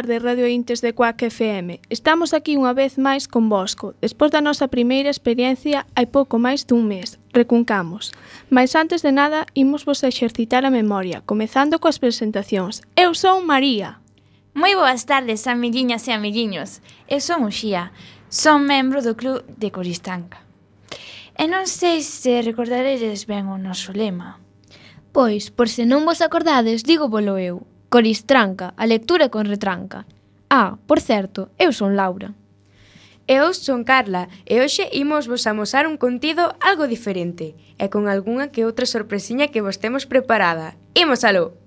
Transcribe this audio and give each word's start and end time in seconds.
tarde, 0.00 0.18
Radio 0.18 0.48
Intes 0.48 0.80
de 0.80 0.94
Cuac 0.94 1.22
FM. 1.22 1.78
Estamos 1.90 2.32
aquí 2.32 2.56
unha 2.56 2.72
vez 2.72 2.96
máis 2.96 3.28
con 3.28 3.52
Bosco. 3.52 3.92
Despois 4.00 4.32
da 4.32 4.40
nosa 4.40 4.72
primeira 4.72 5.12
experiencia 5.12 5.84
hai 5.92 6.08
pouco 6.08 6.40
máis 6.40 6.64
dun 6.64 6.88
mes. 6.88 7.20
Recuncamos. 7.36 8.08
Mais 8.48 8.72
antes 8.72 9.04
de 9.04 9.12
nada, 9.12 9.44
imos 9.52 9.84
vos 9.84 10.00
exercitar 10.00 10.64
a 10.64 10.72
memoria, 10.72 11.20
comezando 11.28 11.76
coas 11.76 12.00
presentacións. 12.00 12.80
Eu 12.96 13.12
son 13.12 13.44
María. 13.44 14.00
Moi 14.56 14.72
boas 14.72 15.04
tardes, 15.04 15.44
amiguiñas 15.44 16.08
e 16.08 16.16
amiguiños. 16.16 16.80
Eu 17.04 17.20
son 17.20 17.44
Uxía. 17.44 17.92
Son 18.32 18.64
membro 18.64 19.04
do 19.04 19.20
Club 19.20 19.44
de 19.60 19.68
Coristanca. 19.68 20.40
E 21.36 21.44
non 21.44 21.68
sei 21.68 22.00
se 22.00 22.40
recordaredes 22.40 23.28
ben 23.28 23.52
o 23.52 23.60
noso 23.60 23.92
lema. 23.92 24.40
Pois, 25.12 25.52
por 25.52 25.68
se 25.68 25.84
non 25.84 26.08
vos 26.08 26.24
acordades, 26.24 26.88
digo 26.88 27.12
bolo 27.12 27.36
eu. 27.36 27.68
Coristranca, 27.90 28.72
a 28.76 28.86
lectura 28.86 29.30
con 29.30 29.46
retranca. 29.46 30.06
Ah, 30.48 30.78
por 30.86 31.00
certo, 31.00 31.50
eu 31.58 31.74
son 31.74 31.98
Laura. 31.98 32.38
E 33.26 33.34
eu 33.34 33.50
son 33.50 33.82
Carla, 33.82 34.30
e 34.46 34.62
hoxe 34.62 34.86
imos 34.94 35.26
vos 35.26 35.42
amosar 35.50 35.90
un 35.90 35.98
contido 35.98 36.54
algo 36.62 36.86
diferente, 36.86 37.58
e 37.82 37.90
con 37.90 38.06
algunha 38.06 38.54
que 38.54 38.62
outra 38.62 38.86
sorpresiña 38.86 39.50
que 39.50 39.58
vos 39.58 39.82
temos 39.82 40.06
preparada. 40.06 40.78
Imos 40.94 41.26
aló! 41.26 41.58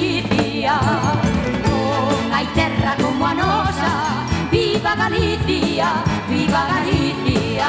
Galicia. 0.00 0.80
Non 1.68 2.32
hai 2.32 2.46
terra 2.56 2.96
como 2.96 3.26
a 3.26 3.34
nosa 3.34 3.92
Viva 4.50 4.96
Galicia, 4.96 5.88
viva 6.26 6.64
Galicia. 6.72 7.68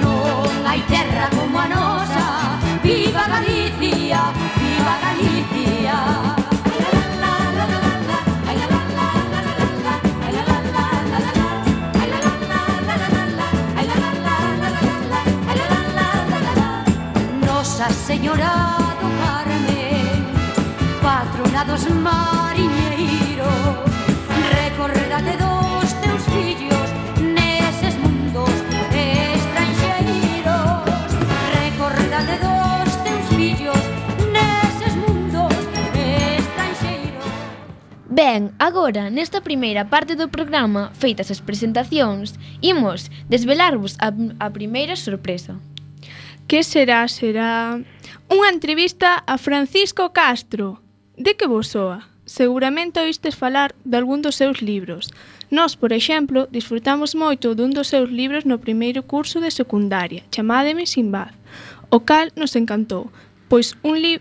Non 0.00 0.48
hai 0.64 0.80
terra 0.88 1.28
como 1.36 1.58
a 1.60 1.68
nosa 1.68 2.24
Viva 2.80 3.28
Galicia, 3.28 4.32
viva 4.56 4.94
Galicia. 5.04 5.96
Nosa 17.44 17.92
Señora 17.92 18.85
vida 21.56 21.64
dos 21.64 21.88
mariñeiros 21.88 23.48
Recorrerate 24.52 25.36
dos 25.38 25.88
teus 26.02 26.22
fillos 26.28 26.88
Neses 27.22 27.96
mundos 27.96 28.50
estranxeiros. 28.92 30.84
Recorrerate 31.56 32.36
dos 32.44 33.04
teus 33.04 33.26
fillos 33.32 33.82
Neses 34.32 34.94
mundos 34.96 35.56
estranxeiros. 35.96 37.24
Ben, 38.10 38.52
agora, 38.58 39.08
nesta 39.08 39.40
primeira 39.40 39.86
parte 39.86 40.14
do 40.14 40.28
programa 40.28 40.92
Feitas 40.92 41.30
as 41.30 41.40
presentacións 41.40 42.36
Imos 42.60 43.08
desvelarvos 43.30 43.96
a, 43.96 44.12
a 44.44 44.50
primeira 44.52 44.94
sorpresa. 44.94 45.56
Que 46.46 46.60
será? 46.60 47.08
Será 47.08 47.80
unha 48.28 48.48
entrevista 48.52 49.24
a 49.24 49.38
Francisco 49.38 50.12
Castro, 50.12 50.84
De 51.16 51.34
que 51.34 51.46
vos 51.46 51.68
soa? 51.68 52.08
Seguramente 52.26 53.00
oístes 53.00 53.36
falar 53.36 53.74
de 53.84 53.96
algún 53.96 54.20
dos 54.20 54.34
seus 54.34 54.60
libros. 54.60 55.10
Nós, 55.50 55.76
por 55.76 55.92
exemplo, 55.92 56.48
disfrutamos 56.50 57.14
moito 57.14 57.54
dun 57.54 57.72
dos 57.72 57.88
seus 57.88 58.12
libros 58.12 58.44
no 58.44 58.60
primeiro 58.60 59.06
curso 59.08 59.40
de 59.40 59.48
secundaria, 59.48 60.26
chamádeme 60.28 60.84
Sinbad, 60.84 61.32
o 61.88 62.04
cal 62.04 62.34
nos 62.36 62.52
encantou, 62.52 63.08
pois, 63.48 63.78
un 63.80 63.96
li... 63.96 64.20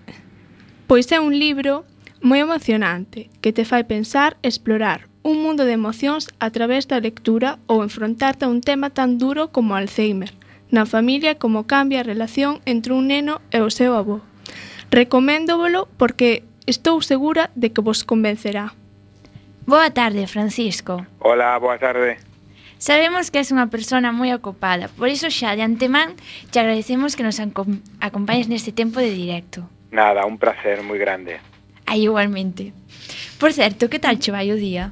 pois 0.88 1.12
é 1.12 1.20
un 1.20 1.36
libro 1.36 1.84
moi 2.22 2.40
emocionante, 2.40 3.28
que 3.42 3.52
te 3.52 3.66
fai 3.66 3.84
pensar, 3.84 4.38
explorar 4.40 5.10
un 5.26 5.42
mundo 5.42 5.66
de 5.66 5.74
emocións 5.74 6.30
a 6.40 6.54
través 6.54 6.86
da 6.86 7.02
lectura 7.02 7.58
ou 7.66 7.82
enfrontarte 7.82 8.46
a 8.46 8.52
un 8.54 8.62
tema 8.62 8.94
tan 8.94 9.18
duro 9.18 9.50
como 9.50 9.74
Alzheimer, 9.74 10.32
na 10.70 10.86
familia 10.86 11.42
como 11.42 11.66
cambia 11.66 12.06
a 12.06 12.08
relación 12.08 12.62
entre 12.70 12.94
un 12.94 13.10
neno 13.10 13.42
e 13.50 13.60
o 13.66 13.74
seu 13.74 13.98
avó. 13.98 14.22
Recoméndovolo 14.94 15.90
porque 15.98 16.46
Estou 16.68 16.98
segura 17.06 17.52
de 17.54 17.70
que 17.70 17.82
vos 17.82 18.04
convencerá. 18.04 18.74
Boa 19.68 19.94
tarde, 19.94 20.26
Francisco. 20.26 21.06
Hola, 21.20 21.60
boa 21.60 21.78
tarde. 21.78 22.18
Sabemos 22.82 23.30
que 23.30 23.38
és 23.38 23.54
unha 23.54 23.70
persona 23.70 24.10
moi 24.10 24.34
ocupada, 24.34 24.90
por 24.98 25.06
iso 25.06 25.30
xa 25.30 25.54
de 25.54 25.62
antemán 25.62 26.18
te 26.50 26.58
agradecemos 26.58 27.14
que 27.14 27.22
nos 27.22 27.38
acompañes 27.38 28.50
neste 28.50 28.74
tempo 28.74 28.98
de 28.98 29.14
directo. 29.14 29.70
Nada, 29.94 30.26
un 30.26 30.42
placer 30.42 30.82
moi 30.82 30.98
grande. 30.98 31.38
Aí 31.86 32.10
igualmente. 32.10 32.74
Por 33.38 33.54
certo, 33.54 33.86
que 33.86 34.02
tal 34.02 34.18
che 34.18 34.34
vai 34.34 34.50
o 34.50 34.58
día? 34.58 34.90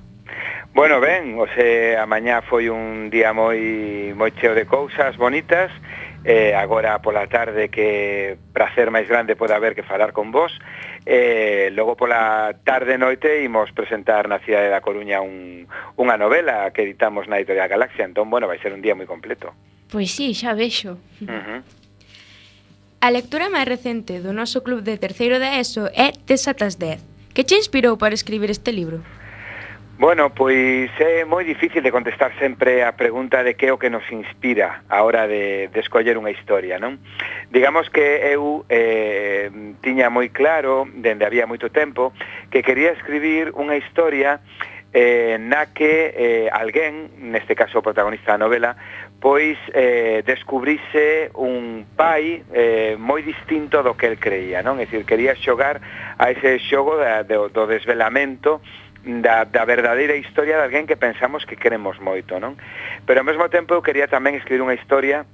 Bueno, 0.77 1.01
ben, 1.01 1.41
o 1.41 1.49
se, 1.57 1.97
a 1.97 2.05
mañá 2.05 2.45
foi 2.45 2.69
un 2.69 3.09
día 3.09 3.33
moi 3.33 4.13
moi 4.13 4.29
cheo 4.37 4.53
de 4.53 4.69
cousas 4.69 5.17
bonitas 5.17 5.73
eh, 6.23 6.55
agora 6.55 6.99
pola 6.99 7.27
tarde 7.27 7.69
que 7.69 8.37
prazer 8.51 8.89
máis 8.89 9.07
grande 9.07 9.35
pode 9.35 9.53
haber 9.53 9.75
que 9.75 9.83
falar 9.83 10.11
con 10.11 10.31
vos. 10.31 10.51
Eh, 11.05 11.69
logo 11.75 11.95
pola 11.95 12.55
tarde 12.63 12.97
noite 12.97 13.43
imos 13.43 13.71
presentar 13.75 14.31
na 14.31 14.39
cidade 14.39 14.71
da 14.71 14.79
Coruña 14.79 15.19
un, 15.19 15.67
unha 15.99 16.15
novela 16.15 16.71
que 16.71 16.87
editamos 16.87 17.27
na 17.27 17.37
Editorial 17.37 17.67
Galaxia. 17.67 18.07
Entón, 18.07 18.31
bueno, 18.31 18.47
vai 18.47 18.59
ser 18.59 18.71
un 18.71 18.81
día 18.81 18.95
moi 18.95 19.07
completo. 19.07 19.51
Pois 19.91 20.11
sí, 20.11 20.33
xa 20.33 20.55
vexo. 20.55 20.97
Uh 21.19 21.27
-huh. 21.27 21.59
A 23.03 23.11
lectura 23.11 23.51
máis 23.51 23.67
recente 23.67 24.23
do 24.23 24.31
noso 24.31 24.63
club 24.63 24.79
de 24.81 24.95
terceiro 24.95 25.37
da 25.39 25.59
ESO 25.59 25.91
é 25.91 26.15
Tesatas 26.15 26.79
10 26.79 27.13
Que 27.33 27.43
che 27.43 27.55
inspirou 27.57 27.97
para 27.97 28.13
escribir 28.13 28.51
este 28.51 28.71
libro? 28.71 29.01
Bueno, 29.95 30.33
pois 30.33 30.89
é 30.97 31.21
moi 31.21 31.45
difícil 31.45 31.85
de 31.85 31.93
contestar 31.93 32.33
sempre 32.41 32.81
a 32.81 32.97
pregunta 32.97 33.45
de 33.45 33.53
que 33.53 33.69
é 33.69 33.71
o 33.71 33.77
que 33.77 33.93
nos 33.93 34.01
inspira 34.09 34.81
a 34.89 35.05
hora 35.05 35.29
de, 35.29 35.69
de 35.69 35.79
escoller 35.85 36.17
unha 36.17 36.33
historia, 36.33 36.81
non? 36.81 36.97
Digamos 37.53 37.93
que 37.93 38.01
eu 38.25 38.65
eh, 38.73 39.53
tiña 39.85 40.09
moi 40.09 40.33
claro, 40.33 40.89
dende 40.97 41.29
había 41.29 41.45
moito 41.45 41.69
tempo, 41.69 42.09
que 42.49 42.65
quería 42.65 42.89
escribir 42.97 43.53
unha 43.53 43.77
historia 43.77 44.41
eh, 44.97 45.37
na 45.37 45.69
que 45.69 46.09
eh, 46.17 46.49
alguén, 46.49 47.13
neste 47.29 47.53
caso 47.53 47.77
o 47.77 47.85
protagonista 47.85 48.33
da 48.33 48.41
novela, 48.41 48.73
pois 49.21 49.61
eh, 49.77 50.25
descubrise 50.25 51.29
un 51.37 51.85
pai 51.93 52.41
eh, 52.49 52.97
moi 52.97 53.21
distinto 53.21 53.85
do 53.85 53.93
que 53.93 54.09
el 54.09 54.17
creía, 54.17 54.65
non? 54.65 54.81
É 54.81 54.89
dicir, 54.89 55.05
quería 55.05 55.37
xogar 55.37 55.85
a 56.17 56.33
ese 56.33 56.57
xogo 56.57 56.97
da, 56.97 57.21
do, 57.21 57.53
do 57.53 57.69
desvelamento 57.69 58.57
da, 59.03 59.43
da 59.43 59.63
verdadeira 59.65 60.15
historia 60.15 60.57
de 60.57 60.63
alguén 60.63 60.87
que 60.87 60.95
pensamos 60.95 61.43
que 61.43 61.59
queremos 61.59 61.99
moito, 61.99 62.39
non? 62.39 62.55
Pero 63.03 63.19
ao 63.19 63.27
mesmo 63.27 63.51
tempo 63.51 63.75
eu 63.75 63.83
quería 63.83 64.07
tamén 64.07 64.39
escribir 64.39 64.63
unha 64.63 64.75
historia 64.79 65.27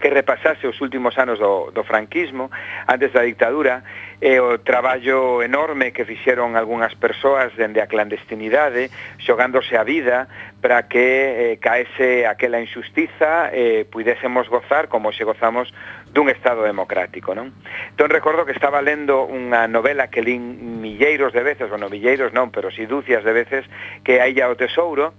que 0.00 0.10
repasase 0.10 0.66
os 0.66 0.80
últimos 0.80 1.16
anos 1.18 1.38
do, 1.38 1.70
do 1.70 1.84
franquismo, 1.84 2.50
antes 2.86 3.12
da 3.12 3.22
dictadura, 3.22 3.82
e 4.20 4.40
o 4.40 4.58
traballo 4.58 5.42
enorme 5.42 5.92
que 5.92 6.04
fixeron 6.04 6.56
algunhas 6.56 6.94
persoas 6.94 7.52
dende 7.56 7.80
a 7.80 7.86
clandestinidade, 7.86 8.90
xogándose 9.20 9.76
a 9.76 9.84
vida 9.84 10.28
para 10.60 10.88
que 10.88 11.54
eh, 11.54 11.58
caese 11.60 12.24
aquela 12.24 12.60
injustiza 12.60 13.52
e 13.52 13.82
eh, 13.82 13.84
pudésemos 13.84 14.48
gozar 14.48 14.88
como 14.88 15.12
se 15.12 15.24
gozamos 15.24 15.68
dun 16.14 16.30
Estado 16.32 16.64
democrático. 16.64 17.34
Non? 17.34 17.52
Entón 17.92 18.08
recordo 18.08 18.46
que 18.48 18.56
estaba 18.56 18.80
lendo 18.80 19.26
unha 19.28 19.66
novela 19.68 20.08
que 20.08 20.24
lín 20.24 20.80
milleiros 20.80 21.36
de 21.36 21.42
veces, 21.44 21.68
bueno, 21.68 21.92
milleiros 21.92 22.32
non, 22.32 22.48
pero 22.48 22.72
si 22.72 22.86
dúcias 22.86 23.26
de 23.26 23.32
veces, 23.34 23.62
que 24.06 24.16
é 24.16 24.24
a 24.24 24.28
Illa 24.30 24.48
o 24.48 24.56
Tesouro, 24.56 25.12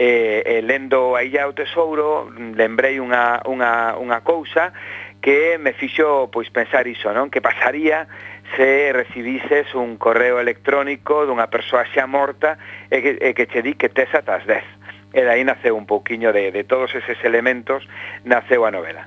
e, 0.00 0.42
e 0.46 0.62
lendo 0.62 1.12
a 1.12 1.20
Illa 1.20 1.44
o 1.44 1.52
Tesouro 1.52 2.32
lembrei 2.32 2.96
unha, 2.96 3.44
unha, 3.44 4.00
unha 4.00 4.24
cousa 4.24 4.72
que 5.20 5.60
me 5.60 5.76
fixo 5.76 6.32
pois 6.32 6.48
pensar 6.48 6.88
iso, 6.88 7.12
non? 7.12 7.28
Que 7.28 7.44
pasaría 7.44 8.08
se 8.56 8.96
recibises 8.96 9.68
un 9.76 10.00
correo 10.00 10.40
electrónico 10.40 11.28
dunha 11.28 11.52
persoa 11.52 11.84
xa 11.84 12.08
morta 12.08 12.56
e 12.88 13.04
que, 13.04 13.12
e 13.20 13.36
que 13.36 13.44
che 13.44 13.60
di 13.60 13.76
que 13.76 13.92
tes 13.92 14.08
ata 14.16 14.40
as 14.40 14.48
10. 14.48 14.64
E 15.12 15.20
dai 15.20 15.44
naceu 15.44 15.76
un 15.76 15.84
pouquiño 15.84 16.32
de, 16.32 16.48
de 16.48 16.64
todos 16.64 16.96
eses 16.96 17.20
elementos, 17.20 17.84
naceu 18.24 18.64
a 18.64 18.72
novela. 18.72 19.04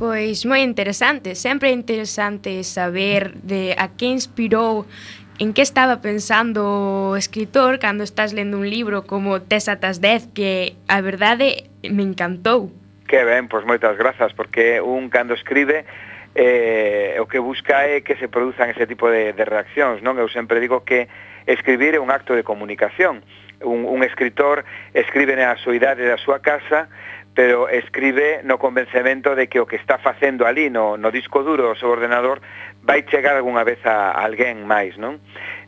Pois 0.00 0.48
moi 0.48 0.64
interesante, 0.64 1.36
sempre 1.36 1.68
é 1.68 1.76
interesante 1.76 2.64
saber 2.64 3.36
de 3.44 3.76
a 3.76 3.92
que 3.92 4.08
inspirou 4.08 4.88
en 5.38 5.52
que 5.54 5.62
estaba 5.62 6.00
pensando 6.00 7.12
o 7.12 7.16
escritor 7.16 7.78
cando 7.78 8.04
estás 8.04 8.32
lendo 8.32 8.58
un 8.58 8.68
libro 8.68 9.04
como 9.04 9.40
Tesatas 9.40 10.00
10 10.00 10.28
que 10.34 10.74
a 10.88 11.00
verdade 11.00 11.70
me 11.82 12.02
encantou. 12.02 12.70
Que 13.08 13.24
ben, 13.24 13.48
pois 13.48 13.64
moitas 13.64 13.96
grazas 13.96 14.32
porque 14.32 14.80
un 14.80 15.08
cando 15.08 15.34
escribe 15.34 15.84
eh, 16.34 17.16
o 17.20 17.28
que 17.28 17.38
busca 17.38 17.84
é 17.84 18.00
que 18.00 18.16
se 18.16 18.28
produzan 18.28 18.72
ese 18.72 18.86
tipo 18.86 19.08
de, 19.08 19.32
de 19.32 19.44
reaccións, 19.44 20.00
non? 20.00 20.16
Eu 20.16 20.28
sempre 20.32 20.60
digo 20.60 20.80
que 20.84 21.08
escribir 21.44 21.92
é 21.96 22.00
un 22.00 22.08
acto 22.08 22.32
de 22.32 22.44
comunicación. 22.44 23.20
Un, 23.62 23.84
un 23.84 24.02
escritor 24.02 24.64
escribe 24.96 25.36
na 25.36 25.54
súa 25.60 25.76
idade 25.76 26.08
da 26.08 26.16
súa 26.16 26.40
casa, 26.40 26.88
pero 27.34 27.68
escribe 27.68 28.40
no 28.44 28.58
convencemento 28.58 29.34
de 29.34 29.48
que 29.48 29.60
o 29.60 29.66
que 29.66 29.76
está 29.76 29.96
facendo 29.98 30.44
ali 30.44 30.68
no, 30.68 30.96
no 31.00 31.10
disco 31.10 31.42
duro 31.42 31.72
do 31.72 31.78
seu 31.80 31.88
ordenador 31.88 32.44
vai 32.82 33.06
chegar 33.08 33.38
algunha 33.38 33.64
vez 33.64 33.80
a, 33.86 34.12
alguén 34.12 34.66
máis, 34.66 34.98
non? 34.98 35.22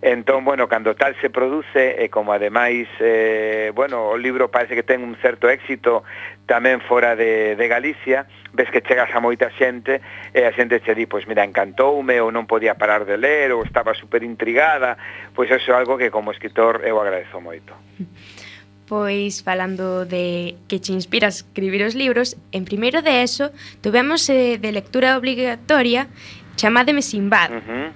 Entón, 0.04 0.44
bueno, 0.44 0.68
cando 0.68 0.92
tal 0.92 1.16
se 1.22 1.30
produce, 1.30 1.96
e 1.96 2.12
como 2.12 2.34
ademais, 2.36 2.90
eh, 3.00 3.72
bueno, 3.72 4.12
o 4.12 4.18
libro 4.18 4.52
parece 4.52 4.76
que 4.76 4.84
ten 4.84 5.00
un 5.00 5.16
certo 5.22 5.48
éxito 5.48 6.04
tamén 6.44 6.84
fora 6.84 7.16
de, 7.16 7.56
de 7.56 7.66
Galicia, 7.70 8.28
ves 8.52 8.68
que 8.68 8.84
chegas 8.84 9.08
a 9.16 9.22
moita 9.22 9.48
xente, 9.56 10.04
e 10.36 10.44
a 10.44 10.52
xente 10.52 10.84
che 10.84 10.92
di, 10.92 11.08
pois 11.08 11.24
mira, 11.24 11.46
encantoume, 11.46 12.20
ou 12.20 12.28
non 12.28 12.44
podía 12.44 12.76
parar 12.76 13.08
de 13.08 13.16
ler, 13.16 13.56
ou 13.56 13.64
estaba 13.64 13.96
super 13.96 14.20
intrigada, 14.20 15.00
pois 15.32 15.48
eso 15.48 15.72
é 15.72 15.78
algo 15.78 15.96
que 15.96 16.12
como 16.12 16.34
escritor 16.34 16.84
eu 16.84 17.00
agradezo 17.00 17.40
moito. 17.40 17.72
Pois 18.86 19.42
falando 19.42 20.04
de 20.04 20.56
que 20.68 20.80
che 20.80 20.92
inspira 20.92 21.28
a 21.28 21.34
escribir 21.34 21.82
os 21.84 21.94
libros, 21.94 22.36
en 22.52 22.64
primeiro 22.64 23.00
de 23.00 23.22
eso 23.22 23.50
tuvemos 23.80 24.28
eh, 24.28 24.58
de 24.60 24.72
lectura 24.72 25.16
obligatoria 25.16 26.08
Chamádeme 26.56 27.02
Sinbad. 27.02 27.50
Uh 27.50 27.62
-huh. 27.64 27.88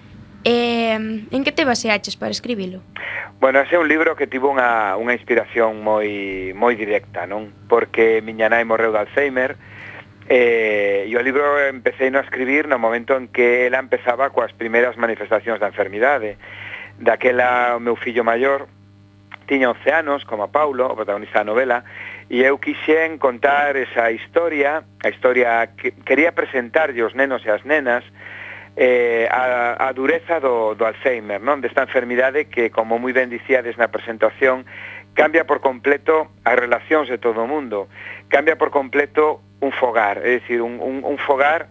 Eh, 0.45 0.95
en 1.31 1.45
que 1.45 1.53
te 1.53 1.65
baseaches 1.65 2.17
para 2.17 2.31
escribilo? 2.31 2.81
Bueno, 3.41 3.61
ese 3.61 3.77
é 3.77 3.79
un 3.79 3.87
libro 3.87 4.17
que 4.17 4.27
tivo 4.27 4.49
unha, 4.51 4.97
unha 4.97 5.13
inspiración 5.13 5.85
moi 5.85 6.51
moi 6.55 6.75
directa, 6.75 7.27
non? 7.27 7.53
Porque 7.69 8.23
miña 8.25 8.49
nai 8.49 8.65
morreu 8.65 8.91
de 8.93 8.99
Alzheimer 8.99 9.57
Eh, 10.31 11.09
yo 11.09 11.21
o 11.21 11.23
libro 11.23 11.59
empecé 11.67 12.11
no 12.11 12.19
a 12.19 12.23
escribir 12.23 12.69
no 12.69 12.79
momento 12.79 13.17
en 13.17 13.29
que 13.29 13.65
ela 13.67 13.81
empezaba 13.81 14.29
coas 14.29 14.53
primeiras 14.53 15.01
manifestacións 15.01 15.57
da 15.57 15.73
enfermidade. 15.73 16.37
Daquela 17.01 17.77
o 17.77 17.81
meu 17.81 17.97
fillo 17.97 18.21
maior 18.29 18.69
tiña 19.49 19.73
11 19.73 19.91
anos, 19.91 20.25
como 20.29 20.45
a 20.45 20.53
Paulo, 20.53 20.87
o 20.87 20.95
protagonista 20.95 21.41
da 21.41 21.49
novela, 21.49 21.83
e 22.29 22.45
eu 22.45 22.61
quixen 22.61 23.17
contar 23.17 23.75
esa 23.81 24.13
historia, 24.13 24.85
a 25.01 25.09
historia 25.09 25.73
que 25.73 25.97
quería 26.05 26.37
presentarlle 26.37 27.01
os 27.01 27.17
nenos 27.17 27.41
e 27.43 27.51
as 27.51 27.65
nenas, 27.65 28.05
eh, 28.77 29.27
a, 29.33 29.89
a 29.89 29.93
dureza 29.97 30.39
do, 30.39 30.77
do 30.77 30.87
Alzheimer, 30.87 31.41
non? 31.41 31.59
Desta 31.65 31.83
enfermidade 31.83 32.47
que, 32.47 32.71
como 32.71 33.01
moi 33.01 33.11
ben 33.11 33.33
dicíades 33.33 33.75
na 33.75 33.91
presentación, 33.91 34.69
cambia 35.19 35.43
por 35.49 35.59
completo 35.59 36.31
as 36.47 36.55
relacións 36.55 37.11
de 37.11 37.19
todo 37.19 37.43
o 37.43 37.51
mundo, 37.51 37.91
cambia 38.31 38.55
por 38.55 38.71
completo 38.71 39.43
un 39.59 39.75
fogar, 39.75 40.23
é 40.23 40.39
dicir, 40.39 40.63
un, 40.63 40.79
un, 40.79 41.03
un 41.03 41.19
fogar 41.19 41.67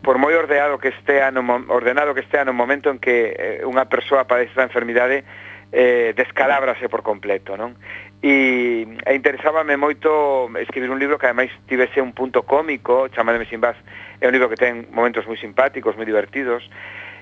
por 0.00 0.16
moi 0.16 0.32
ordenado 0.38 0.78
que 0.78 0.94
estea 0.94 1.28
no, 1.34 1.42
ordenado 1.68 2.14
que 2.14 2.22
estea 2.24 2.46
no 2.46 2.54
momento 2.54 2.88
en 2.88 3.02
que 3.02 3.34
eh, 3.36 3.68
unha 3.68 3.84
persoa 3.90 4.24
padece 4.24 4.54
esta 4.54 4.64
enfermidade, 4.64 5.26
eh, 5.72 6.12
descalábrase 6.16 6.88
por 6.88 7.02
completo, 7.02 7.56
non? 7.56 7.78
E, 8.20 8.84
e 8.84 9.10
interesábame 9.14 9.78
moito 9.80 10.50
escribir 10.58 10.90
un 10.90 10.98
libro 10.98 11.16
que 11.16 11.30
ademais 11.30 11.50
tivese 11.70 12.02
un 12.02 12.12
punto 12.12 12.42
cómico, 12.42 13.08
chamademe 13.08 13.46
sin 13.46 13.62
vas, 13.62 13.78
é 14.20 14.26
un 14.26 14.34
libro 14.34 14.50
que 14.50 14.58
ten 14.58 14.90
momentos 14.92 15.24
moi 15.24 15.38
simpáticos, 15.38 15.94
moi 15.94 16.04
divertidos, 16.04 16.66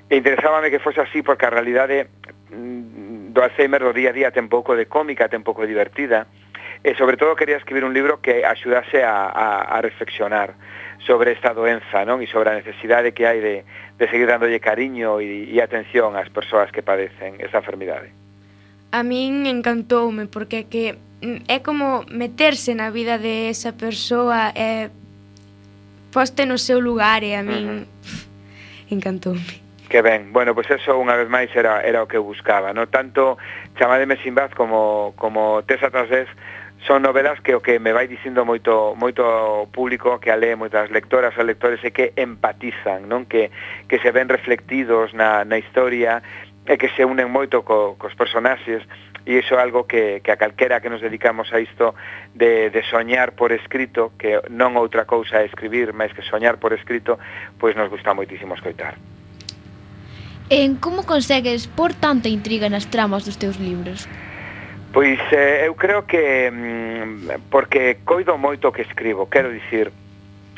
e 0.09 0.17
interesábame 0.17 0.73
que 0.73 0.81
fose 0.81 1.05
así 1.05 1.21
porque 1.23 1.47
a 1.47 1.53
realidade 1.53 2.09
mm, 2.51 3.31
do 3.37 3.41
Alzheimer 3.45 3.85
do 3.85 3.93
día 3.93 4.11
a 4.11 4.17
día 4.17 4.35
ten 4.35 4.49
pouco 4.49 4.73
de 4.75 4.89
cómica, 4.89 5.29
ten 5.29 5.45
pouco 5.45 5.63
de 5.63 5.71
divertida, 5.71 6.27
e 6.83 6.97
sobre 6.97 7.21
todo 7.21 7.37
quería 7.37 7.61
escribir 7.61 7.85
un 7.85 7.93
libro 7.93 8.19
que 8.25 8.49
axudase 8.49 9.05
a, 9.05 9.29
a, 9.29 9.77
a 9.77 9.79
reflexionar 9.85 10.55
sobre 11.07 11.33
esta 11.33 11.55
doenza, 11.55 12.03
non? 12.03 12.25
E 12.25 12.27
sobre 12.27 12.51
a 12.51 12.59
necesidade 12.59 13.15
que 13.15 13.29
hai 13.29 13.39
de, 13.39 13.63
de 13.95 14.05
seguir 14.11 14.27
dándolle 14.27 14.59
cariño 14.59 15.23
e, 15.23 15.47
e 15.47 15.63
atención 15.63 16.17
ás 16.17 16.33
persoas 16.33 16.73
que 16.75 16.83
padecen 16.83 17.39
esa 17.39 17.63
enfermidade 17.63 18.11
a 18.91 19.03
min 19.03 19.47
encantoume 19.47 20.27
porque 20.27 20.65
que 20.69 20.97
mm, 21.23 21.49
é 21.49 21.61
como 21.61 22.05
meterse 22.09 22.75
na 22.75 22.91
vida 22.91 23.19
de 23.19 23.49
esa 23.53 23.73
persoa 23.77 24.53
e 24.57 24.89
poste 26.13 26.49
no 26.49 26.57
seu 26.57 26.81
lugar 26.81 27.21
e 27.23 27.37
a 27.37 27.43
min 27.43 27.67
uh 27.67 27.87
-huh. 27.87 28.29
Encantoume. 28.91 29.69
Que 29.89 30.03
ben, 30.03 30.33
bueno, 30.33 30.55
pois 30.55 30.67
pues 30.67 30.81
eso 30.81 30.97
unha 31.01 31.17
vez 31.17 31.29
máis 31.29 31.49
era, 31.57 31.81
era 31.81 32.05
o 32.05 32.09
que 32.09 32.21
buscaba, 32.21 32.77
no 32.77 32.93
tanto 32.93 33.41
chamademe 33.81 34.21
Sinbad 34.21 34.53
como, 34.53 35.17
como 35.17 35.65
Tesa 35.65 35.89
tras 35.89 36.09
vez 36.09 36.29
son 36.87 37.03
novelas 37.03 37.41
que 37.41 37.57
o 37.57 37.61
que 37.61 37.81
me 37.81 37.93
vai 37.93 38.07
dicindo 38.07 38.45
moito 38.45 38.95
moito 38.97 39.25
público 39.73 40.21
que 40.21 40.31
a 40.31 40.37
lee 40.37 40.55
moitas 40.55 40.93
lectoras 40.93 41.35
e 41.37 41.43
lectores 41.43 41.81
é 41.85 41.91
que 41.91 42.13
empatizan, 42.17 43.09
non? 43.09 43.25
Que, 43.25 43.51
que 43.89 43.97
se 43.99 44.13
ven 44.13 44.29
reflectidos 44.29 45.17
na, 45.17 45.43
na 45.49 45.57
historia 45.57 46.21
e 46.69 46.77
que 46.77 46.93
se 46.93 47.03
unen 47.03 47.33
moito 47.33 47.65
co, 47.65 47.97
cos 47.97 48.13
personaxes 48.13 48.85
e 49.25 49.41
iso 49.41 49.57
é 49.57 49.65
algo 49.65 49.89
que, 49.89 50.21
que 50.21 50.31
a 50.31 50.37
calquera 50.37 50.85
que 50.85 50.93
nos 50.93 51.01
dedicamos 51.01 51.49
a 51.57 51.59
isto 51.65 51.97
de, 52.37 52.69
de 52.69 52.85
soñar 52.85 53.33
por 53.33 53.57
escrito 53.57 54.13
que 54.21 54.37
non 54.53 54.77
outra 54.77 55.09
cousa 55.09 55.41
é 55.41 55.49
escribir 55.49 55.97
máis 55.97 56.13
que 56.13 56.21
soñar 56.21 56.61
por 56.61 56.77
escrito 56.77 57.17
pois 57.57 57.73
nos 57.73 57.89
gusta 57.89 58.13
moitísimo 58.13 58.53
escoitar 58.53 59.01
En 60.49 60.77
como 60.77 61.05
consegues 61.05 61.69
por 61.69 61.93
tanta 61.93 62.29
intriga 62.29 62.73
nas 62.73 62.89
tramas 62.89 63.25
dos 63.25 63.37
teus 63.37 63.61
libros? 63.61 64.09
Pois 64.93 65.21
eh, 65.33 65.69
eu 65.69 65.77
creo 65.77 66.09
que 66.09 66.49
mm, 66.49 67.53
porque 67.53 68.01
coido 68.05 68.41
moito 68.41 68.73
que 68.73 68.81
escribo, 68.81 69.29
quero 69.29 69.53
dicir, 69.53 69.93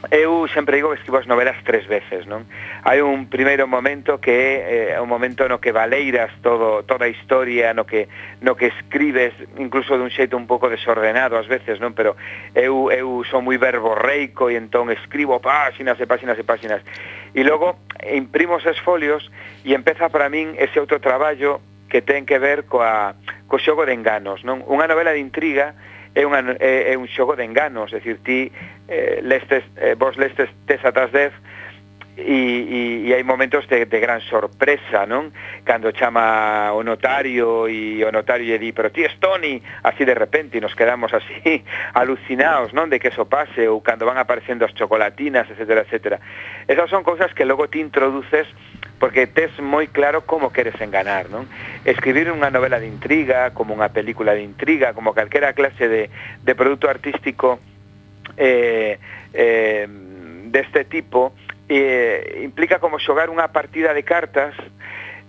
eu 0.08 0.48
sempre 0.48 0.76
digo 0.76 0.88
que 0.88 0.96
escribo 0.96 1.18
as 1.18 1.26
novelas 1.26 1.56
tres 1.62 1.86
veces, 1.86 2.24
non? 2.24 2.48
Hai 2.88 3.04
un 3.04 3.28
primeiro 3.28 3.68
momento 3.68 4.16
que 4.16 4.32
eh, 4.32 4.96
é 4.96 4.96
eh, 4.96 5.00
un 5.00 5.12
momento 5.12 5.44
no 5.44 5.60
que 5.60 5.76
valeiras 5.76 6.32
todo, 6.40 6.88
toda 6.88 7.04
a 7.04 7.12
historia, 7.12 7.76
no 7.76 7.84
que, 7.84 8.08
no 8.40 8.56
que 8.56 8.72
escribes 8.72 9.36
incluso 9.60 10.00
dun 10.00 10.08
xeito 10.08 10.40
un 10.40 10.48
pouco 10.48 10.72
desordenado 10.72 11.36
ás 11.36 11.44
veces, 11.44 11.76
non? 11.84 11.92
Pero 11.92 12.16
eu, 12.56 12.88
eu 12.88 13.20
son 13.28 13.44
moi 13.44 13.60
verborreico 13.60 14.48
e 14.48 14.56
entón 14.56 14.88
escribo 14.88 15.36
páxinas 15.44 16.00
e 16.00 16.08
páxinas 16.08 16.40
e 16.40 16.44
páxinas. 16.48 16.80
E 17.36 17.44
logo 17.44 17.76
imprimo 18.00 18.56
os 18.56 18.80
folios 18.80 19.28
e 19.68 19.76
empeza 19.76 20.08
para 20.08 20.32
min 20.32 20.56
ese 20.56 20.80
outro 20.80 20.96
traballo 20.96 21.60
que 21.92 22.00
ten 22.00 22.24
que 22.24 22.40
ver 22.40 22.64
coa, 22.64 23.12
co 23.52 23.60
xogo 23.60 23.84
de 23.84 23.92
enganos, 23.92 24.48
non? 24.48 24.64
Unha 24.64 24.88
novela 24.88 25.12
de 25.12 25.20
intriga 25.20 25.76
é, 26.14 26.26
unha, 26.26 26.56
é, 26.58 26.92
é 26.92 26.94
un 26.98 27.06
xogo 27.06 27.36
de 27.36 27.44
enganos, 27.44 27.92
é 27.92 28.02
dicir, 28.02 28.18
ti 28.26 28.52
eh, 28.88 29.20
lestes, 29.22 29.62
eh, 29.78 29.94
vos 29.94 30.16
lestes 30.16 30.50
tes 30.66 30.82
atrás 30.84 31.12
dez, 31.12 31.32
e, 32.16 33.04
e, 33.04 33.08
e 33.08 33.14
hai 33.14 33.22
momentos 33.22 33.66
de, 33.68 33.86
de 33.86 33.98
gran 34.00 34.20
sorpresa, 34.26 35.06
non? 35.06 35.30
Cando 35.62 35.94
chama 35.94 36.74
o 36.74 36.82
notario 36.82 37.70
e 37.70 38.02
o 38.02 38.10
notario 38.10 38.46
lle 38.46 38.58
di, 38.58 38.72
pero 38.74 38.90
ti 38.90 39.06
es 39.06 39.14
Tony, 39.18 39.62
así 39.82 40.04
de 40.04 40.14
repente, 40.14 40.58
e 40.58 40.60
nos 40.60 40.74
quedamos 40.74 41.14
así 41.14 41.62
alucinados, 41.94 42.74
non? 42.74 42.90
De 42.90 42.98
que 42.98 43.14
eso 43.14 43.30
pase, 43.30 43.70
ou 43.70 43.80
cando 43.80 44.04
van 44.04 44.18
aparecendo 44.18 44.66
as 44.66 44.74
chocolatinas, 44.74 45.46
etcétera, 45.48 45.86
etcétera. 45.86 46.18
Esas 46.66 46.90
son 46.90 47.06
cousas 47.06 47.32
que 47.32 47.46
logo 47.46 47.70
ti 47.70 47.80
introduces 47.80 48.46
porque 49.00 49.26
tes 49.26 49.50
moi 49.58 49.88
claro 49.88 50.28
como 50.28 50.52
queres 50.52 50.76
enganar, 50.82 51.32
non? 51.32 51.48
Escribir 51.88 52.28
unha 52.28 52.52
novela 52.52 52.76
de 52.76 52.90
intriga, 52.90 53.56
como 53.56 53.72
unha 53.72 53.88
película 53.88 54.36
de 54.36 54.44
intriga, 54.44 54.92
como 54.92 55.16
calquera 55.16 55.56
clase 55.56 55.88
de, 55.88 56.12
de 56.44 56.52
produto 56.52 56.90
artístico 56.90 57.56
eh, 58.36 59.00
eh, 59.32 59.88
deste 60.50 60.84
tipo, 60.84 61.32
eh, 61.70 62.42
implica 62.42 62.82
como 62.82 62.98
xogar 62.98 63.30
unha 63.30 63.54
partida 63.54 63.94
de 63.94 64.02
cartas 64.02 64.58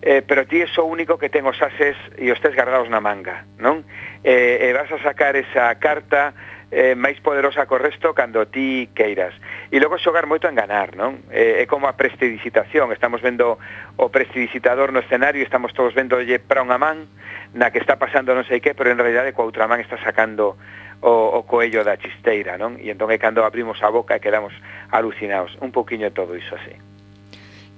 eh, 0.02 0.26
pero 0.26 0.50
ti 0.50 0.66
é 0.66 0.68
o 0.82 0.90
único 0.90 1.22
que 1.22 1.30
ten 1.30 1.46
os 1.46 1.62
ases 1.62 1.94
e 2.18 2.34
os 2.34 2.42
tes 2.42 2.58
guardados 2.58 2.90
na 2.90 2.98
manga, 2.98 3.46
non? 3.62 3.86
Eh, 4.26 4.66
e 4.66 4.74
vas 4.74 4.90
a 4.90 4.98
sacar 5.06 5.38
esa 5.38 5.70
carta 5.78 6.34
eh, 6.74 6.98
máis 6.98 7.22
poderosa 7.22 7.70
co 7.70 7.78
resto 7.78 8.16
cando 8.18 8.50
ti 8.50 8.90
queiras. 8.98 9.38
E 9.70 9.78
logo 9.78 10.02
xogar 10.02 10.26
moito 10.26 10.50
en 10.50 10.58
ganar, 10.58 10.98
non? 10.98 11.22
Eh, 11.30 11.62
é 11.62 11.66
como 11.70 11.86
a 11.86 11.94
prestidigitación, 11.94 12.90
estamos 12.90 13.22
vendo 13.22 13.62
o 14.02 14.10
prestidigitador 14.10 14.90
no 14.90 15.06
escenario, 15.06 15.46
estamos 15.46 15.70
todos 15.78 15.94
vendo 15.94 16.18
para 16.50 16.66
unha 16.66 16.82
man 16.82 17.06
na 17.54 17.70
que 17.70 17.78
está 17.78 18.02
pasando 18.02 18.34
non 18.34 18.48
sei 18.50 18.58
que, 18.58 18.74
pero 18.74 18.90
en 18.90 18.98
realidade 18.98 19.38
coa 19.38 19.46
outra 19.46 19.70
man 19.70 19.86
está 19.86 20.02
sacando 20.02 20.58
o, 21.02 21.38
o 21.38 21.44
coello 21.44 21.84
da 21.84 21.98
chisteira, 21.98 22.58
non? 22.58 22.78
E 22.78 22.94
entón 22.94 23.10
é 23.10 23.18
cando 23.18 23.42
abrimos 23.44 23.82
a 23.82 23.90
boca 23.90 24.16
e 24.16 24.24
quedamos 24.24 24.54
alucinados, 24.94 25.58
un 25.60 25.74
poquinho 25.74 26.14
todo 26.14 26.38
iso 26.38 26.56
así. 26.56 26.78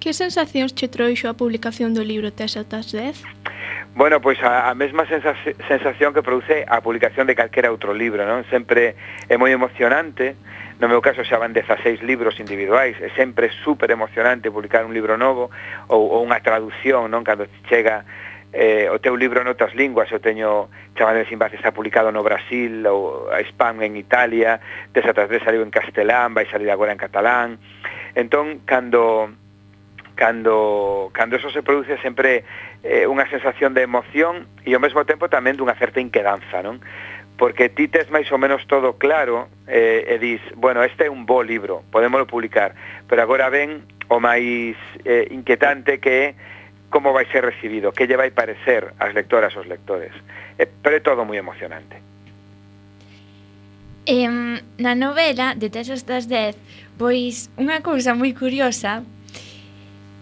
Que 0.03 0.12
sensacións 0.12 0.75
che 0.75 0.92
trouxo 0.92 1.32
a 1.32 1.36
publicación 1.39 1.96
do 1.96 2.03
libro 2.03 2.36
Tesetas 2.36 2.92
10? 2.92 3.24
Bueno, 3.96 4.20
pois 4.20 4.42
a, 4.44 4.68
a 4.68 4.75
mesma 4.75 5.08
sensación 5.08 6.12
que 6.12 6.22
produce 6.22 6.65
a 6.68 6.82
publicación 6.84 7.27
de 7.27 7.36
calquera 7.36 7.72
outro 7.72 7.96
libro, 7.96 8.27
non? 8.27 8.44
Sempre 8.51 9.00
é 9.32 9.39
moi 9.39 9.56
emocionante, 9.56 10.36
no 10.84 10.92
meu 10.92 11.00
caso 11.00 11.24
xa 11.24 11.39
van 11.39 11.56
16 11.56 12.03
libros 12.03 12.42
individuais, 12.44 13.00
é 13.00 13.08
sempre 13.15 13.48
super 13.63 13.88
emocionante 13.96 14.51
publicar 14.51 14.84
un 14.84 14.92
libro 14.92 15.15
novo 15.15 15.48
ou, 15.88 16.12
ou 16.12 16.20
unha 16.20 16.44
traducción, 16.44 17.08
non? 17.08 17.24
Cando 17.24 17.48
chega 17.72 18.03
eh, 18.53 18.88
o 18.93 19.01
teu 19.01 19.17
libro 19.17 19.41
en 19.41 19.50
outras 19.50 19.74
linguas, 19.74 20.07
eu 20.13 20.22
teño 20.22 20.69
Chavales 20.93 21.25
sin 21.27 21.41
base, 21.41 21.57
está 21.57 21.74
publicado 21.74 22.13
no 22.13 22.22
Brasil, 22.22 22.86
ou 22.86 23.33
a 23.33 23.41
Spam 23.50 23.81
en 23.81 23.98
Italia, 23.98 24.62
tes 24.93 25.01
de 25.01 25.39
saliu 25.41 25.65
en 25.65 25.74
castelán, 25.74 26.38
vai 26.38 26.45
salir 26.45 26.69
agora 26.69 26.93
en 26.93 27.01
catalán. 27.01 27.57
Entón, 28.13 28.62
cando 28.69 29.33
cando 30.15 31.10
cando 31.13 31.36
eso 31.36 31.50
se 31.50 31.63
produce 31.63 31.98
sempre 31.98 32.45
eh, 32.86 33.10
unha 33.10 33.25
sensación 33.25 33.74
de 33.74 33.81
emoción 33.81 34.45
e 34.62 34.77
ao 34.77 34.83
mesmo 34.83 35.01
tempo 35.10 35.25
tamén 35.25 35.57
dunha 35.57 35.74
certa 35.74 35.98
inquedanza, 35.98 36.62
non? 36.62 36.77
Porque 37.41 37.74
ti 37.74 37.89
tes 37.89 38.13
máis 38.13 38.29
ou 38.29 38.38
menos 38.38 38.62
todo 38.69 39.01
claro 39.01 39.50
eh, 39.65 40.05
e 40.05 40.22
dis, 40.22 40.41
bueno, 40.53 40.86
este 40.86 41.07
é 41.07 41.10
un 41.10 41.25
bo 41.25 41.41
libro, 41.41 41.81
podémolo 41.89 42.29
publicar, 42.29 42.77
pero 43.10 43.25
agora 43.25 43.50
ven 43.50 43.89
o 44.13 44.22
máis 44.22 44.77
eh, 45.01 45.25
inquietante 45.33 45.98
que 45.98 46.13
é 46.13 46.27
como 46.93 47.12
vai 47.12 47.25
ser 47.33 47.41
recibido, 47.41 47.89
que 47.91 48.05
lle 48.05 48.13
vai 48.13 48.29
parecer 48.29 48.93
ás 49.01 49.17
lectoras 49.17 49.57
aos 49.57 49.65
lectores. 49.65 50.13
Eh, 50.62 50.69
pero 50.69 50.93
é 50.93 51.01
todo 51.01 51.25
moi 51.25 51.41
emocionante. 51.41 51.97
Em, 54.05 54.62
na 54.77 54.93
novela 54.93 55.57
de 55.57 55.73
Tesos 55.73 56.05
das 56.05 56.29
Dez, 56.29 56.53
pois 57.01 57.50
unha 57.57 57.81
cousa 57.81 58.13
moi 58.13 58.29
curiosa 58.38 59.01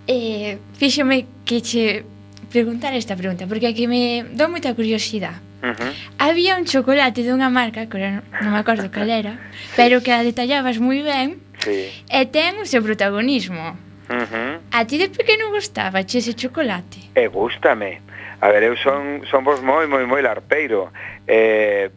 eh, 0.07 0.63
fíxome 0.79 1.27
que 1.43 1.59
che 1.59 2.07
preguntar 2.47 2.95
esta 2.95 3.19
pregunta, 3.19 3.51
porque 3.51 3.67
aquí 3.67 3.83
me 3.91 4.23
dou 4.31 4.47
moita 4.47 4.71
curiosidade. 4.71 5.43
Uh 5.59 5.75
-huh. 5.75 5.91
Había 6.23 6.55
un 6.55 6.63
chocolate 6.63 7.19
dunha 7.19 7.51
marca, 7.51 7.91
que 7.91 7.99
non, 7.99 8.23
non 8.39 8.55
me 8.55 8.59
acordo 8.63 8.87
cal 8.87 9.11
era, 9.11 9.35
pero 9.75 9.99
que 9.99 10.15
a 10.15 10.23
detallabas 10.23 10.79
moi 10.79 11.03
ben, 11.03 11.43
sí. 11.59 11.91
e 12.07 12.21
ten 12.31 12.63
o 12.63 12.65
seu 12.65 12.79
protagonismo. 12.79 13.90
Uh 14.11 14.27
-huh. 14.27 14.59
A 14.71 14.83
ti 14.85 14.97
de 14.97 15.07
pequeno 15.09 15.49
gustaba 15.49 16.03
che 16.03 16.17
ese 16.19 16.33
chocolate? 16.35 16.99
E 17.15 17.27
gústame. 17.27 18.01
A 18.41 18.49
ver, 18.49 18.63
eu 18.63 18.75
son, 18.75 19.23
son 19.31 19.43
vos 19.43 19.61
moi, 19.61 19.87
moi, 19.87 20.03
moi 20.05 20.21
larpeiro. 20.21 20.91
Eh, 21.27 21.89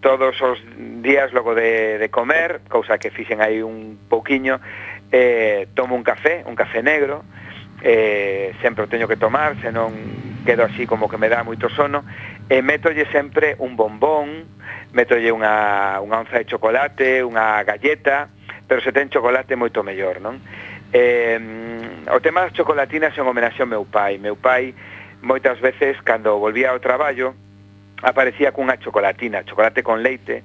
todos 0.00 0.40
os 0.40 0.58
días 1.02 1.32
logo 1.32 1.54
de, 1.54 1.98
de 1.98 2.08
comer, 2.08 2.60
cousa 2.68 2.98
que 2.98 3.10
fixen 3.10 3.40
aí 3.40 3.62
un 3.62 3.98
pouquiño, 4.08 4.60
eh, 5.10 5.66
tomo 5.74 5.96
un 5.96 6.04
café, 6.04 6.44
un 6.46 6.54
café 6.54 6.82
negro, 6.82 7.24
eh, 7.82 8.54
sempre 8.62 8.84
o 8.84 8.88
teño 8.88 9.08
que 9.08 9.16
tomar, 9.16 9.58
senón 9.60 9.92
quedo 10.46 10.62
así 10.62 10.86
como 10.86 11.08
que 11.08 11.18
me 11.18 11.28
dá 11.28 11.42
moito 11.42 11.68
sono, 11.74 12.04
e 12.46 12.62
métolle 12.62 13.10
sempre 13.10 13.58
un 13.58 13.74
bombón, 13.74 14.46
métolle 14.94 15.34
unha, 15.34 15.98
unha 15.98 16.22
onza 16.22 16.38
de 16.38 16.46
chocolate, 16.46 17.26
unha 17.26 17.66
galleta, 17.66 18.30
pero 18.66 18.78
se 18.82 18.94
ten 18.94 19.10
chocolate 19.10 19.58
moito 19.58 19.82
mellor, 19.82 20.22
non? 20.22 20.38
Eh, 20.98 21.38
o 22.08 22.20
tema 22.20 22.40
das 22.40 22.56
chocolatinas 22.56 23.12
é 23.12 23.20
un 23.20 23.28
homenaxe 23.28 23.60
ao 23.60 23.68
meu 23.68 23.84
pai. 23.84 24.16
Meu 24.16 24.36
pai 24.36 24.72
moitas 25.20 25.60
veces 25.60 26.00
cando 26.00 26.40
volvía 26.40 26.72
ao 26.72 26.80
traballo 26.80 27.36
aparecía 28.00 28.52
cunha 28.52 28.80
chocolatina, 28.80 29.44
chocolate 29.44 29.82
con 29.82 30.00
leite, 30.00 30.44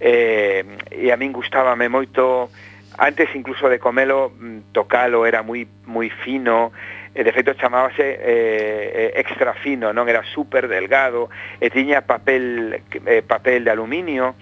eh, 0.00 0.64
e 0.88 1.12
a 1.12 1.16
min 1.20 1.36
gustábame 1.36 1.92
moito 1.92 2.48
antes 2.96 3.28
incluso 3.36 3.68
de 3.68 3.76
comelo 3.76 4.32
mm, 4.32 4.72
tocalo 4.72 5.28
era 5.28 5.44
moi 5.44 5.68
moi 5.84 6.08
fino 6.24 6.72
e 7.12 7.20
de 7.20 7.32
feito 7.36 7.52
chamábase 7.60 8.16
eh, 8.24 9.12
eh, 9.12 9.20
extra 9.20 9.52
fino, 9.52 9.92
non 9.92 10.08
era 10.08 10.24
super 10.32 10.64
delgado 10.64 11.28
e 11.60 11.68
tiña 11.68 12.08
papel 12.08 12.80
eh, 13.04 13.20
papel 13.20 13.68
de 13.68 13.72
aluminio 13.72 14.32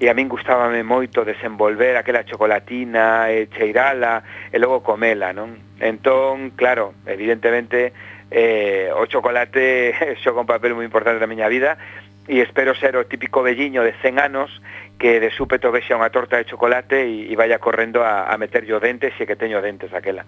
e 0.00 0.08
a 0.08 0.16
min 0.16 0.32
gustábame 0.32 0.80
moito 0.80 1.28
desenvolver 1.28 1.92
aquela 2.00 2.24
chocolatina 2.24 3.28
e 3.28 3.52
cheirala 3.52 4.48
e 4.48 4.56
logo 4.56 4.80
comela, 4.80 5.36
non? 5.36 5.76
Entón, 5.76 6.56
claro, 6.56 6.96
evidentemente 7.04 7.92
eh, 8.32 8.88
o 8.96 9.04
chocolate 9.04 10.16
xoga 10.24 10.40
un 10.40 10.48
papel 10.48 10.72
moi 10.72 10.88
importante 10.88 11.20
na 11.20 11.28
miña 11.28 11.52
vida 11.52 11.76
e 12.24 12.40
espero 12.40 12.72
ser 12.72 12.96
o 12.96 13.04
típico 13.04 13.44
velliño 13.44 13.84
de 13.84 13.92
100 14.00 14.24
anos 14.24 14.48
que 14.96 15.20
de 15.20 15.28
súpeto 15.28 15.68
vexa 15.68 16.00
unha 16.00 16.08
torta 16.08 16.40
de 16.40 16.48
chocolate 16.48 17.04
e, 17.04 17.28
e 17.28 17.34
vaya 17.36 17.60
correndo 17.60 18.00
a, 18.00 18.24
a 18.24 18.40
meterlle 18.40 18.72
o 18.72 18.80
dente 18.80 19.12
se 19.20 19.28
que 19.28 19.36
teño 19.36 19.60
dentes 19.60 19.92
aquela. 19.92 20.24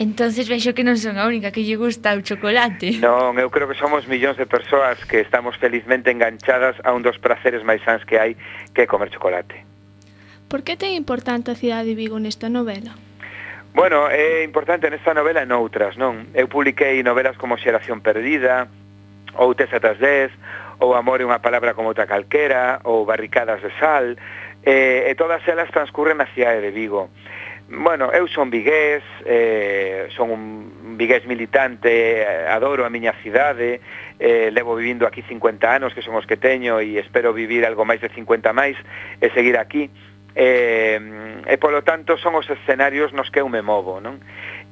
Entonces 0.00 0.48
vexo 0.48 0.72
que 0.72 0.80
non 0.80 0.96
son 0.96 1.20
a 1.20 1.28
única 1.28 1.52
que 1.52 1.60
lle 1.60 1.76
gusta 1.76 2.16
o 2.16 2.24
chocolate. 2.24 2.96
Non, 3.04 3.36
eu 3.36 3.52
creo 3.52 3.68
que 3.68 3.76
somos 3.76 4.08
millóns 4.08 4.40
de 4.40 4.48
persoas 4.48 4.96
que 5.04 5.20
estamos 5.20 5.60
felizmente 5.60 6.08
enganchadas 6.08 6.80
a 6.88 6.96
un 6.96 7.04
dos 7.04 7.20
praceres 7.20 7.60
máis 7.68 7.84
sans 7.84 8.00
que 8.08 8.16
hai 8.16 8.32
que 8.72 8.88
comer 8.88 9.12
chocolate. 9.12 9.60
Por 10.48 10.64
que 10.64 10.80
ten 10.80 10.96
importante 10.96 11.52
a 11.52 11.56
cidade 11.60 11.92
de 11.92 12.00
Vigo 12.00 12.16
nesta 12.16 12.48
novela? 12.48 12.96
Bueno, 13.76 14.08
é 14.08 14.40
importante 14.40 14.88
nesta 14.88 15.12
novela 15.12 15.44
e 15.44 15.46
noutras, 15.46 16.00
non? 16.00 16.32
Eu 16.32 16.48
publiquei 16.48 17.04
novelas 17.04 17.36
como 17.36 17.60
Xeración 17.60 18.00
Perdida, 18.00 18.72
ou 19.36 19.52
Tes 19.52 19.68
atas 19.68 20.00
10, 20.00 20.80
ou 20.80 20.96
Amor 20.96 21.20
é 21.20 21.28
unha 21.28 21.44
palabra 21.44 21.76
como 21.76 21.92
outra 21.92 22.08
calquera, 22.08 22.80
ou 22.88 23.04
Barricadas 23.04 23.60
de 23.60 23.68
sal, 23.76 24.16
e, 24.64 25.04
e 25.04 25.12
todas 25.12 25.44
elas 25.44 25.68
transcurren 25.68 26.16
na 26.16 26.26
cidade 26.32 26.64
de 26.64 26.72
Vigo. 26.72 27.12
Bueno, 27.70 28.10
eu 28.12 28.26
son 28.26 28.50
vigués, 28.50 29.04
eh, 29.24 30.08
son 30.16 30.30
un 30.30 30.98
vigués 30.98 31.24
militante, 31.24 32.26
adoro 32.50 32.84
a 32.84 32.90
miña 32.90 33.14
cidade, 33.22 33.80
eh, 34.18 34.50
levo 34.50 34.74
vivindo 34.74 35.06
aquí 35.06 35.22
50 35.22 35.72
anos, 35.72 35.94
que 35.94 36.02
son 36.02 36.16
os 36.16 36.26
que 36.26 36.36
teño, 36.36 36.82
e 36.82 36.98
espero 36.98 37.30
vivir 37.30 37.62
algo 37.62 37.86
máis 37.86 38.02
de 38.02 38.10
50 38.10 38.50
máis 38.50 38.74
e 39.22 39.30
seguir 39.30 39.54
aquí. 39.54 39.86
Eh, 40.34 40.98
e 41.46 41.56
polo 41.62 41.86
tanto 41.86 42.18
son 42.18 42.34
os 42.34 42.50
escenarios 42.50 43.14
nos 43.14 43.30
que 43.30 43.38
eu 43.38 43.46
me 43.46 43.62
movo, 43.62 44.02
non? 44.02 44.18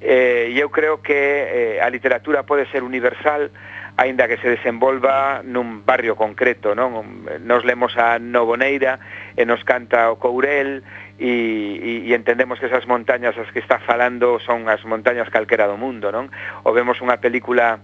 Eh, 0.02 0.50
e 0.50 0.59
eu 0.59 0.67
creo 0.67 0.99
que 0.99 1.14
eh, 1.14 1.78
a 1.78 1.87
literatura 1.95 2.43
pode 2.43 2.67
ser 2.75 2.83
universal, 2.83 3.54
aínda 3.99 4.26
que 4.26 4.43
se 4.43 4.58
desenvolva 4.58 5.43
nun 5.47 5.87
barrio 5.87 6.19
concreto, 6.19 6.75
non? 6.75 7.26
Nos 7.47 7.63
lemos 7.63 7.95
a 7.95 8.19
Novoneira 8.19 8.99
e 9.39 9.47
nos 9.47 9.63
canta 9.63 10.11
o 10.11 10.19
Courel 10.19 10.82
e, 11.19 12.07
e, 12.07 12.11
e 12.11 12.15
entendemos 12.15 12.63
que 12.63 12.71
esas 12.71 12.87
montañas 12.87 13.35
as 13.37 13.50
que 13.50 13.59
está 13.59 13.83
falando 13.83 14.39
son 14.39 14.71
as 14.71 14.81
montañas 14.87 15.28
calquera 15.28 15.67
do 15.67 15.76
mundo, 15.76 16.15
non? 16.15 16.31
O 16.63 16.71
vemos 16.71 17.02
unha 17.02 17.19
película 17.19 17.83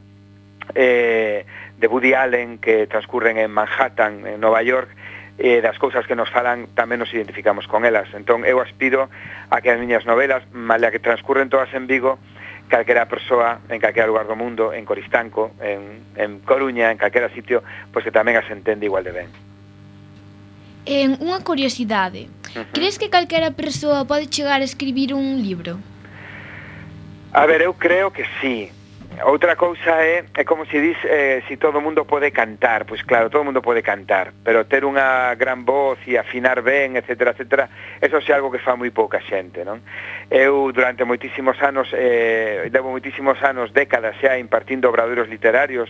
eh, 0.72 1.44
de 1.76 1.86
Woody 1.90 2.14
Allen 2.14 2.62
que 2.62 2.86
transcurren 2.86 3.36
en 3.36 3.50
Manhattan, 3.50 4.26
en 4.26 4.38
Nova 4.38 4.62
York, 4.62 4.88
e 5.34 5.58
das 5.58 5.82
cousas 5.82 6.06
que 6.06 6.14
nos 6.14 6.30
falan 6.30 6.70
tamén 6.78 7.02
nos 7.02 7.10
identificamos 7.10 7.66
con 7.66 7.82
elas. 7.82 8.06
Entón, 8.14 8.46
eu 8.46 8.62
aspiro 8.62 9.10
a 9.50 9.58
que 9.58 9.74
as 9.74 9.82
miñas 9.82 10.06
novelas, 10.06 10.46
malia 10.54 10.94
que 10.94 11.02
transcurren 11.02 11.50
todas 11.50 11.74
en 11.74 11.90
Vigo, 11.90 12.22
calquera 12.70 13.10
persoa 13.10 13.58
en 13.66 13.82
calquera 13.82 14.06
lugar 14.06 14.30
do 14.30 14.38
mundo, 14.38 14.70
en 14.70 14.86
Coristanco, 14.86 15.50
en, 15.58 16.06
en 16.14 16.38
Coruña, 16.46 16.94
en 16.94 16.98
calquera 17.02 17.34
sitio, 17.34 17.66
pois 17.90 18.06
que 18.06 18.14
tamén 18.14 18.38
as 18.38 18.46
entende 18.46 18.86
igual 18.86 19.02
de 19.02 19.10
ben. 19.10 19.53
En 20.84 21.16
unha 21.24 21.40
curiosidade, 21.40 22.28
uh 22.28 22.60
-huh. 22.60 22.66
crees 22.76 23.00
que 23.00 23.08
calquera 23.08 23.56
persoa 23.56 24.04
pode 24.04 24.28
chegar 24.28 24.60
a 24.60 24.68
escribir 24.68 25.16
un 25.16 25.40
libro? 25.40 25.80
A 27.32 27.46
ver, 27.46 27.64
eu 27.64 27.72
creo 27.74 28.12
que 28.12 28.24
sí. 28.40 28.68
Outra 29.22 29.54
cousa 29.54 30.02
é, 30.02 30.24
é 30.34 30.44
como 30.44 30.66
se 30.66 30.80
dis, 30.80 30.98
eh, 31.04 31.42
si 31.46 31.56
todo 31.56 31.80
mundo 31.80 32.04
pode 32.04 32.32
cantar, 32.32 32.84
pois 32.84 33.02
claro, 33.02 33.30
todo 33.30 33.44
mundo 33.44 33.62
pode 33.62 33.80
cantar, 33.80 34.34
pero 34.42 34.66
ter 34.66 34.84
unha 34.84 35.32
gran 35.38 35.62
voz 35.62 36.02
e 36.02 36.18
afinar 36.18 36.66
ben, 36.66 36.98
etc, 36.98 37.30
etc, 37.30 37.70
eso 38.02 38.18
é 38.18 38.32
algo 38.34 38.50
que 38.50 38.58
fa 38.58 38.74
moi 38.74 38.90
pouca 38.90 39.22
xente, 39.22 39.62
non? 39.62 39.86
Eu 40.34 40.74
durante 40.74 41.06
moitísimos 41.06 41.54
anos, 41.62 41.94
eh, 41.94 42.66
levo 42.74 42.90
moitísimos 42.90 43.38
anos, 43.40 43.70
décadas 43.70 44.18
xa, 44.18 44.34
impartindo 44.34 44.90
obradoiros 44.90 45.30
literarios 45.30 45.88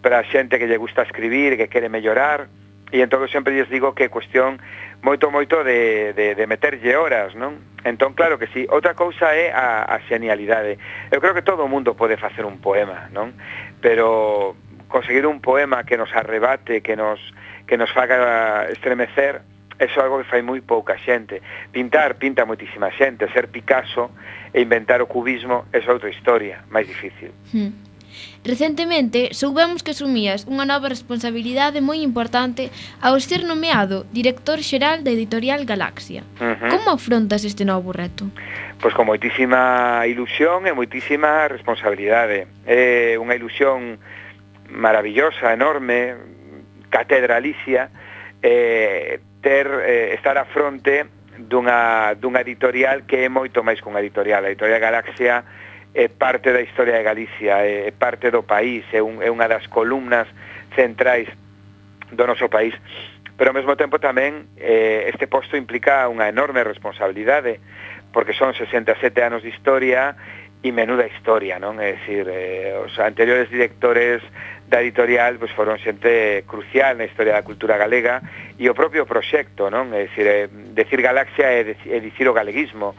para 0.00 0.24
xente 0.24 0.56
que 0.56 0.64
lle 0.64 0.80
gusta 0.80 1.04
escribir, 1.04 1.60
que 1.60 1.68
quere 1.68 1.92
mellorar, 1.92 2.48
E 2.92 3.00
entón 3.00 3.24
eu 3.24 3.30
sempre 3.32 3.56
lles 3.56 3.72
digo 3.72 3.96
que 3.96 4.04
é 4.04 4.12
cuestión 4.12 4.60
moito 5.00 5.32
moito 5.32 5.64
de, 5.64 6.12
de, 6.12 6.36
de 6.36 6.44
meterlle 6.46 6.92
horas, 6.94 7.32
non? 7.32 7.72
Entón, 7.88 8.12
claro 8.12 8.36
que 8.36 8.52
sí. 8.52 8.68
Outra 8.68 8.92
cousa 8.92 9.32
é 9.32 9.48
a, 9.50 9.88
a 9.88 9.98
genialidade. 10.04 10.76
Eu 11.08 11.18
creo 11.18 11.32
que 11.32 11.42
todo 11.42 11.64
o 11.64 11.72
mundo 11.72 11.96
pode 11.96 12.20
facer 12.20 12.44
un 12.44 12.60
poema, 12.60 13.08
non? 13.10 13.32
Pero 13.80 14.54
conseguir 14.92 15.24
un 15.24 15.40
poema 15.40 15.88
que 15.88 15.96
nos 15.96 16.12
arrebate, 16.12 16.84
que 16.84 16.94
nos, 16.94 17.18
que 17.66 17.80
nos 17.80 17.90
faga 17.90 18.68
estremecer, 18.68 19.40
eso 19.80 19.98
é 19.98 20.02
algo 20.04 20.22
que 20.22 20.28
fai 20.28 20.44
moi 20.44 20.60
pouca 20.60 20.94
xente. 21.00 21.42
Pintar, 21.72 22.14
pinta 22.14 22.46
moitísima 22.46 22.92
xente. 22.92 23.26
Ser 23.32 23.48
Picasso 23.48 24.12
e 24.54 24.60
inventar 24.60 25.02
o 25.02 25.08
cubismo 25.08 25.66
é 25.72 25.80
outra 25.90 26.12
historia 26.12 26.62
máis 26.70 26.86
difícil. 26.86 27.32
Mm. 27.50 27.91
Recentemente 28.44 29.34
soubemos 29.34 29.82
que 29.82 29.94
asumías 29.94 30.44
unha 30.50 30.66
nova 30.66 30.90
responsabilidade 30.90 31.78
moi 31.84 32.02
importante 32.02 32.70
ao 32.98 33.18
ser 33.22 33.46
nomeado 33.46 34.04
director 34.10 34.58
xeral 34.60 35.06
da 35.06 35.14
editorial 35.14 35.62
Galaxia. 35.64 36.26
Uh 36.40 36.58
-huh. 36.58 36.70
Como 36.72 36.90
afrontas 36.94 37.46
este 37.46 37.64
novo 37.64 37.92
reto? 37.92 38.26
Pois 38.82 38.94
con 38.94 39.06
moitísima 39.06 40.02
ilusión 40.10 40.66
e 40.66 40.72
moitísima 40.74 41.46
responsabilidade. 41.46 42.50
É 42.66 43.14
unha 43.14 43.38
ilusión 43.38 44.02
maravillosa, 44.72 45.52
enorme, 45.52 46.16
catedralicia, 46.90 47.90
eh, 48.42 49.20
ter, 49.40 49.66
eh, 49.66 50.14
estar 50.14 50.38
a 50.38 50.44
fronte 50.44 51.06
dunha, 51.38 52.14
dunha 52.14 52.40
editorial 52.40 53.02
que 53.06 53.24
é 53.24 53.28
moito 53.28 53.62
máis 53.62 53.80
que 53.80 53.88
unha 53.88 54.00
editorial. 54.00 54.44
A 54.44 54.50
editorial 54.52 54.80
Galaxia 54.80 55.44
é 55.94 56.08
parte 56.08 56.52
da 56.52 56.60
historia 56.60 56.96
de 56.96 57.04
Galicia, 57.04 57.64
é 57.64 57.92
parte 57.92 58.30
do 58.30 58.42
país, 58.42 58.84
é, 58.92 59.02
un, 59.02 59.20
é 59.20 59.28
unha 59.28 59.48
das 59.48 59.68
columnas 59.68 60.28
centrais 60.74 61.28
do 62.12 62.24
noso 62.26 62.48
país. 62.48 62.72
Pero 63.36 63.50
ao 63.50 63.56
mesmo 63.56 63.76
tempo 63.76 64.00
tamén 64.00 64.48
eh, 64.56 65.08
este 65.08 65.28
posto 65.28 65.56
implica 65.56 66.08
unha 66.08 66.28
enorme 66.28 66.64
responsabilidade, 66.64 67.60
porque 68.12 68.36
son 68.36 68.52
67 68.56 68.96
anos 69.20 69.42
de 69.42 69.52
historia 69.52 70.16
e 70.62 70.70
menuda 70.70 71.10
historia, 71.10 71.58
non? 71.58 71.82
É 71.82 71.98
dicir, 71.98 72.24
eh, 72.30 72.78
os 72.78 72.94
anteriores 73.02 73.50
directores 73.50 74.22
da 74.70 74.78
editorial 74.78 75.36
pois, 75.42 75.50
foron 75.52 75.74
xente 75.76 76.46
crucial 76.46 76.94
na 76.94 77.04
historia 77.04 77.34
da 77.34 77.42
cultura 77.42 77.74
galega 77.74 78.22
e 78.56 78.70
o 78.70 78.74
propio 78.78 79.02
proxecto, 79.02 79.66
non? 79.68 79.90
É 79.90 80.06
dicir, 80.06 80.24
eh, 80.24 80.46
decir 80.72 81.02
Galaxia 81.02 81.50
é, 81.50 81.66
de, 81.66 81.74
é 81.90 81.98
dicir 81.98 82.30
o 82.30 82.36
galeguismo, 82.36 82.94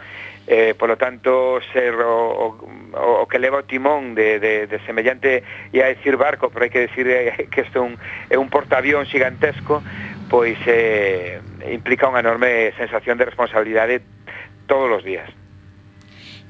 eh, 0.47 0.75
polo 0.75 0.97
tanto 0.97 1.61
ser 1.71 1.95
o, 1.95 2.51
o, 2.51 3.23
o 3.23 3.25
que 3.27 3.39
leva 3.39 3.63
o 3.63 3.67
timón 3.67 4.15
de, 4.15 4.39
de, 4.39 4.67
de 4.67 4.77
semellante 4.83 5.43
ia 5.71 5.87
decir 5.87 6.17
barco, 6.17 6.51
pero 6.51 6.67
hai 6.67 6.71
que 6.71 6.85
decir 6.87 7.07
eh, 7.07 7.47
que 7.51 7.63
isto 7.63 7.83
un, 7.83 7.95
é 8.27 8.35
un 8.35 8.51
portaavión 8.51 9.07
gigantesco 9.07 9.83
pois 10.27 10.57
eh, 10.65 11.39
implica 11.69 12.09
unha 12.09 12.23
enorme 12.23 12.73
sensación 12.75 13.15
de 13.21 13.29
responsabilidade 13.29 14.01
todos 14.65 14.89
os 14.89 15.03
días. 15.05 15.29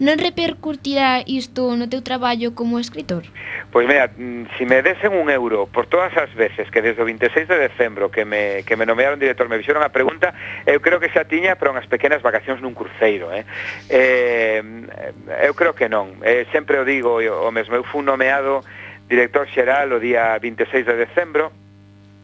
Non 0.01 0.17
repercutirá 0.17 1.21
isto 1.29 1.77
no 1.77 1.85
teu 1.85 2.01
traballo 2.01 2.57
como 2.57 2.81
escritor? 2.81 3.29
Pois 3.69 3.85
mira, 3.85 4.09
se 4.09 4.57
si 4.57 4.63
me 4.65 4.81
desen 4.81 5.13
un 5.13 5.29
euro 5.29 5.69
por 5.69 5.85
todas 5.85 6.09
as 6.17 6.33
veces 6.33 6.69
que 6.73 6.81
desde 6.81 7.01
o 7.01 7.05
26 7.05 7.45
de 7.45 7.57
decembro 7.69 8.09
que 8.09 8.25
me, 8.25 8.65
que 8.65 8.73
me 8.73 8.89
nomearon 8.89 9.21
director 9.21 9.45
me 9.49 9.57
fixeron 9.61 9.85
a 9.85 9.93
pregunta, 9.93 10.33
eu 10.65 10.81
creo 10.81 10.97
que 10.97 11.13
xa 11.13 11.29
tiña 11.29 11.61
para 11.61 11.69
unhas 11.69 11.85
pequenas 11.85 12.25
vacacións 12.25 12.57
nun 12.57 12.73
cruceiro. 12.73 13.29
Eh? 13.29 13.45
Eh, 13.93 14.61
eu 15.45 15.53
creo 15.53 15.77
que 15.77 15.85
non. 15.85 16.17
Eh, 16.25 16.49
sempre 16.49 16.81
o 16.81 16.85
digo 16.85 17.21
o 17.21 17.51
mesmo. 17.53 17.77
Eu 17.77 17.85
fui 17.85 18.01
nomeado 18.01 18.65
director 19.05 19.45
xeral 19.53 19.93
o 19.93 20.01
día 20.01 20.33
26 20.41 20.89
de 20.89 20.95
decembro, 20.97 21.53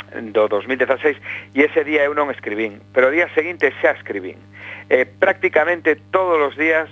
do 0.09 0.49
2016 0.49 1.17
e 1.53 1.61
ese 1.61 1.85
día 1.85 2.01
eu 2.01 2.17
non 2.17 2.33
escribín, 2.33 2.81
pero 2.97 3.09
o 3.09 3.13
día 3.13 3.29
seguinte 3.37 3.69
xa 3.77 3.93
escribín. 3.93 4.41
Eh, 4.89 5.05
prácticamente 5.05 5.93
todos 6.09 6.41
os 6.41 6.57
días 6.57 6.89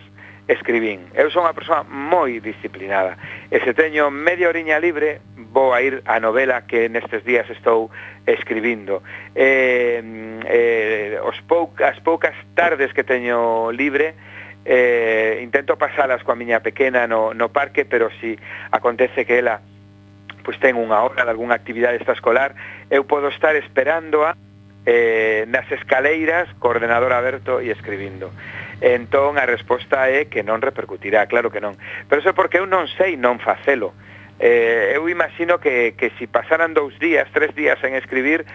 escribín. 0.47 1.11
Eu 1.13 1.27
son 1.29 1.43
unha 1.43 1.55
persoa 1.55 1.83
moi 1.83 2.39
disciplinada 2.39 3.19
e 3.51 3.59
se 3.59 3.75
teño 3.75 4.07
media 4.07 4.47
oriña 4.47 4.79
libre 4.79 5.19
vou 5.35 5.75
a 5.75 5.83
ir 5.83 6.03
a 6.07 6.19
novela 6.19 6.63
que 6.63 6.87
nestes 6.87 7.23
días 7.27 7.49
estou 7.51 7.91
escribindo. 8.23 9.03
Eh, 9.35 9.99
eh, 10.47 11.19
os 11.19 11.39
poucas, 11.43 11.99
poucas 11.99 12.35
tardes 12.55 12.95
que 12.95 13.03
teño 13.03 13.71
libre 13.75 14.15
eh, 14.63 15.39
intento 15.43 15.75
pasalas 15.75 16.23
coa 16.23 16.39
miña 16.39 16.63
pequena 16.63 17.07
no, 17.07 17.35
no 17.35 17.51
parque, 17.51 17.83
pero 17.83 18.07
si 18.19 18.39
acontece 18.71 19.27
que 19.27 19.39
ela 19.39 19.59
pois 20.47 20.55
ten 20.63 20.79
unha 20.79 21.03
hora 21.03 21.27
de 21.27 21.31
algunha 21.31 21.59
actividade 21.59 21.99
extraescolar, 21.99 22.55
eu 22.87 23.03
podo 23.03 23.27
estar 23.27 23.51
esperando 23.59 24.23
a 24.23 24.31
eh, 24.87 25.43
nas 25.51 25.67
escaleiras, 25.67 26.47
coordenador 26.63 27.11
aberto 27.11 27.59
e 27.59 27.67
escribindo. 27.75 28.31
Entón, 28.81 29.37
a 29.41 29.45
resposta 29.49 30.05
é 30.09 30.29
que 30.29 30.45
non 30.45 30.61
repercutirá, 30.61 31.25
claro 31.25 31.49
que 31.49 31.57
non. 31.57 31.73
Pero 32.05 32.21
eso 32.21 32.37
porque 32.37 32.61
eu 32.61 32.69
non 32.69 32.85
sei 32.97 33.17
non 33.17 33.41
facelo. 33.41 33.97
Eh, 34.37 34.93
eu 34.93 35.09
imagino 35.09 35.57
que, 35.57 35.97
que 35.97 36.13
si 36.21 36.29
pasaran 36.29 36.77
dous 36.77 36.93
días, 37.01 37.25
tres 37.33 37.57
días 37.57 37.81
en 37.81 37.97
escribir, 37.97 38.45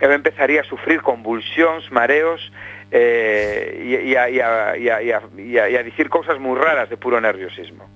eu 0.00 0.12
empezaría 0.12 0.60
a 0.60 0.68
sufrir 0.68 1.00
convulsións, 1.00 1.88
mareos, 1.88 2.52
eh, 2.92 3.80
e, 3.80 4.12
e, 4.12 4.16
a, 4.16 4.28
e, 4.28 4.40
a, 4.42 4.76
e, 4.76 4.90
a, 4.90 5.02
e, 5.02 5.12
a, 5.12 5.68
e 5.68 5.74
a 5.76 5.82
dicir 5.82 6.12
cousas 6.12 6.36
moi 6.36 6.60
raras 6.60 6.92
de 6.92 7.00
puro 7.00 7.16
nerviosismo. 7.20 7.88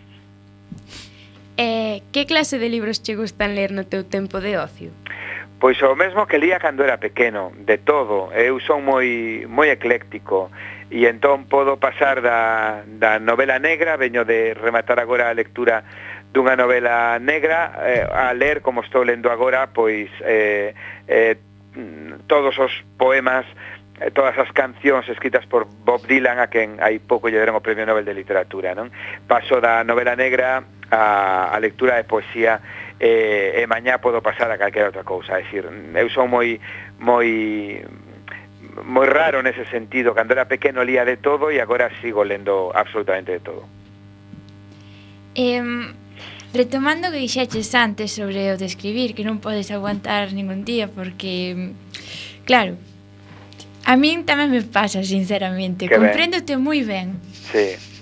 Eh, 1.56 2.02
que 2.12 2.26
clase 2.26 2.58
de 2.58 2.68
libros 2.68 3.04
che 3.04 3.14
gustan 3.14 3.54
ler 3.54 3.70
no 3.76 3.84
teu 3.84 4.08
tempo 4.08 4.40
de 4.40 4.58
ocio? 4.58 4.90
Pois 5.60 5.80
o 5.82 5.94
mesmo 5.94 6.26
que 6.26 6.38
lía 6.38 6.58
cando 6.58 6.84
era 6.84 6.98
pequeno, 6.98 7.52
de 7.56 7.78
todo. 7.78 8.32
Eu 8.34 8.58
son 8.60 8.84
moi 8.84 9.46
moi 9.48 9.70
ecléctico 9.70 10.50
e 10.90 11.06
entón 11.08 11.48
podo 11.48 11.76
pasar 11.80 12.20
da, 12.20 12.84
da 12.86 13.18
novela 13.18 13.58
negra, 13.58 13.96
veño 13.96 14.24
de 14.24 14.54
rematar 14.54 15.00
agora 15.00 15.30
a 15.30 15.36
lectura 15.36 15.84
dunha 16.34 16.58
novela 16.58 17.16
negra, 17.22 17.78
eh, 17.86 18.02
a 18.04 18.34
ler, 18.34 18.60
como 18.60 18.82
estou 18.82 19.06
lendo 19.06 19.30
agora, 19.30 19.70
pois 19.70 20.10
eh, 20.20 20.74
eh, 21.06 21.38
todos 22.26 22.58
os 22.58 22.72
poemas 22.98 23.46
eh, 24.00 24.10
todas 24.10 24.36
as 24.38 24.50
cancións 24.50 25.08
escritas 25.08 25.46
por 25.46 25.66
Bob 25.66 26.02
Dylan 26.06 26.42
a 26.42 26.50
quen 26.50 26.82
hai 26.82 26.98
pouco 26.98 27.30
lle 27.30 27.38
deron 27.38 27.54
o 27.54 27.62
Premio 27.62 27.86
Nobel 27.86 28.02
de 28.02 28.14
Literatura, 28.14 28.74
non? 28.74 28.90
Paso 29.30 29.62
da 29.62 29.86
novela 29.86 30.18
negra 30.18 30.66
a, 30.90 31.54
a 31.54 31.56
lectura 31.62 31.94
de 31.94 32.04
poesía 32.04 32.58
e, 32.98 33.54
e 33.54 33.62
mañá 33.70 34.02
podo 34.02 34.18
pasar 34.18 34.50
a 34.50 34.58
calquera 34.58 34.90
outra 34.90 35.06
cousa, 35.06 35.38
é 35.38 35.46
dicir, 35.46 35.66
eu 35.70 36.08
son 36.10 36.26
moi 36.26 36.58
moi 36.98 37.30
moi 38.82 39.06
raro 39.06 39.38
nese 39.44 39.62
sentido, 39.70 40.10
cando 40.14 40.34
era 40.34 40.50
pequeno 40.50 40.82
lía 40.82 41.06
de 41.06 41.16
todo 41.16 41.54
e 41.54 41.62
agora 41.62 41.92
sigo 42.02 42.26
lendo 42.26 42.74
absolutamente 42.74 43.38
de 43.38 43.42
todo. 43.42 43.62
Eh, 45.38 45.62
retomando 46.50 47.14
que 47.14 47.22
dixeches 47.22 47.70
antes 47.78 48.10
sobre 48.10 48.50
o 48.50 48.58
de 48.58 48.66
escribir, 48.66 49.14
que 49.14 49.22
non 49.22 49.38
podes 49.38 49.70
aguantar 49.70 50.34
ningún 50.34 50.66
día 50.66 50.90
porque 50.90 51.74
claro, 52.42 52.74
a 53.86 53.94
min 53.94 54.26
tamén 54.26 54.50
me 54.50 54.62
pasa 54.66 55.06
sinceramente, 55.06 55.86
compréndote 55.86 56.58
moi 56.58 56.82
ben. 56.82 57.22
Sí 57.30 57.93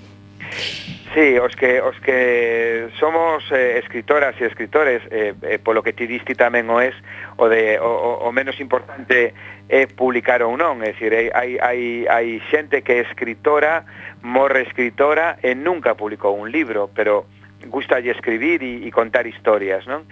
Sí, 1.14 1.38
os 1.38 1.54
que, 1.56 1.80
os 1.82 1.98
que 2.00 2.88
somos 2.98 3.44
eh, 3.52 3.78
escritoras 3.78 4.34
e 4.40 4.48
escritores, 4.48 5.02
eh, 5.10 5.34
eh, 5.42 5.58
polo 5.60 5.84
que 5.84 5.92
ti 5.92 6.08
diste 6.08 6.32
tamén 6.32 6.72
o 6.72 6.80
es, 6.80 6.96
o, 7.36 7.52
de, 7.52 7.76
o, 7.76 8.24
o 8.24 8.32
menos 8.32 8.56
importante 8.64 9.36
é 9.68 9.84
publicar 9.84 10.40
ou 10.40 10.56
non, 10.56 10.80
é 10.80 10.96
dicir, 10.96 11.12
hai, 11.12 11.60
hai, 11.60 12.08
hai 12.08 12.40
xente 12.48 12.80
que 12.80 12.96
é 12.96 13.04
escritora, 13.04 13.84
morre 14.24 14.64
escritora 14.64 15.36
e 15.44 15.52
nunca 15.52 15.92
publicou 15.92 16.32
un 16.32 16.48
libro, 16.48 16.88
pero 16.96 17.28
gusta 17.68 18.00
de 18.00 18.08
escribir 18.08 18.64
e, 18.64 18.80
e 18.80 18.88
contar 18.88 19.28
historias, 19.28 19.84
non? 19.84 20.08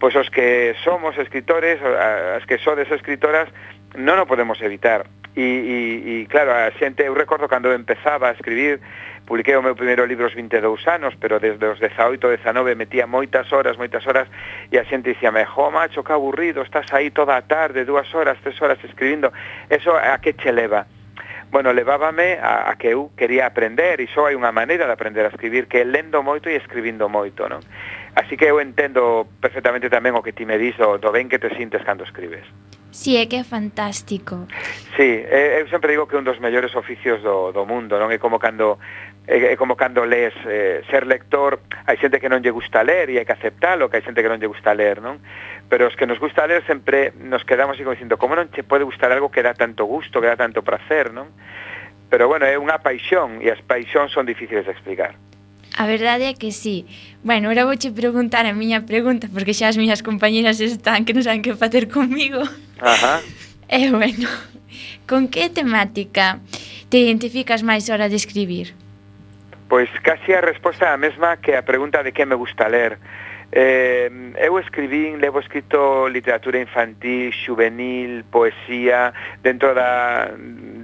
Pois 0.00 0.16
os 0.16 0.32
que 0.32 0.72
somos 0.80 1.12
escritores, 1.20 1.76
as 1.84 2.48
que 2.48 2.56
sodes 2.56 2.88
escritoras, 2.88 3.52
non 4.00 4.16
o 4.16 4.24
podemos 4.24 4.56
evitar. 4.64 5.04
E, 5.36 5.44
e, 5.44 5.78
e 6.08 6.14
claro, 6.26 6.50
a 6.56 6.72
xente, 6.80 7.04
eu 7.04 7.14
recordo 7.14 7.46
cando 7.46 7.70
empezaba 7.70 8.30
a 8.30 8.34
escribir, 8.34 8.80
Publiquei 9.28 9.52
o 9.56 9.62
meu 9.62 9.76
primeiro 9.76 10.08
libro 10.08 10.24
aos 10.24 10.32
22 10.32 10.88
anos, 10.88 11.12
pero 11.20 11.36
desde 11.36 11.60
os 11.68 11.76
18, 11.76 12.16
19 12.16 12.72
metía 12.72 13.04
moitas 13.04 13.52
horas, 13.52 13.76
moitas 13.76 14.00
horas, 14.08 14.24
e 14.72 14.80
a 14.80 14.88
xente 14.88 15.12
dicía, 15.12 15.28
jo, 15.44 15.68
macho, 15.68 16.00
que 16.00 16.16
aburrido, 16.16 16.64
estás 16.64 16.88
aí 16.96 17.12
toda 17.12 17.36
a 17.36 17.44
tarde, 17.44 17.84
dúas 17.84 18.08
horas, 18.16 18.40
tres 18.40 18.56
horas 18.64 18.80
escribindo, 18.80 19.28
eso 19.68 19.92
a 19.92 20.16
que 20.16 20.32
che 20.32 20.48
leva? 20.48 20.88
bueno, 21.50 21.72
levábame 21.72 22.38
a, 22.40 22.70
a 22.70 22.76
que 22.76 22.88
eu 22.88 23.10
quería 23.16 23.46
aprender, 23.46 24.00
e 24.00 24.08
só 24.12 24.28
hai 24.28 24.36
unha 24.36 24.52
maneira 24.52 24.84
de 24.84 24.92
aprender 24.92 25.24
a 25.24 25.32
escribir, 25.32 25.64
que 25.64 25.80
é 25.80 25.84
lendo 25.84 26.20
moito 26.20 26.48
e 26.48 26.56
escribindo 26.56 27.08
moito, 27.08 27.48
non? 27.48 27.64
Así 28.16 28.36
que 28.36 28.44
eu 28.44 28.60
entendo 28.60 29.24
perfectamente 29.40 29.88
tamén 29.88 30.12
o 30.12 30.20
que 30.20 30.36
ti 30.36 30.44
me 30.44 30.60
dis 30.60 30.76
do, 30.76 31.00
do 31.00 31.08
ben 31.08 31.28
que 31.28 31.40
te 31.40 31.48
sintes 31.56 31.80
cando 31.84 32.04
escribes. 32.04 32.44
Sí, 32.92 33.16
é 33.16 33.24
que 33.28 33.40
é 33.40 33.44
fantástico. 33.44 34.48
Sí, 34.96 35.24
eh, 35.24 35.60
eu 35.60 35.68
sempre 35.68 35.92
digo 35.92 36.08
que 36.08 36.16
é 36.16 36.20
un 36.20 36.28
dos 36.28 36.40
mellores 36.40 36.72
oficios 36.76 37.24
do, 37.24 37.52
do 37.52 37.64
mundo, 37.64 37.96
non? 37.96 38.12
É 38.12 38.20
como 38.20 38.36
cando 38.36 38.76
é, 39.28 39.52
é 39.52 39.56
como 39.56 39.76
cando 39.76 40.08
lees 40.08 40.32
eh, 40.46 40.80
ser 40.88 41.04
lector, 41.04 41.60
hai 41.84 42.00
xente 42.00 42.16
que 42.16 42.32
non 42.32 42.40
lle 42.40 42.48
gusta 42.48 42.80
ler 42.80 43.12
e 43.12 43.20
hai 43.20 43.28
que 43.28 43.36
aceptalo, 43.36 43.92
que 43.92 44.00
hai 44.00 44.04
xente 44.04 44.24
que 44.24 44.32
non 44.32 44.40
lle 44.40 44.48
gusta 44.48 44.72
ler, 44.72 45.04
non? 45.04 45.20
Pero 45.68 45.84
os 45.84 45.94
que 46.00 46.08
nos 46.08 46.16
gusta 46.16 46.48
ler 46.48 46.64
sempre 46.64 47.12
nos 47.20 47.44
quedamos 47.44 47.76
así 47.76 47.84
como 47.84 47.92
dicindo, 47.92 48.16
como 48.16 48.32
non 48.32 48.48
che 48.48 48.64
pode 48.64 48.88
gustar 48.88 49.12
algo 49.12 49.28
que 49.28 49.44
dá 49.44 49.52
tanto 49.52 49.84
gusto, 49.84 50.24
que 50.24 50.32
dá 50.32 50.40
tanto 50.40 50.64
placer, 50.64 51.12
non? 51.12 51.28
Pero 52.08 52.24
bueno, 52.24 52.48
é 52.48 52.56
unha 52.56 52.80
paixón 52.80 53.44
e 53.44 53.52
as 53.52 53.60
paixóns 53.60 54.16
son 54.16 54.24
difíciles 54.24 54.64
de 54.64 54.72
explicar. 54.72 55.12
A 55.76 55.84
verdade 55.84 56.32
é 56.32 56.34
que 56.34 56.48
sí. 56.48 56.88
Bueno, 57.20 57.52
ora 57.52 57.68
vouche 57.68 57.92
preguntar 57.92 58.48
a 58.48 58.56
miña 58.56 58.88
pregunta 58.88 59.28
porque 59.28 59.52
xa 59.52 59.68
as 59.68 59.76
miñas 59.76 60.00
compañeras 60.00 60.56
están 60.64 61.04
que 61.04 61.12
non 61.12 61.20
saben 61.20 61.44
que 61.44 61.52
facer 61.52 61.92
comigo. 61.92 62.40
Ajá. 62.80 63.20
E 63.68 63.92
bueno, 63.92 64.32
con 65.04 65.28
que 65.28 65.52
temática 65.52 66.40
te 66.88 66.96
identificas 67.04 67.60
máis 67.60 67.92
hora 67.92 68.08
de 68.08 68.16
escribir? 68.16 68.72
Pois 69.68 69.90
casi 70.00 70.32
a 70.32 70.40
resposta 70.40 70.86
é 70.86 70.92
a 70.94 70.96
mesma 70.96 71.36
que 71.36 71.52
a 71.54 71.62
pregunta 71.62 72.02
de 72.02 72.12
que 72.12 72.24
me 72.24 72.34
gusta 72.34 72.68
ler. 72.68 72.98
Eh, 73.50 74.10
eu 74.36 74.58
escribín, 74.58 75.20
levo 75.20 75.40
escrito 75.40 76.08
literatura 76.08 76.60
infantil, 76.60 77.32
juvenil, 77.32 78.24
poesía, 78.30 79.12
dentro 79.42 79.72
da 79.72 80.32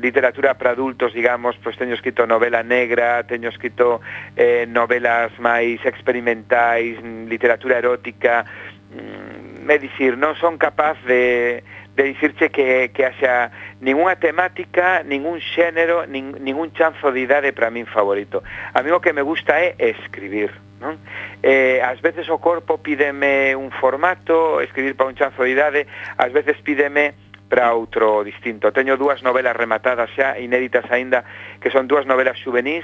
literatura 0.00 0.54
para 0.54 0.70
adultos, 0.70 1.12
digamos, 1.12 1.56
pois 1.62 1.76
teño 1.76 1.94
escrito 1.94 2.26
novela 2.26 2.62
negra, 2.62 3.24
teño 3.24 3.48
escrito 3.48 4.00
eh, 4.36 4.64
novelas 4.68 5.32
máis 5.40 5.80
experimentais, 5.84 6.96
literatura 7.28 7.76
erótica, 7.80 8.44
mm, 8.92 9.68
é 9.68 9.76
dicir, 9.76 10.16
non 10.16 10.32
son 10.40 10.56
capaz 10.56 10.96
de 11.04 11.60
de 11.96 12.02
dicirche 12.02 12.50
que, 12.50 12.90
que 12.92 13.06
haxa 13.06 13.50
ninguna 13.80 14.16
temática, 14.16 15.02
ningún 15.04 15.38
xénero, 15.40 16.06
nin, 16.06 16.34
ningún 16.42 16.72
chanzo 16.74 17.12
de 17.12 17.20
idade 17.22 17.52
para 17.54 17.70
min 17.70 17.86
favorito. 17.86 18.42
A 18.74 18.82
mí 18.82 18.90
o 18.90 18.98
que 18.98 19.14
me 19.14 19.22
gusta 19.22 19.62
é 19.62 19.78
escribir. 19.78 20.50
Non? 20.82 20.98
Eh, 21.40 21.78
ás 21.80 22.02
veces 22.02 22.26
o 22.26 22.42
corpo 22.42 22.82
pídeme 22.82 23.54
un 23.54 23.70
formato, 23.70 24.60
escribir 24.60 24.98
para 24.98 25.08
un 25.08 25.16
chanzo 25.16 25.46
de 25.46 25.54
idade, 25.54 25.80
ás 26.18 26.34
veces 26.34 26.58
pídeme 26.66 27.14
para 27.46 27.70
outro 27.78 28.26
distinto. 28.26 28.74
Teño 28.74 28.98
dúas 28.98 29.22
novelas 29.22 29.54
rematadas 29.54 30.10
xa, 30.18 30.34
inéditas 30.42 30.84
aínda, 30.90 31.22
que 31.62 31.70
son 31.70 31.86
dúas 31.86 32.10
novelas 32.10 32.36
juvenis, 32.42 32.82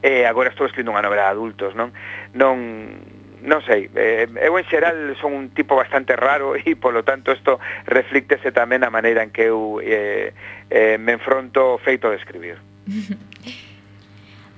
e 0.00 0.24
eh, 0.24 0.26
agora 0.26 0.48
estou 0.48 0.64
escribindo 0.64 0.92
unha 0.92 1.04
novela 1.04 1.28
de 1.28 1.32
adultos, 1.36 1.72
non? 1.76 1.92
Non 2.32 2.56
non 3.42 3.60
sei, 3.64 3.92
eh, 3.92 4.28
eu 4.40 4.56
en 4.56 4.64
xeral 4.64 5.12
son 5.20 5.36
un 5.36 5.46
tipo 5.52 5.76
bastante 5.76 6.16
raro 6.16 6.56
e 6.60 6.76
polo 6.76 7.04
tanto 7.04 7.32
isto 7.32 7.60
reflíctese 7.84 8.52
tamén 8.52 8.84
a 8.84 8.90
maneira 8.90 9.20
en 9.20 9.30
que 9.34 9.52
eu 9.52 9.80
eh, 9.84 10.32
eh, 10.72 10.96
me 10.96 11.16
enfronto 11.16 11.76
feito 11.84 12.08
de 12.08 12.16
escribir. 12.16 12.56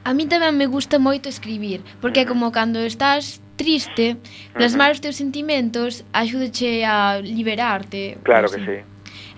A 0.06 0.14
mí 0.14 0.24
tamén 0.24 0.56
me 0.56 0.70
gusta 0.70 0.96
moito 0.96 1.28
escribir, 1.28 1.82
porque 2.00 2.24
como 2.24 2.48
cando 2.54 2.80
estás 2.80 3.44
triste, 3.58 4.16
plasmar 4.54 4.94
os 4.94 5.02
teus 5.02 5.18
sentimentos 5.18 6.06
axúdache 6.14 6.86
a 6.86 7.18
liberarte. 7.20 8.16
Claro 8.22 8.48
que 8.48 8.62
sí. 8.62 8.78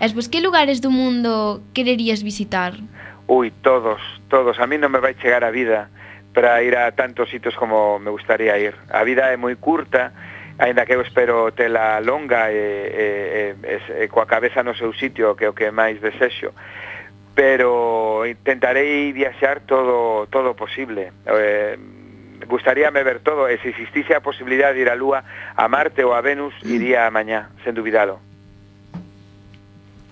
E 0.01 0.05
pois, 0.13 0.29
que 0.29 0.39
lugares 0.39 0.79
do 0.79 0.89
mundo 0.93 1.61
quererías 1.73 2.21
visitar? 2.23 2.77
Ui, 3.27 3.51
todos, 3.61 4.01
todos. 4.29 4.57
A 4.61 4.65
mí 4.65 4.77
non 4.77 4.93
me 4.93 5.01
vai 5.01 5.13
chegar 5.17 5.43
a 5.43 5.51
vida 5.51 5.89
para 6.33 6.63
ir 6.63 6.77
a 6.77 6.91
tantos 6.91 7.29
sitios 7.29 7.55
como 7.55 7.99
me 7.99 8.09
gustaría 8.09 8.57
ir. 8.57 8.75
A 8.89 9.03
vida 9.03 9.31
é 9.31 9.37
moi 9.37 9.55
curta, 9.55 10.13
aínda 10.57 10.85
que 10.85 10.95
eu 10.95 11.01
espero 11.01 11.51
tela 11.51 11.99
longa 11.99 12.51
e, 12.51 12.55
e, 12.55 13.55
e, 13.63 14.03
e 14.03 14.07
coa 14.07 14.25
cabeza 14.25 14.63
no 14.63 14.75
seu 14.75 14.93
sitio, 14.93 15.35
que 15.35 15.45
é 15.45 15.49
o 15.49 15.57
que 15.57 15.71
máis 15.71 15.99
desexo. 15.99 16.53
Pero 17.35 18.23
intentarei 18.27 19.11
viaxar 19.11 19.63
todo 19.67 20.27
todo 20.27 20.55
posible. 20.55 21.11
Eh, 21.25 21.75
gustaríame 22.47 23.03
ver 23.03 23.19
todo, 23.19 23.47
e 23.47 23.57
se 23.59 23.69
existise 23.69 24.15
a 24.15 24.21
posibilidade 24.21 24.75
de 24.75 24.81
ir 24.81 24.89
a 24.89 24.95
Lúa, 24.95 25.23
a 25.55 25.67
Marte 25.67 26.03
ou 26.03 26.13
a 26.13 26.21
Venus, 26.21 26.55
iría 26.63 27.07
mañá, 27.11 27.51
sen 27.63 27.75
dubidalo. 27.75 28.19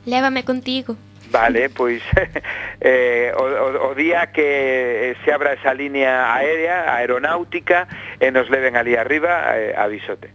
Lévame 0.06 0.44
contigo. 0.44 0.96
Vale, 1.32 1.70
pois 1.70 2.02
eh, 2.82 3.32
o, 3.38 3.92
o 3.92 3.96
día 3.96 4.28
que 4.34 5.12
eh, 5.12 5.16
se 5.24 5.32
abra 5.32 5.54
esa 5.54 5.74
línea 5.74 6.34
aérea, 6.34 6.96
aeronáutica, 6.96 7.88
e 8.20 8.32
nos 8.32 8.50
leven 8.50 8.76
ali 8.76 8.96
arriba, 8.98 9.54
eh, 9.54 9.74
avisote. 9.78 10.34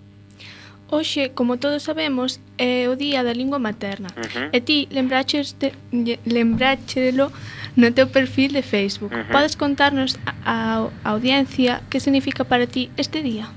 Oxe, 0.90 1.30
como 1.34 1.56
todos 1.58 1.82
sabemos, 1.82 2.40
é 2.58 2.86
o 2.86 2.94
Día 2.94 3.24
da 3.24 3.32
Lingua 3.32 3.58
Materna. 3.58 4.08
Uh 4.14 4.20
-huh. 4.20 4.48
E 4.52 4.60
ti 4.60 4.86
lembrachelo 6.24 7.32
no 7.74 7.90
teu 7.90 8.06
perfil 8.06 8.52
de 8.52 8.62
Facebook. 8.62 9.10
Uh 9.10 9.26
-huh. 9.26 9.32
Podes 9.32 9.56
contarnos 9.56 10.14
a, 10.46 10.86
a 11.02 11.10
audiencia 11.10 11.82
que 11.90 11.98
significa 11.98 12.44
para 12.44 12.66
ti 12.68 12.92
este 12.96 13.22
día? 13.22 13.50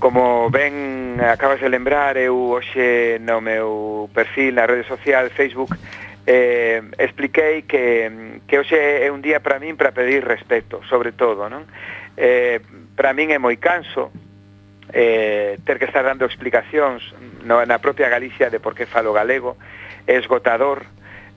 Como 0.00 0.50
ben 0.50 1.20
acabas 1.22 1.60
de 1.60 1.68
lembrar, 1.68 2.16
eu 2.16 2.34
hoxe 2.52 3.18
no 3.20 3.40
meu 3.40 4.10
perfil 4.12 4.54
na 4.54 4.66
rede 4.66 4.84
social 4.88 5.30
Facebook 5.30 5.76
eh, 6.26 6.82
expliquei 6.98 7.62
que, 7.62 8.42
que 8.46 8.58
hoxe 8.58 8.74
é 8.76 9.08
un 9.14 9.22
día 9.22 9.38
para 9.38 9.62
min 9.62 9.78
para 9.78 9.94
pedir 9.94 10.26
respeto, 10.26 10.82
sobre 10.90 11.14
todo, 11.14 11.46
non? 11.46 11.64
Eh, 12.18 12.58
para 12.98 13.14
min 13.14 13.30
é 13.30 13.38
moi 13.38 13.56
canso 13.62 14.10
eh, 14.90 15.58
ter 15.62 15.78
que 15.78 15.86
estar 15.86 16.02
dando 16.02 16.26
explicacións 16.26 17.14
no, 17.46 17.62
na 17.62 17.78
propia 17.78 18.10
Galicia 18.10 18.50
de 18.50 18.58
por 18.58 18.74
que 18.74 18.90
falo 18.90 19.14
galego, 19.14 19.54
é 20.06 20.18
esgotador, 20.18 20.82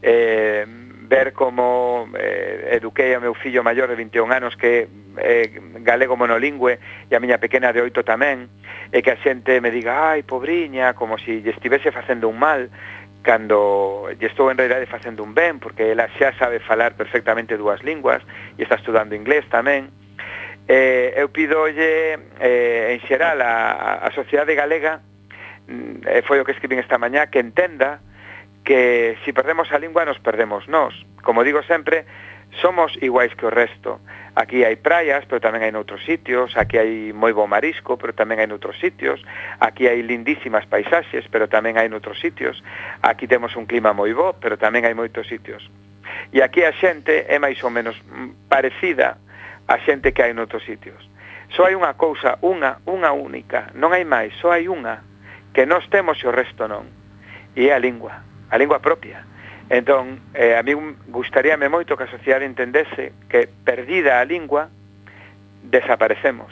eh, 0.02 0.66
ver 1.10 1.34
como 1.34 2.10
eh, 2.14 2.78
eduquei 2.78 3.14
ao 3.14 3.22
meu 3.22 3.34
fillo 3.34 3.64
maior 3.64 3.90
de 3.90 3.96
21 3.98 4.32
anos 4.32 4.54
que 4.56 4.90
é 5.18 5.44
eh, 5.46 5.50
galego 5.82 6.16
monolingüe 6.16 6.78
e 7.10 7.14
a 7.16 7.20
miña 7.20 7.42
pequena 7.42 7.74
de 7.74 7.82
8 7.82 8.06
tamén, 8.06 8.48
e 8.94 9.02
que 9.02 9.12
a 9.12 9.22
xente 9.22 9.58
me 9.62 9.74
diga, 9.74 10.14
ai, 10.14 10.22
pobriña, 10.22 10.94
como 10.94 11.18
se 11.18 11.26
si 11.26 11.34
lle 11.42 11.54
estivese 11.54 11.92
facendo 11.92 12.30
un 12.30 12.38
mal, 12.38 12.70
cando 13.22 14.08
lle 14.16 14.28
estou 14.28 14.52
en 14.52 14.58
realidade 14.58 14.88
facendo 14.88 15.24
un 15.24 15.36
ben, 15.36 15.60
porque 15.60 15.92
ela 15.92 16.08
xa 16.18 16.32
sabe 16.40 16.60
falar 16.60 16.96
perfectamente 16.96 17.60
dúas 17.60 17.84
linguas 17.84 18.24
e 18.58 18.64
está 18.64 18.76
estudando 18.76 19.16
inglés 19.16 19.44
tamén. 19.52 19.92
Eh, 20.70 21.18
eu 21.18 21.34
pidolle 21.34 22.20
eh, 22.40 22.94
en 22.94 23.00
xeral 23.10 23.42
a, 23.42 24.06
a 24.06 24.10
sociedade 24.14 24.54
galega 24.54 25.02
mm, 25.68 26.06
eh, 26.06 26.22
foi 26.24 26.40
o 26.40 26.46
que 26.46 26.54
escribín 26.54 26.80
esta 26.80 27.02
mañá 27.02 27.28
que 27.28 27.42
entenda 27.42 28.00
que 28.64 29.18
si 29.26 29.34
perdemos 29.34 29.72
a 29.74 29.82
lingua 29.82 30.06
nos 30.06 30.20
perdemos 30.20 30.68
nós. 30.70 30.94
Como 31.26 31.44
digo 31.44 31.64
sempre, 31.64 32.06
Somos 32.58 32.98
iguais 33.02 33.34
que 33.36 33.46
o 33.46 33.54
resto. 33.54 34.00
Aquí 34.36 34.64
hai 34.64 34.76
praias, 34.76 35.26
pero 35.30 35.38
tamén 35.38 35.62
hai 35.62 35.72
noutros 35.74 36.02
sitios, 36.02 36.58
aquí 36.58 36.82
hai 36.82 37.14
moi 37.14 37.30
bo 37.36 37.46
marisco, 37.46 38.00
pero 38.00 38.16
tamén 38.16 38.42
hai 38.42 38.50
noutros 38.50 38.78
sitios, 38.82 39.22
aquí 39.62 39.86
hai 39.86 40.02
lindísimas 40.02 40.66
paisaxes, 40.66 41.28
pero 41.30 41.46
tamén 41.46 41.78
hai 41.78 41.92
noutros 41.92 42.18
sitios, 42.18 42.58
aquí 43.06 43.28
temos 43.30 43.54
un 43.54 43.70
clima 43.70 43.94
moi 43.94 44.16
bo, 44.16 44.34
pero 44.40 44.58
tamén 44.58 44.88
hai 44.88 44.96
moitos 44.98 45.30
sitios. 45.30 45.62
E 46.34 46.42
aquí 46.42 46.66
a 46.66 46.74
xente 46.74 47.30
é 47.30 47.38
máis 47.38 47.62
ou 47.62 47.70
menos 47.70 48.00
mm, 48.10 48.50
parecida 48.50 49.22
a 49.70 49.76
xente 49.86 50.10
que 50.16 50.26
hai 50.26 50.34
noutros 50.34 50.66
sitios. 50.66 50.98
Só 51.54 51.70
hai 51.70 51.78
unha 51.78 51.94
cousa, 51.94 52.42
unha, 52.42 52.82
unha 52.90 53.14
única, 53.14 53.70
non 53.78 53.94
hai 53.94 54.06
máis, 54.08 54.34
só 54.42 54.50
hai 54.50 54.66
unha, 54.66 55.06
que 55.54 55.70
nós 55.70 55.86
temos 55.94 56.18
e 56.22 56.26
o 56.26 56.34
resto 56.34 56.66
non, 56.66 56.90
e 57.54 57.70
é 57.70 57.78
a 57.78 57.82
lingua, 57.82 58.26
a 58.50 58.56
lingua 58.58 58.82
propia 58.82 59.30
Entón, 59.70 60.20
eh, 60.34 60.58
a 60.58 60.64
mí 60.66 60.74
gustaríame 61.14 61.70
moito 61.70 61.94
que 61.94 62.10
a 62.10 62.12
sociedade 62.12 62.50
entendese 62.50 63.14
que 63.30 63.46
perdida 63.46 64.18
a 64.18 64.26
lingua 64.26 64.74
desaparecemos. 65.62 66.50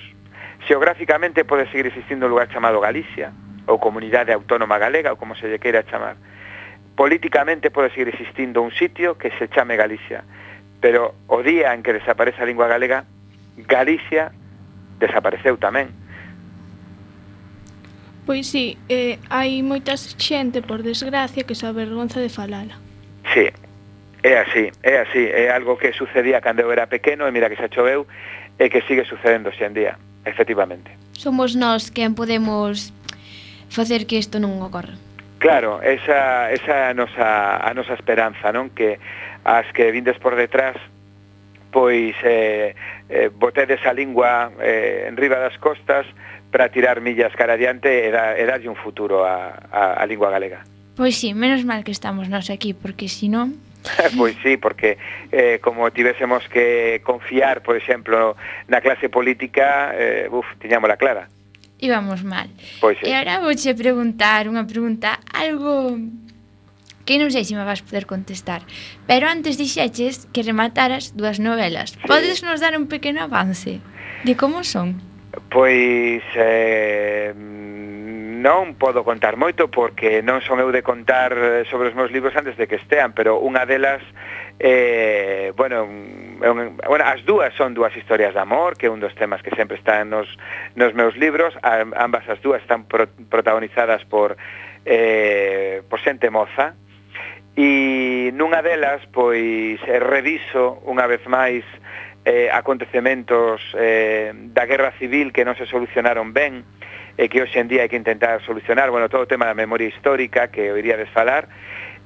Xeográficamente 0.69 1.41
pode 1.41 1.65
seguir 1.73 1.89
existindo 1.89 2.29
un 2.29 2.37
lugar 2.37 2.49
chamado 2.53 2.77
Galicia, 2.77 3.33
ou 3.65 3.81
Comunidade 3.81 4.29
Autónoma 4.37 4.77
Galega, 4.77 5.09
ou 5.09 5.17
como 5.17 5.33
se 5.33 5.49
lle 5.49 5.57
queira 5.57 5.81
chamar. 5.89 6.13
Políticamente 6.93 7.73
pode 7.73 7.89
seguir 7.89 8.13
existindo 8.13 8.61
un 8.61 8.69
sitio 8.69 9.17
que 9.17 9.33
se 9.41 9.49
chame 9.49 9.81
Galicia, 9.81 10.21
pero 10.77 11.17
o 11.25 11.41
día 11.41 11.73
en 11.73 11.81
que 11.81 11.97
desaparece 11.97 12.41
a 12.41 12.45
lingua 12.45 12.69
galega, 12.69 13.05
Galicia 13.57 14.29
desapareceu 15.01 15.57
tamén. 15.57 15.89
Pois 18.29 18.45
sí, 18.45 18.77
eh, 18.93 19.17
hai 19.33 19.65
moita 19.65 19.97
xente, 19.97 20.61
por 20.61 20.85
desgracia, 20.85 21.47
que 21.47 21.57
se 21.57 21.65
avergonza 21.65 22.21
de 22.21 22.29
falala. 22.29 22.86
Sí, 23.33 23.49
é 24.23 24.37
así, 24.39 24.71
é 24.83 24.99
así, 24.99 25.23
é 25.27 25.51
algo 25.51 25.77
que 25.77 25.93
sucedía 25.93 26.41
cando 26.41 26.61
eu 26.61 26.71
era 26.71 26.87
pequeno 26.87 27.27
e 27.27 27.31
mira 27.31 27.49
que 27.49 27.59
xa 27.59 27.69
choveu 27.69 28.07
e 28.57 28.69
que 28.69 28.81
sigue 28.87 29.05
sucedendo 29.05 29.49
hoxe 29.49 29.65
en 29.65 29.73
día, 29.73 29.93
efectivamente. 30.25 30.91
Somos 31.13 31.55
nós 31.55 31.89
quen 31.91 32.15
podemos 32.15 32.91
facer 33.69 34.07
que 34.07 34.17
isto 34.17 34.39
non 34.39 34.57
ocorra. 34.63 34.95
Claro, 35.37 35.81
esa, 35.85 36.49
esa 36.49 36.89
a, 36.89 36.93
nosa, 36.97 37.61
a 37.61 37.69
nosa 37.77 37.93
esperanza, 37.93 38.49
non? 38.49 38.73
Que 38.73 38.97
as 39.45 39.69
que 39.71 39.93
vindes 39.93 40.17
por 40.17 40.33
detrás 40.33 40.75
pois 41.69 42.15
eh, 42.23 42.73
eh, 43.09 43.29
botedes 43.29 43.85
a 43.85 43.93
lingua 43.93 44.49
eh, 44.59 45.05
en 45.07 45.15
riba 45.15 45.37
das 45.37 45.57
costas 45.59 46.07
para 46.49 46.69
tirar 46.69 47.01
millas 47.01 47.35
cara 47.35 47.53
adiante 47.53 48.07
e, 48.07 48.09
da, 48.09 48.33
e 48.33 48.43
darlle 48.47 48.71
un 48.71 48.79
futuro 48.79 49.27
a, 49.27 49.53
a, 49.69 49.99
a 49.99 50.03
lingua 50.07 50.31
galega. 50.31 50.63
Pois 50.97 51.15
sí, 51.15 51.37
menos 51.37 51.63
mal 51.63 51.85
que 51.85 51.93
estamos 51.93 52.27
nós 52.27 52.49
aquí, 52.49 52.73
porque 52.73 53.05
si 53.07 53.29
non... 53.29 53.53
pois 54.17 54.35
sí, 54.41 54.57
porque 54.57 54.97
eh, 55.31 55.61
como 55.61 55.93
tivésemos 55.93 56.49
que 56.49 56.99
confiar, 57.05 57.61
por 57.61 57.77
exemplo, 57.77 58.35
na 58.65 58.81
clase 58.81 59.07
política, 59.07 59.93
eh, 59.93 60.25
uf, 60.27 60.43
tiñámola 60.57 60.97
clara. 60.97 61.29
Íbamos 61.77 62.25
mal. 62.25 62.49
Pois 62.81 62.97
sí. 62.97 63.05
E 63.05 63.13
agora 63.13 63.45
vouche 63.45 63.77
preguntar 63.77 64.49
unha 64.49 64.65
pregunta 64.65 65.21
algo 65.29 66.01
que 67.05 67.21
non 67.21 67.29
sei 67.29 67.45
se 67.45 67.53
me 67.53 67.63
vas 67.63 67.85
poder 67.85 68.09
contestar. 68.09 68.65
Pero 69.05 69.29
antes 69.29 69.55
dixeches 69.55 70.25
que 70.33 70.41
remataras 70.41 71.13
dúas 71.13 71.37
novelas. 71.37 71.93
Sí. 71.93 72.09
Podes 72.09 72.41
nos 72.41 72.59
dar 72.59 72.73
un 72.73 72.89
pequeno 72.89 73.23
avance 73.23 73.79
de 74.25 74.33
como 74.33 74.65
son? 74.65 74.97
Pois 75.53 76.25
eh, 76.33 77.31
mm, 77.37 77.96
non 78.37 78.77
podo 78.77 79.01
contar 79.01 79.33
moito 79.33 79.67
porque 79.73 80.21
non 80.21 80.45
son 80.45 80.61
eu 80.61 80.69
de 80.69 80.85
contar 80.85 81.33
eh, 81.33 81.65
sobre 81.67 81.89
os 81.89 81.97
meus 81.97 82.13
libros 82.13 82.37
antes 82.37 82.53
de 82.53 82.69
que 82.69 82.77
estean, 82.77 83.17
pero 83.17 83.41
unha 83.41 83.65
delas 83.65 84.05
eh, 84.59 85.53
bueno, 85.57 85.85
un, 85.85 86.77
bueno, 86.77 87.05
as 87.05 87.25
dúas 87.25 87.53
son 87.57 87.73
dúas 87.73 87.95
historias 87.97 88.33
de 88.33 88.41
amor, 88.41 88.77
que 88.77 88.87
é 88.87 88.93
un 88.93 89.01
dos 89.01 89.13
temas 89.17 89.41
que 89.41 89.53
sempre 89.57 89.77
están 89.77 90.09
nos, 90.09 90.29
nos 90.77 90.93
meus 90.93 91.17
libros, 91.17 91.53
a, 91.61 91.81
ambas 91.97 92.29
as 92.29 92.41
dúas 92.41 92.61
están 92.61 92.85
pro, 92.85 93.09
protagonizadas 93.29 94.05
por, 94.05 94.37
eh, 94.85 95.81
por 95.89 95.99
xente 96.01 96.29
moza, 96.29 96.77
e 97.57 98.29
nunha 98.37 98.61
delas, 98.61 99.01
pois, 99.09 99.81
eh, 99.81 99.97
reviso 99.97 100.77
unha 100.85 101.09
vez 101.09 101.25
máis 101.25 101.65
eh, 102.21 102.49
acontecementos 102.53 103.61
eh, 103.73 104.29
da 104.53 104.65
guerra 104.69 104.93
civil 105.01 105.33
que 105.33 105.41
non 105.41 105.57
se 105.57 105.65
solucionaron 105.65 106.37
ben, 106.37 106.61
e 107.17 107.27
que 107.27 107.41
hoxe 107.41 107.57
en 107.57 107.67
día 107.67 107.83
hai 107.83 107.89
que 107.89 107.97
intentar 107.97 108.39
solucionar, 108.45 108.93
bueno, 108.93 109.09
todo 109.09 109.25
o 109.25 109.29
tema 109.29 109.49
da 109.49 109.57
memoria 109.57 109.89
histórica 109.89 110.53
que 110.53 110.69
oiría 110.69 110.95
de 110.95 111.09
desfalar, 111.09 111.49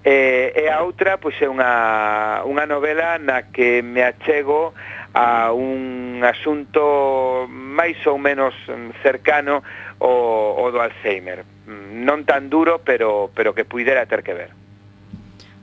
e, 0.02 0.56
eh, 0.56 0.66
e 0.66 0.72
a 0.72 0.82
outra 0.82 1.20
pois 1.22 1.38
é 1.38 1.46
unha, 1.46 2.42
unha 2.48 2.66
novela 2.66 3.22
na 3.22 3.54
que 3.54 3.86
me 3.86 4.02
achego 4.02 4.74
a 5.14 5.52
un 5.52 6.24
asunto 6.24 7.46
máis 7.52 8.00
ou 8.08 8.18
menos 8.18 8.56
cercano 9.04 9.62
ao, 10.00 10.58
o 10.58 10.72
do 10.72 10.80
Alzheimer. 10.80 11.46
Mm, 11.68 12.08
non 12.08 12.24
tan 12.26 12.50
duro, 12.50 12.82
pero, 12.82 13.30
pero 13.36 13.54
que 13.54 13.68
puidera 13.68 14.08
ter 14.08 14.24
que 14.24 14.34
ver. 14.34 14.52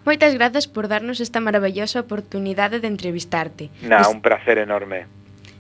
Moitas 0.07 0.33
grazas 0.39 0.71
por 0.71 0.87
darnos 0.87 1.21
esta 1.21 1.41
maravillosa 1.41 2.01
oportunidade 2.01 2.81
de 2.81 2.89
entrevistarte. 2.89 3.69
Na, 3.83 4.07
un 4.09 4.23
placer 4.23 4.57
enorme. 4.57 5.18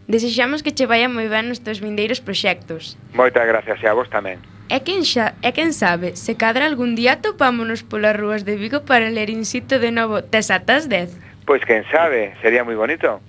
Desexamos 0.08 0.62
que 0.64 0.72
che 0.72 0.88
vaya 0.88 1.04
moi 1.12 1.28
ben 1.28 1.52
nos 1.52 1.60
teus 1.60 1.84
vindeiros 1.84 2.24
proxectos. 2.24 2.96
Moitas 3.12 3.44
gracias 3.44 3.76
e 3.84 3.86
a 3.86 3.92
vos 3.92 4.08
tamén. 4.08 4.40
E 4.72 4.80
quen 4.80 5.04
xa, 5.04 5.36
e 5.44 5.52
quen 5.52 5.76
sabe, 5.76 6.16
se 6.16 6.32
cadra 6.32 6.64
algún 6.64 6.96
día 6.96 7.20
topámonos 7.20 7.84
polas 7.84 8.16
rúas 8.16 8.48
de 8.48 8.56
Vigo 8.56 8.88
para 8.88 9.12
ler 9.12 9.28
in 9.28 9.44
situ 9.44 9.76
de 9.76 9.92
novo 9.92 10.24
Tesatas 10.24 10.88
10. 10.88 11.44
Pois 11.44 11.60
quen 11.68 11.84
sabe, 11.92 12.32
sería 12.40 12.64
moi 12.64 12.72
bonito. 12.72 13.20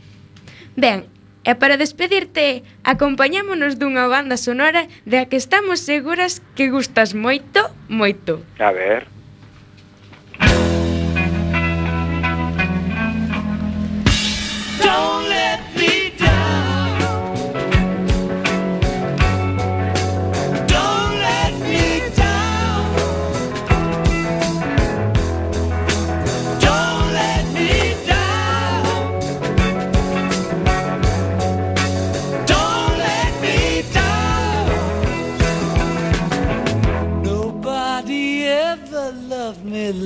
Ben, 0.79 1.11
e 1.43 1.51
para 1.59 1.75
despedirte, 1.75 2.63
acompañámonos 2.87 3.75
dunha 3.75 4.07
banda 4.07 4.39
sonora 4.39 4.87
da 5.03 5.27
que 5.27 5.35
estamos 5.35 5.83
seguras 5.83 6.39
que 6.55 6.71
gustas 6.71 7.11
moito, 7.11 7.75
moito. 7.91 8.39
A 8.55 8.71
ver... 8.71 9.03
Don't 14.79 15.28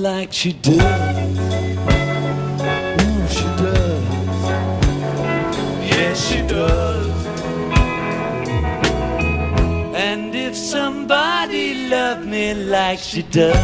like 0.04 0.34
she 0.34 0.52
does. 0.52 0.76
Mm, 3.00 3.26
she 3.36 3.46
does. 3.62 4.04
Yes, 5.92 6.16
she 6.28 6.40
does. 6.46 7.26
And 10.08 10.34
if 10.34 10.54
somebody 10.54 11.88
loved 11.88 12.26
me 12.26 12.52
like 12.52 12.98
she 12.98 13.22
does, 13.22 13.56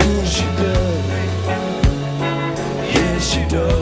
mm, 0.00 0.24
she 0.34 0.46
does. 0.62 1.04
Yes, 2.94 3.20
she 3.32 3.42
does. 3.54 3.81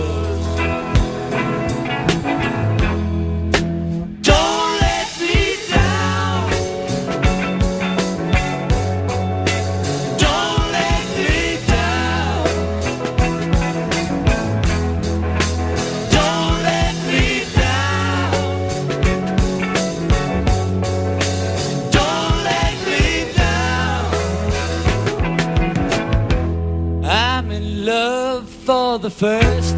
First 29.20 29.69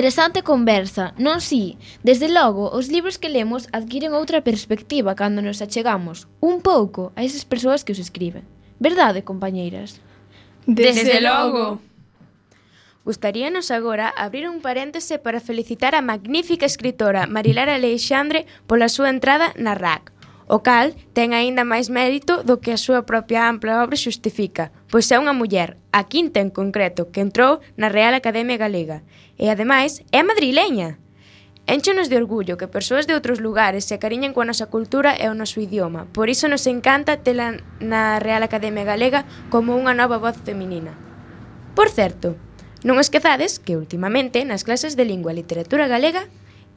Interesante 0.00 0.40
conversa, 0.40 1.12
non 1.20 1.44
si? 1.44 1.76
Desde 2.00 2.32
logo, 2.32 2.72
os 2.72 2.88
libros 2.88 3.20
que 3.20 3.28
lemos 3.28 3.68
adquiren 3.68 4.16
outra 4.16 4.40
perspectiva 4.40 5.12
cando 5.12 5.44
nos 5.44 5.60
achegamos, 5.60 6.24
un 6.40 6.64
pouco, 6.64 7.12
a 7.20 7.20
esas 7.20 7.44
persoas 7.44 7.84
que 7.84 7.92
os 7.92 8.00
escriben. 8.00 8.48
Verdade, 8.80 9.28
compañeiras? 9.28 10.00
Desde, 10.64 11.04
Desde 11.04 11.20
logo! 11.20 11.84
Gustaríanos 13.04 13.68
agora 13.68 14.08
abrir 14.08 14.48
un 14.48 14.64
paréntese 14.64 15.20
para 15.20 15.36
felicitar 15.36 15.92
a 15.92 16.00
magnífica 16.00 16.64
escritora 16.64 17.28
Marilar 17.28 17.68
Alexandre 17.68 18.48
pola 18.64 18.88
súa 18.88 19.12
entrada 19.12 19.52
na 19.60 19.76
RAC, 19.76 20.16
o 20.48 20.64
cal 20.64 20.96
ten 21.12 21.36
aínda 21.36 21.68
máis 21.68 21.92
mérito 21.92 22.40
do 22.40 22.56
que 22.64 22.72
a 22.72 22.80
súa 22.80 23.04
propia 23.04 23.52
ampla 23.52 23.84
obra 23.84 24.00
xustifica– 24.00 24.72
pois 24.90 25.06
é 25.14 25.16
unha 25.16 25.32
muller, 25.32 25.78
a 25.94 26.10
quinta 26.10 26.42
en 26.42 26.50
concreto, 26.50 27.14
que 27.14 27.22
entrou 27.22 27.62
na 27.78 27.88
Real 27.88 28.12
Academia 28.12 28.58
Galega. 28.58 29.06
E 29.38 29.48
ademais 29.48 30.02
é 30.10 30.20
madrileña. 30.26 30.98
Enchenos 31.70 32.10
de 32.10 32.18
orgullo 32.18 32.58
que 32.58 32.66
persoas 32.66 33.06
de 33.06 33.14
outros 33.14 33.38
lugares 33.38 33.86
se 33.86 33.94
acariñen 33.94 34.34
coa 34.34 34.44
nosa 34.44 34.66
cultura 34.66 35.14
e 35.14 35.30
o 35.30 35.38
noso 35.38 35.62
idioma. 35.62 36.10
Por 36.10 36.26
iso 36.26 36.50
nos 36.50 36.66
encanta 36.66 37.22
tela 37.22 37.62
na 37.78 38.18
Real 38.18 38.42
Academia 38.42 38.82
Galega 38.82 39.22
como 39.54 39.78
unha 39.78 39.94
nova 39.94 40.18
voz 40.18 40.34
feminina. 40.42 40.98
Por 41.78 41.86
certo, 41.94 42.34
non 42.82 42.98
esquezades 42.98 43.62
que 43.62 43.78
últimamente 43.78 44.42
nas 44.42 44.66
clases 44.66 44.98
de 44.98 45.06
lingua 45.06 45.30
e 45.30 45.38
literatura 45.38 45.86
galega 45.86 46.26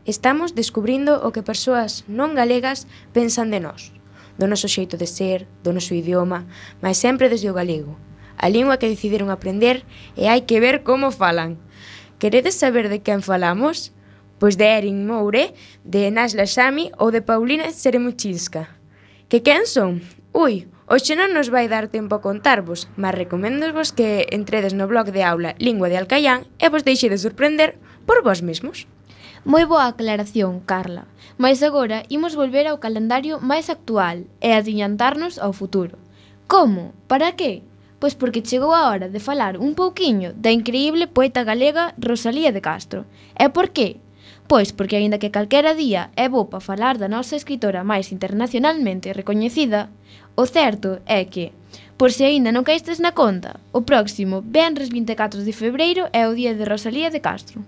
estamos 0.06 0.54
descubrindo 0.54 1.26
o 1.26 1.34
que 1.34 1.42
persoas 1.42 2.06
non 2.06 2.38
galegas 2.38 2.86
pensan 3.16 3.50
de 3.50 3.64
nós 3.64 3.90
do 4.38 4.50
noso 4.50 4.68
xeito 4.68 4.98
de 4.98 5.06
ser, 5.08 5.46
do 5.62 5.74
noso 5.74 5.94
idioma, 5.94 6.46
mas 6.82 6.98
sempre 6.98 7.30
desde 7.30 7.50
o 7.50 7.58
galego. 7.58 7.98
A 8.38 8.50
lingua 8.50 8.78
que 8.78 8.90
decidiron 8.90 9.30
aprender 9.30 9.86
e 10.18 10.26
hai 10.26 10.44
que 10.44 10.60
ver 10.60 10.82
como 10.82 11.14
falan. 11.14 11.62
Queredes 12.18 12.56
saber 12.58 12.90
de 12.90 13.00
quen 13.06 13.22
falamos? 13.22 13.94
Pois 14.42 14.58
de 14.58 14.66
Erin 14.66 15.06
Moure, 15.06 15.54
de 15.86 16.10
Nasla 16.12 16.50
Xami 16.50 16.92
ou 16.98 17.14
de 17.14 17.22
Paulina 17.22 17.72
Seremuchinska. 17.72 18.68
Que 19.30 19.46
quen 19.46 19.70
son? 19.70 20.02
Ui, 20.34 20.68
hoxe 20.90 21.16
non 21.16 21.32
nos 21.32 21.54
vai 21.54 21.70
dar 21.70 21.88
tempo 21.88 22.18
a 22.18 22.24
contarvos, 22.24 22.90
mas 22.98 23.16
recoméndovos 23.16 23.94
que 23.94 24.28
entredes 24.34 24.74
no 24.74 24.90
blog 24.90 25.14
de 25.14 25.24
aula 25.24 25.56
Lingua 25.62 25.88
de 25.88 25.96
Alcaián 26.02 26.50
e 26.60 26.68
vos 26.68 26.84
deixedes 26.84 27.24
sorprender 27.24 27.78
por 28.04 28.26
vos 28.26 28.42
mesmos. 28.44 28.90
Moi 29.44 29.68
boa 29.68 29.92
aclaración, 29.92 30.64
Carla. 30.64 31.04
Mais 31.36 31.60
agora 31.68 32.08
imos 32.08 32.32
volver 32.32 32.64
ao 32.64 32.80
calendario 32.80 33.44
máis 33.44 33.68
actual 33.68 34.24
e 34.40 34.56
adiantarnos 34.56 35.36
ao 35.36 35.52
futuro. 35.52 36.00
Como? 36.48 36.96
Para 37.12 37.36
que? 37.36 37.60
Pois 38.00 38.16
porque 38.16 38.40
chegou 38.40 38.72
a 38.72 38.88
hora 38.88 39.12
de 39.12 39.20
falar 39.20 39.60
un 39.60 39.76
pouquiño 39.76 40.32
da 40.32 40.56
increíble 40.56 41.12
poeta 41.12 41.44
galega 41.44 41.92
Rosalía 42.00 42.56
de 42.56 42.64
Castro. 42.64 43.04
E 43.36 43.52
por 43.52 43.76
que? 43.76 44.00
Pois 44.48 44.72
porque 44.72 44.96
aínda 44.96 45.20
que 45.20 45.36
calquera 45.36 45.76
día 45.76 46.08
é 46.16 46.32
bo 46.32 46.48
para 46.48 46.64
falar 46.64 46.96
da 46.96 47.12
nosa 47.12 47.36
escritora 47.36 47.84
máis 47.84 48.16
internacionalmente 48.16 49.12
recoñecida, 49.12 49.92
o 50.40 50.48
certo 50.48 51.04
é 51.04 51.28
que, 51.28 51.52
por 52.00 52.16
se 52.16 52.24
aínda 52.24 52.56
non 52.56 52.64
caístes 52.64 53.04
na 53.04 53.12
conta, 53.12 53.60
o 53.76 53.84
próximo 53.84 54.40
venres 54.40 54.88
24 54.88 55.44
de 55.44 55.52
febreiro 55.52 56.08
é 56.16 56.32
o 56.32 56.32
día 56.32 56.56
de 56.56 56.64
Rosalía 56.64 57.12
de 57.12 57.20
Castro. 57.20 57.60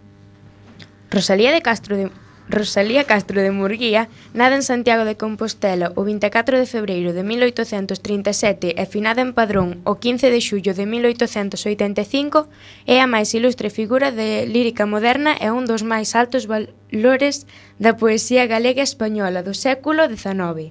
Rosalía 1.10 1.52
de 1.52 1.62
Castro 1.62 1.98
de 1.98 2.10
Rosalía 2.48 3.06
Castro 3.06 3.42
de 3.42 3.50
Murguía 3.50 4.08
nada 4.34 4.56
en 4.56 4.62
Santiago 4.62 5.04
de 5.04 5.18
Compostela 5.18 5.92
o 5.96 6.04
24 6.04 6.60
de 6.60 6.66
febreiro 6.66 7.14
de 7.14 7.24
1837 7.24 8.78
e 8.78 8.86
finada 8.86 9.22
en 9.22 9.34
Padrón 9.34 9.82
o 9.84 9.98
15 9.98 10.30
de 10.30 10.42
xullo 10.42 10.78
de 10.78 10.86
1885 10.86 12.46
é 12.86 13.02
a 13.02 13.10
máis 13.10 13.34
ilustre 13.34 13.74
figura 13.74 14.14
de 14.14 14.46
lírica 14.46 14.86
moderna 14.86 15.34
e 15.42 15.50
un 15.50 15.66
dos 15.66 15.82
máis 15.82 16.14
altos 16.14 16.46
valores 16.46 17.50
da 17.82 17.98
poesía 17.98 18.46
galega 18.46 18.86
española 18.86 19.42
do 19.42 19.58
século 19.58 20.06
XIX. 20.06 20.70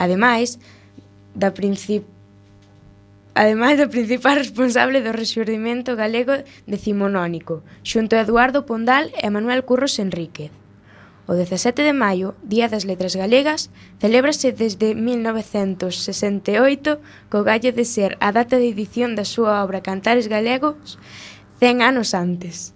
Ademais, 0.00 0.56
da 1.36 1.52
principal 1.52 2.19
ademais 3.34 3.78
do 3.78 3.88
principal 3.88 4.38
responsable 4.38 5.02
do 5.02 5.14
rexurdimento 5.14 5.96
galego 5.96 6.44
decimonónico, 6.66 7.62
xunto 7.82 8.14
a 8.14 8.22
Eduardo 8.22 8.66
Pondal 8.68 9.10
e 9.14 9.26
Manuel 9.30 9.66
Curros 9.66 9.98
Enríquez. 9.98 10.50
O 11.30 11.38
17 11.38 11.86
de 11.86 11.94
maio, 11.94 12.34
Día 12.42 12.66
das 12.66 12.82
Letras 12.84 13.14
Galegas, 13.14 13.70
celébrase 14.02 14.50
desde 14.50 14.98
1968 14.98 16.98
co 17.30 17.46
gallo 17.46 17.70
de 17.70 17.86
ser 17.86 18.18
a 18.18 18.34
data 18.34 18.58
de 18.58 18.66
edición 18.70 19.14
da 19.14 19.26
súa 19.26 19.62
obra 19.62 19.82
Cantares 19.82 20.26
Galegos 20.26 20.98
100 21.62 21.82
anos 21.82 22.14
antes. 22.18 22.74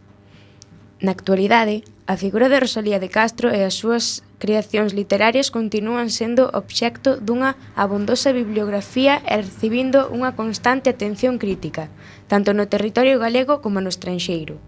Na 1.05 1.13
actualidade, 1.13 1.85
a 2.07 2.17
figura 2.17 2.49
de 2.49 2.61
Rosalía 2.61 3.01
de 3.01 3.09
Castro 3.09 3.51
e 3.51 3.65
as 3.65 3.75
súas 3.75 4.24
creacións 4.39 4.93
literarias 4.93 5.51
continúan 5.51 6.11
sendo 6.11 6.51
obxecto 6.53 7.17
dunha 7.19 7.57
abondosa 7.75 8.35
bibliografía 8.35 9.23
e 9.25 9.41
recibindo 9.41 10.11
unha 10.11 10.35
constante 10.35 10.91
atención 10.91 11.39
crítica, 11.41 11.89
tanto 12.27 12.53
no 12.53 12.69
territorio 12.69 13.19
galego 13.23 13.63
como 13.65 13.81
no 13.81 13.91
estranxeiro. 13.91 14.59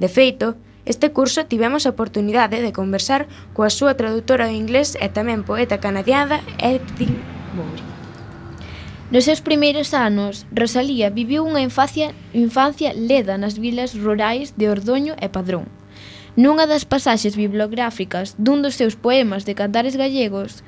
De 0.00 0.08
feito, 0.08 0.56
este 0.84 1.12
curso 1.12 1.46
tivemos 1.46 1.86
a 1.86 1.94
oportunidade 1.94 2.58
de 2.58 2.74
conversar 2.74 3.30
coa 3.54 3.70
súa 3.70 3.94
traductora 3.94 4.50
ao 4.50 4.56
inglés 4.56 4.98
e 4.98 5.06
tamén 5.06 5.46
poeta 5.46 5.78
canadiada 5.78 6.42
Edith 6.58 7.14
Moury. 7.54 7.86
Nos 9.12 9.28
seus 9.28 9.44
primeiros 9.44 9.92
anos, 9.92 10.48
Rosalía 10.50 11.12
viviu 11.12 11.44
unha 11.44 11.60
infancia, 11.60 12.16
infancia 12.32 12.96
leda 12.96 13.36
nas 13.36 13.60
vilas 13.60 13.92
rurais 13.92 14.56
de 14.56 14.72
Ordoño 14.72 15.14
e 15.20 15.28
Padrón, 15.28 15.68
Nunha 16.36 16.64
das 16.64 16.88
pasaxes 16.88 17.36
bibliográficas 17.36 18.32
dun 18.40 18.64
dos 18.64 18.80
seus 18.80 18.96
poemas 18.96 19.44
de 19.44 19.52
cantares 19.52 20.00
gallegos, 20.00 20.64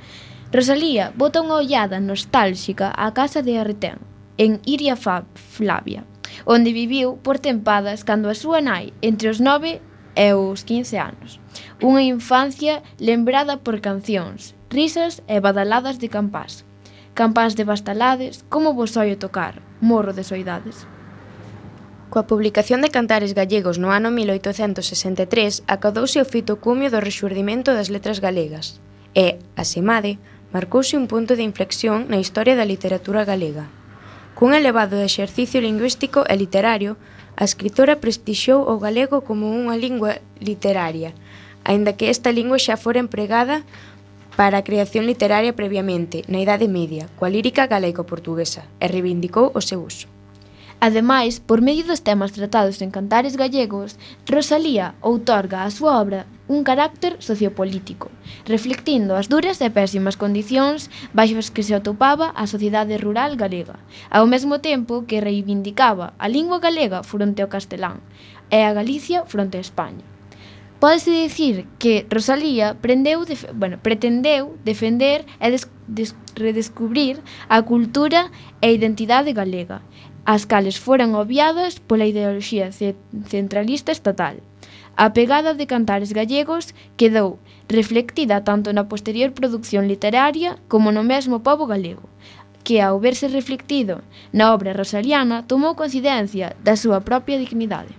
Rosalía 0.54 1.10
bota 1.16 1.42
unha 1.42 1.58
ollada 1.58 1.98
nostálxica 1.98 2.92
á 2.94 3.10
casa 3.16 3.40
de 3.42 3.58
Arretén, 3.58 3.98
en 4.38 4.62
Iria 4.62 4.94
Flavia, 4.94 6.06
onde 6.46 6.76
viviu 6.76 7.18
por 7.24 7.40
tempadas 7.40 8.06
cando 8.06 8.30
a 8.30 8.38
súa 8.38 8.60
nai 8.60 8.94
entre 9.02 9.32
os 9.32 9.42
9 9.42 9.82
e 10.14 10.28
os 10.36 10.62
15 10.62 10.94
anos. 11.00 11.42
Unha 11.82 12.06
infancia 12.06 12.86
lembrada 13.02 13.58
por 13.64 13.82
cancións, 13.82 14.54
risas 14.70 15.26
e 15.26 15.42
badaladas 15.42 15.98
de 15.98 16.06
campás. 16.06 16.62
Campás 17.18 17.58
de 17.58 17.64
bastalades, 17.66 18.46
como 18.46 18.78
vos 18.78 18.94
oio 18.94 19.18
tocar, 19.18 19.58
morro 19.80 20.12
de 20.14 20.22
soidades. 20.22 20.86
Coa 22.14 22.30
publicación 22.30 22.78
de 22.78 22.94
Cantares 22.94 23.34
Gallegos 23.34 23.82
no 23.82 23.90
ano 23.90 24.14
1863 24.14 25.66
acadouse 25.66 26.22
o 26.22 26.30
fito 26.32 26.62
cumio 26.62 26.86
do 26.86 27.02
rexurdimento 27.02 27.74
das 27.74 27.90
letras 27.90 28.22
galegas 28.22 28.78
e, 29.18 29.42
asemade, 29.58 30.22
marcouse 30.54 30.94
un 30.94 31.10
punto 31.10 31.34
de 31.34 31.42
inflexión 31.42 32.06
na 32.06 32.22
historia 32.22 32.54
da 32.54 32.70
literatura 32.70 33.26
galega. 33.26 33.66
Cun 34.38 34.54
elevado 34.54 35.02
exercicio 35.02 35.58
lingüístico 35.58 36.22
e 36.30 36.38
literario, 36.38 36.94
a 37.34 37.42
escritora 37.42 37.98
prestixiou 37.98 38.62
o 38.62 38.78
galego 38.78 39.26
como 39.26 39.50
unha 39.50 39.74
lingua 39.74 40.22
literaria, 40.38 41.18
aínda 41.66 41.98
que 41.98 42.14
esta 42.14 42.30
lingua 42.30 42.62
xa 42.62 42.78
fora 42.78 43.02
empregada 43.02 43.66
para 44.38 44.62
a 44.62 44.66
creación 44.66 45.10
literaria 45.10 45.50
previamente, 45.50 46.22
na 46.30 46.38
Idade 46.38 46.70
Media, 46.70 47.10
coa 47.18 47.26
lírica 47.26 47.66
galaico-portuguesa, 47.66 48.70
e 48.78 48.86
reivindicou 48.86 49.50
o 49.50 49.58
seu 49.58 49.82
uso. 49.82 50.13
Ademais, 50.80 51.40
por 51.40 51.62
medio 51.62 51.84
dos 51.84 52.02
temas 52.02 52.32
tratados 52.32 52.82
en 52.82 52.90
Cantares 52.90 53.36
Gallegos, 53.36 53.96
Rosalía 54.26 54.94
outorga 55.00 55.64
á 55.64 55.70
súa 55.72 55.96
obra 55.96 56.26
un 56.44 56.60
carácter 56.60 57.16
sociopolítico, 57.24 58.12
reflectindo 58.44 59.16
as 59.16 59.32
duras 59.32 59.64
e 59.64 59.72
pésimas 59.72 60.20
condicións 60.20 60.92
baixas 61.16 61.48
que 61.48 61.64
se 61.64 61.72
atopaba 61.72 62.36
a 62.36 62.44
sociedade 62.44 63.00
rural 63.00 63.40
galega, 63.40 63.80
ao 64.12 64.28
mesmo 64.28 64.60
tempo 64.60 65.08
que 65.08 65.24
reivindicaba 65.24 66.12
a 66.20 66.28
lingua 66.28 66.60
galega 66.60 67.00
fronte 67.00 67.40
ao 67.40 67.48
castelán 67.48 68.04
e 68.52 68.60
a 68.60 68.76
Galicia 68.76 69.24
fronte 69.24 69.56
a 69.56 69.64
España. 69.64 70.04
Pódese 70.84 71.16
dicir 71.16 71.64
que 71.80 72.04
Rosalía 72.12 72.76
prendeu, 72.76 73.24
def 73.24 73.48
bueno, 73.56 73.80
pretendeu 73.80 74.60
defender 74.68 75.24
e 75.40 75.48
des 75.48 75.64
des 75.88 76.12
redescubrir 76.36 77.20
a 77.48 77.62
cultura 77.62 78.28
e 78.60 78.68
a 78.68 78.74
identidade 78.74 79.32
galega, 79.32 79.80
as 80.24 80.46
cales 80.46 80.80
foran 80.80 81.14
obviadas 81.14 81.80
pola 81.80 82.08
ideoloxía 82.08 82.72
centralista 83.28 83.92
estatal. 83.92 84.40
A 84.96 85.12
pegada 85.12 85.52
de 85.54 85.66
cantares 85.66 86.12
gallegos 86.12 86.72
quedou 86.96 87.38
reflectida 87.68 88.40
tanto 88.40 88.72
na 88.72 88.88
posterior 88.88 89.36
produción 89.36 89.84
literaria 89.90 90.56
como 90.68 90.92
no 90.94 91.02
mesmo 91.02 91.42
povo 91.44 91.66
galego, 91.66 92.08
que 92.64 92.80
ao 92.80 92.96
verse 93.02 93.28
reflectido 93.28 94.00
na 94.32 94.54
obra 94.54 94.72
rosaliana 94.72 95.44
tomou 95.44 95.76
coincidencia 95.76 96.56
da 96.64 96.78
súa 96.78 97.04
propia 97.04 97.36
dignidade. 97.36 97.92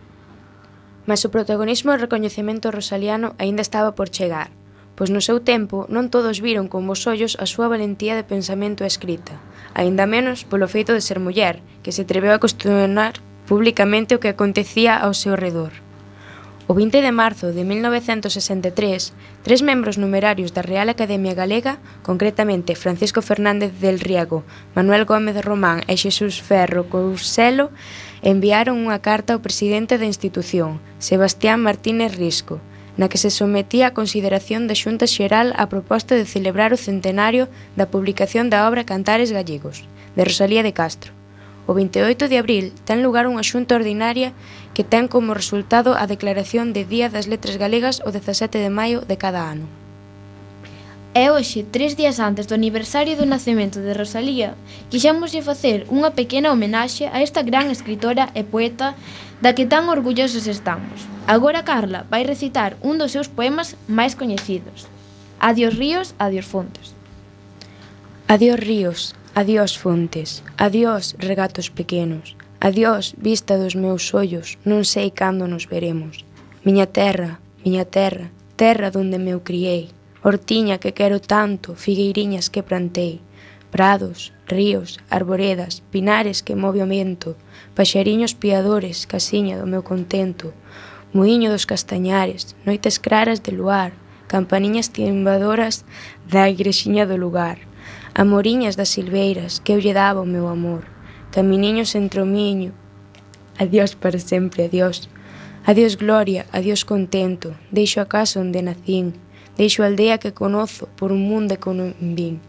Mas 1.06 1.22
o 1.22 1.30
protagonismo 1.30 1.94
e 1.94 1.96
o 1.96 2.02
recoñecemento 2.02 2.74
rosaliano 2.74 3.38
aínda 3.38 3.62
estaba 3.62 3.94
por 3.94 4.10
chegar, 4.10 4.50
pois 4.96 5.12
no 5.12 5.20
seu 5.20 5.43
tempo 5.43 5.86
non 5.91 6.08
todos 6.08 6.39
viron 6.39 6.72
con 6.72 6.88
bos 6.88 7.04
ollos 7.06 7.36
a 7.38 7.46
súa 7.46 7.68
valentía 7.68 8.16
de 8.16 8.24
pensamento 8.24 8.82
e 8.84 8.89
escrita, 8.89 9.38
aínda 9.76 10.08
menos 10.08 10.48
polo 10.48 10.72
feito 10.72 10.96
de 10.96 11.04
ser 11.04 11.20
muller, 11.20 11.60
que 11.84 11.91
se 11.91 12.08
atreveu 12.08 12.32
a 12.32 12.41
cuestionar 12.41 13.20
publicamente 13.46 14.16
o 14.16 14.22
que 14.24 14.32
acontecía 14.32 14.96
ao 14.98 15.14
seu 15.14 15.36
redor. 15.36 15.86
O 16.66 16.74
20 16.74 16.98
de 17.06 17.14
marzo 17.14 17.54
de 17.54 17.62
1963, 17.62 19.14
tres 19.46 19.62
membros 19.62 20.02
numerarios 20.02 20.50
da 20.50 20.66
Real 20.66 20.89
Academia 20.89 21.38
Galega, 21.38 21.78
concretamente 22.02 22.74
Francisco 22.74 23.22
Fernández 23.22 23.78
del 23.78 24.02
Riego, 24.02 24.41
Manuel 24.74 25.06
Gómez 25.06 25.38
Román 25.46 25.86
e 25.86 25.93
Xesús 25.93 26.41
Ferro 26.41 26.89
Couselo, 26.89 27.70
enviaron 28.26 28.82
unha 28.82 28.98
carta 28.98 29.38
ao 29.38 29.46
presidente 29.46 30.02
da 30.02 30.10
institución, 30.10 30.82
Sebastián 30.98 31.62
Martínez 31.62 32.18
Risco, 32.18 32.58
na 32.98 33.10
que 33.10 33.18
se 33.20 33.30
sometía 33.30 33.88
a 33.88 33.96
consideración 33.96 34.68
da 34.68 34.76
Xunta 34.76 35.06
Xeral 35.08 35.52
a 35.56 35.68
proposta 35.68 36.16
de 36.16 36.26
celebrar 36.26 36.72
o 36.72 36.80
centenario 36.80 37.52
da 37.76 37.91
publicación 37.91 38.48
da 38.48 38.68
obra 38.68 38.88
Cantares 38.88 39.32
Gallegos, 39.36 39.84
de 40.16 40.24
Rosalía 40.24 40.64
de 40.64 40.74
Castro. 40.74 41.12
O 41.68 41.74
28 41.74 42.30
de 42.30 42.38
abril 42.38 42.66
ten 42.86 43.02
lugar 43.02 43.26
unha 43.26 43.41
xunta 43.41 43.76
ordinaria 43.76 44.32
que 44.78 44.86
ten 44.86 45.10
como 45.10 45.34
resultado 45.34 45.98
a 45.98 46.06
declaración 46.06 46.72
de 46.72 46.86
Día 46.86 47.10
das 47.10 47.26
Letras 47.26 47.58
Galegas 47.58 48.06
o 48.06 48.14
17 48.14 48.62
de 48.62 48.70
maio 48.70 49.02
de 49.02 49.18
cada 49.18 49.50
ano. 49.50 49.66
E 51.16 51.32
hoxe, 51.32 51.64
tres 51.64 51.96
días 51.96 52.20
antes 52.20 52.43
do 52.46 52.60
aniversario 52.60 53.16
do 53.16 53.24
nacemento 53.24 53.80
de 53.80 53.96
Rosalía, 53.96 54.52
quixémoslle 54.91 55.39
facer 55.39 55.88
unha 55.88 56.12
pequena 56.12 56.52
homenaxe 56.52 57.08
a 57.08 57.24
esta 57.24 57.39
gran 57.39 57.72
escritora 57.72 58.36
e 58.36 58.43
poeta 58.43 59.00
da 59.42 59.54
que 59.54 59.66
tan 59.66 59.90
orgullosos 59.90 60.48
estamos. 60.48 61.08
Agora 61.28 61.64
Carla 61.64 62.06
vai 62.10 62.24
recitar 62.24 62.78
un 62.82 62.98
dos 62.98 63.12
seus 63.12 63.28
poemas 63.28 63.76
máis 63.88 64.14
coñecidos. 64.16 64.88
Adiós 65.40 65.76
ríos, 65.76 66.16
adiós 66.20 66.46
fontes. 66.46 66.96
Adiós 68.28 68.58
ríos, 68.60 69.14
adiós 69.36 69.78
fontes, 69.78 70.42
adiós 70.58 71.14
regatos 71.20 71.70
pequenos, 71.70 72.36
adiós 72.60 73.14
vista 73.20 73.60
dos 73.60 73.76
meus 73.76 74.14
ollos, 74.16 74.58
non 74.64 74.88
sei 74.88 75.12
cando 75.12 75.46
nos 75.46 75.68
veremos. 75.68 76.24
Miña 76.64 76.88
terra, 76.88 77.38
miña 77.62 77.86
terra, 77.86 78.32
terra 78.56 78.90
donde 78.90 79.20
me 79.20 79.36
criei, 79.44 79.92
hortiña 80.24 80.80
que 80.80 80.96
quero 80.98 81.20
tanto, 81.22 81.76
figueiriñas 81.76 82.50
que 82.50 82.64
plantei, 82.64 83.22
prados, 83.70 84.34
ríos, 84.48 84.98
arboredas, 85.12 85.84
pinares 85.92 86.42
que 86.42 86.56
move 86.56 86.82
o 86.82 86.88
vento, 86.88 87.36
Paxariños 87.76 88.34
piadores, 88.34 89.06
casiña 89.06 89.60
do 89.60 89.68
meu 89.68 89.84
contento, 89.84 90.56
muiño 91.12 91.52
dos 91.52 91.68
castañares, 91.68 92.56
noites 92.64 93.04
claras 93.04 93.44
de 93.44 93.52
luar, 93.52 93.92
campaniñas 94.32 94.88
timbadoras 94.96 95.84
da 96.24 96.48
igrexiña 96.48 97.04
do 97.04 97.20
lugar, 97.20 97.60
amoriñas 98.16 98.80
das 98.80 98.96
silveiras 98.96 99.60
que 99.60 99.76
eu 99.76 99.84
lle 99.84 99.92
daba 99.92 100.24
o 100.24 100.32
meu 100.36 100.48
amor, 100.48 100.88
caminiños 101.36 102.00
entre 102.00 102.24
o 102.24 102.26
miño, 102.26 102.72
adiós 103.60 103.92
para 103.92 104.24
sempre, 104.24 104.72
adiós. 104.72 105.12
Adiós 105.68 106.00
gloria, 106.00 106.46
adiós 106.56 106.88
contento, 106.88 107.52
deixo 107.76 108.00
a 108.00 108.08
casa 108.08 108.40
onde 108.40 108.64
nacín, 108.64 109.20
deixo 109.60 109.84
a 109.84 109.92
aldea 109.92 110.16
que 110.16 110.32
conozo 110.32 110.88
por 110.96 111.12
un 111.12 111.28
mundo 111.28 111.60
que 111.60 111.76
non 111.76 111.92
vin. 112.00 112.40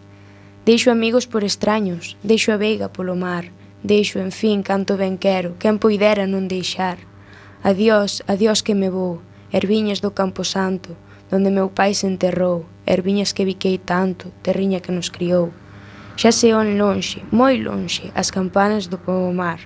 Deixo 0.63 0.95
amigos 0.95 1.27
por 1.27 1.43
extraños, 1.43 2.15
deixo 2.23 2.55
a 2.55 2.61
veiga 2.61 2.87
polo 2.95 3.19
mar, 3.19 3.56
Deixo, 3.87 4.19
en 4.19 4.33
fin, 4.33 4.65
canto 4.65 4.97
ben 4.97 5.17
quero, 5.17 5.55
quen 5.63 5.79
poidera 5.79 6.27
non 6.27 6.51
deixar. 6.51 6.99
Adiós, 7.63 8.27
adiós 8.27 8.59
que 8.67 8.75
me 8.75 8.91
vou, 8.91 9.23
erviñas 9.55 10.03
do 10.03 10.11
campo 10.11 10.43
santo, 10.43 10.99
donde 11.31 11.55
meu 11.55 11.71
pai 11.71 11.95
se 11.95 12.11
enterrou, 12.11 12.67
erviñas 12.83 13.31
que 13.31 13.47
viquei 13.47 13.79
tanto, 13.79 14.35
terriña 14.43 14.83
que 14.83 14.91
nos 14.91 15.07
criou. 15.07 15.55
Xa 16.19 16.35
seon 16.35 16.75
lonxe, 16.75 17.23
moi 17.31 17.63
lonxe, 17.63 18.11
as 18.19 18.35
campanas 18.35 18.91
do 18.91 18.99
pomar. 18.99 19.63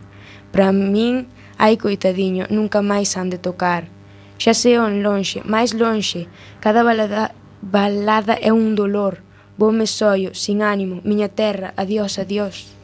Pra 0.52 0.68
min, 0.68 1.24
ai 1.56 1.80
coitadiño, 1.80 2.44
nunca 2.52 2.84
máis 2.84 3.16
han 3.16 3.32
de 3.32 3.40
tocar. 3.40 3.88
Xa 4.36 4.52
seon 4.52 5.00
lonxe, 5.00 5.40
máis 5.48 5.72
lonxe, 5.72 6.28
cada 6.60 6.84
balada, 6.84 7.32
balada 7.64 8.36
é 8.36 8.52
un 8.52 8.76
dolor. 8.76 9.24
Voume 9.56 9.88
soio, 9.88 10.36
sin 10.36 10.60
ánimo, 10.60 11.00
miña 11.08 11.32
terra, 11.32 11.72
adiós, 11.80 12.20
adiós. 12.20 12.79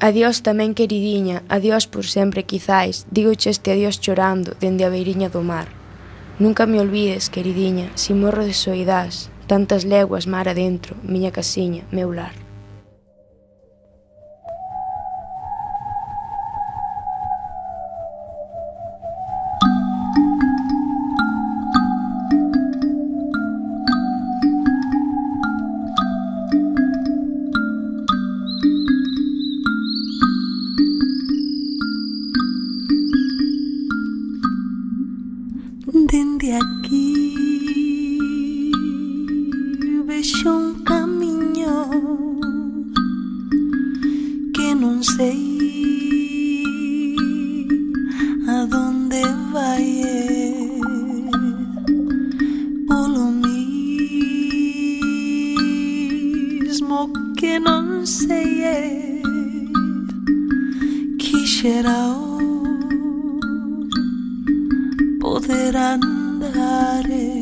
Adiós 0.00 0.40
tamén 0.40 0.72
queridiña, 0.72 1.44
adiós 1.52 1.84
por 1.84 2.08
sempre 2.08 2.48
quizais, 2.48 3.04
dígoche 3.12 3.52
este 3.52 3.68
adiós 3.68 4.00
chorando 4.00 4.56
dende 4.56 4.88
a 4.88 4.88
beiriña 4.88 5.28
do 5.28 5.44
mar. 5.44 5.68
Nunca 6.40 6.64
me 6.64 6.80
olvides, 6.80 7.28
queridiña, 7.28 7.92
si 8.00 8.16
morro 8.16 8.48
de 8.48 8.56
soidás, 8.56 9.28
tantas 9.44 9.84
leguas 9.84 10.24
mar 10.24 10.48
adentro, 10.48 10.96
miña 11.04 11.28
casiña, 11.36 11.84
meu 11.92 12.16
lar. 12.16 12.32
que 57.40 57.58
non 57.58 58.04
sei 58.04 58.52
é 58.60 59.22
Quixera 61.18 61.96
eu 62.12 63.48
poder 65.18 65.74
andar 65.74 67.08
eu 67.08 67.39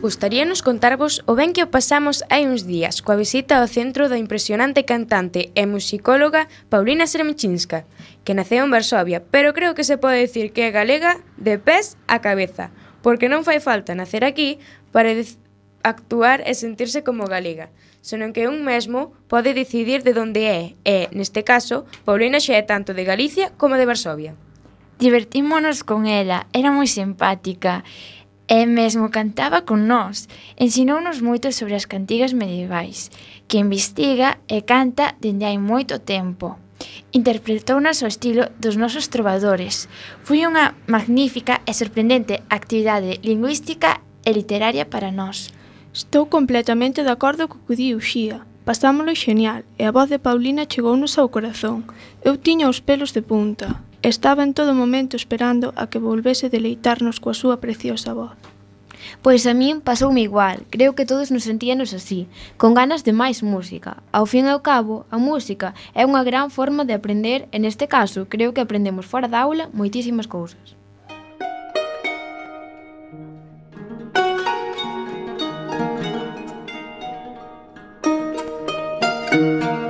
Gustaríanos 0.00 0.62
contarvos 0.62 1.26
o 1.26 1.34
ben 1.34 1.50
que 1.50 1.66
o 1.66 1.74
pasamos 1.74 2.22
hai 2.30 2.46
uns 2.46 2.62
días 2.62 3.02
coa 3.02 3.18
visita 3.18 3.58
ao 3.58 3.66
centro 3.66 4.06
da 4.06 4.14
impresionante 4.14 4.86
cantante 4.86 5.50
e 5.58 5.66
musicóloga 5.66 6.46
Paulina 6.70 7.10
Sermichinska, 7.10 7.82
que 8.22 8.30
naceu 8.30 8.62
en 8.62 8.70
Varsovia, 8.70 9.26
pero 9.34 9.50
creo 9.58 9.74
que 9.74 9.82
se 9.82 9.98
pode 9.98 10.22
decir 10.22 10.54
que 10.54 10.70
é 10.70 10.70
galega 10.70 11.18
de 11.34 11.58
pés 11.58 11.98
a 12.06 12.22
cabeza, 12.22 12.70
porque 13.02 13.26
non 13.26 13.42
fai 13.42 13.58
falta 13.58 13.98
nacer 13.98 14.22
aquí 14.22 14.62
para 14.94 15.10
actuar 15.82 16.46
e 16.46 16.54
sentirse 16.54 17.02
como 17.02 17.26
galega, 17.26 17.74
senón 17.98 18.30
que 18.30 18.46
un 18.46 18.62
mesmo 18.62 19.18
pode 19.26 19.50
decidir 19.50 20.06
de 20.06 20.14
onde 20.14 20.46
é, 20.46 20.78
e, 20.86 21.10
neste 21.10 21.42
caso, 21.42 21.90
Paulina 22.06 22.38
xa 22.38 22.54
é 22.54 22.62
tanto 22.62 22.94
de 22.94 23.02
Galicia 23.02 23.50
como 23.58 23.74
de 23.74 23.90
Varsovia. 23.90 24.38
Divertímonos 25.02 25.82
con 25.82 26.06
ela, 26.06 26.46
era 26.54 26.70
moi 26.70 26.86
simpática 26.86 27.82
E 28.48 28.64
mesmo 28.64 29.12
cantaba 29.12 29.68
con 29.68 29.84
nós. 29.84 30.24
Ensinounos 30.56 31.20
moito 31.20 31.52
sobre 31.52 31.76
as 31.76 31.84
cantigas 31.84 32.32
medievais, 32.32 33.12
que 33.44 33.60
investiga 33.60 34.40
e 34.48 34.64
canta 34.64 35.12
dende 35.20 35.44
hai 35.44 35.60
moito 35.60 36.00
tempo. 36.00 36.56
Interpretounas 37.12 38.00
o 38.00 38.08
estilo 38.08 38.48
dos 38.56 38.80
nosos 38.80 39.12
trovadores. 39.12 39.84
Foi 40.24 40.48
unha 40.48 40.72
magnífica 40.88 41.60
e 41.68 41.76
sorprendente 41.76 42.40
actividade 42.48 43.20
lingüística 43.20 44.00
e 44.24 44.32
literaria 44.32 44.88
para 44.88 45.12
nós. 45.12 45.52
Estou 45.92 46.32
completamente 46.32 47.04
de 47.04 47.12
acordo 47.12 47.52
co 47.52 47.60
que 47.68 47.76
di 47.76 47.92
Uxía. 47.92 48.48
Pasámolo 48.64 49.12
xenial 49.16 49.64
e 49.80 49.84
a 49.84 49.92
voz 49.92 50.08
de 50.08 50.20
Paulina 50.20 50.68
chegounos 50.68 51.16
ao 51.16 51.32
corazón. 51.32 51.84
Eu 52.24 52.40
tiña 52.40 52.68
os 52.68 52.80
pelos 52.80 53.12
de 53.12 53.20
punta. 53.20 53.87
Estaba 54.08 54.42
en 54.42 54.54
todo 54.54 54.72
momento 54.72 55.16
esperando 55.16 55.74
a 55.76 55.90
que 55.90 55.98
volvese 55.98 56.48
deleitarnos 56.48 57.20
coa 57.20 57.36
súa 57.36 57.60
preciosa 57.60 58.16
voz. 58.16 58.32
Pois 59.20 59.44
a 59.44 59.52
min 59.52 59.84
pasoume 59.84 60.24
igual, 60.24 60.64
creo 60.72 60.96
que 60.96 61.04
todos 61.04 61.28
nos 61.28 61.44
sentíanos 61.44 61.92
así, 61.92 62.24
con 62.56 62.72
ganas 62.72 63.04
de 63.04 63.12
máis 63.12 63.44
música. 63.44 64.00
Ao 64.08 64.24
fin 64.24 64.48
e 64.48 64.52
ao 64.56 64.64
cabo, 64.64 65.04
a 65.12 65.20
música 65.20 65.76
é 65.92 66.08
unha 66.08 66.24
gran 66.24 66.48
forma 66.48 66.88
de 66.88 66.96
aprender, 66.96 67.52
e 67.52 67.60
neste 67.60 67.84
caso, 67.84 68.24
creo 68.32 68.56
que 68.56 68.64
aprendemos 68.64 69.04
fora 69.04 69.28
da 69.28 69.44
aula 69.44 69.68
moitísimas 69.76 70.24
cousas. 70.24 70.72
Música 79.28 79.87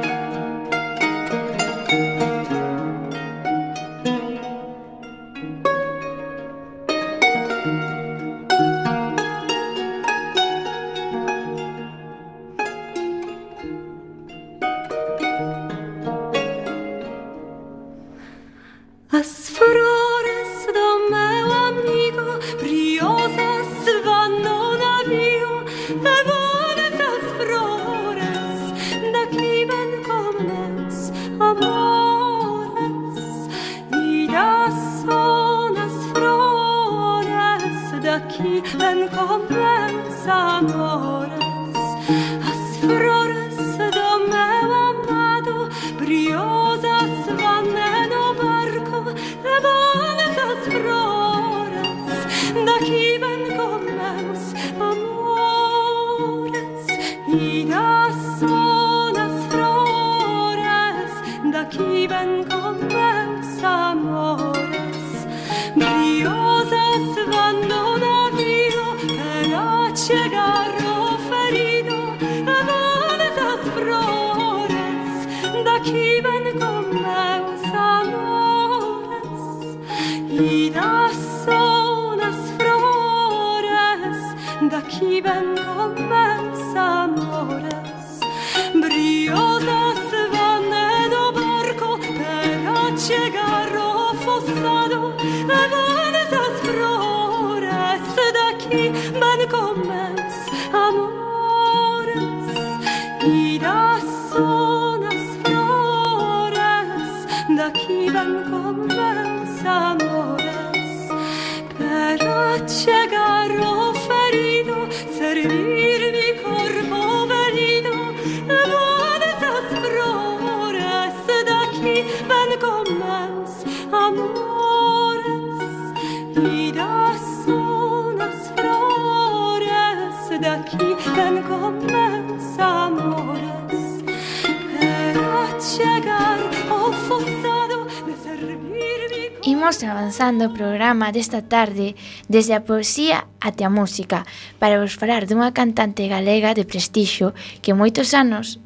escoitando 140.38 140.46
o 140.46 140.54
programa 140.54 141.10
desta 141.10 141.42
tarde 141.42 141.96
desde 142.28 142.54
a 142.54 142.62
poesía 142.62 143.26
até 143.40 143.64
a 143.64 143.70
música 143.70 144.24
para 144.58 144.78
vos 144.78 144.94
falar 144.94 145.26
dunha 145.26 145.50
cantante 145.50 146.06
galega 146.06 146.54
de 146.54 146.62
prestixio 146.64 147.34
que 147.62 147.74
moitos 147.74 148.14
anos 148.14 148.62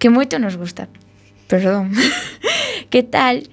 que 0.00 0.08
moito 0.08 0.40
nos 0.40 0.56
gusta. 0.56 0.88
Perdón. 1.46 1.92
que 2.90 3.04
tal 3.04 3.44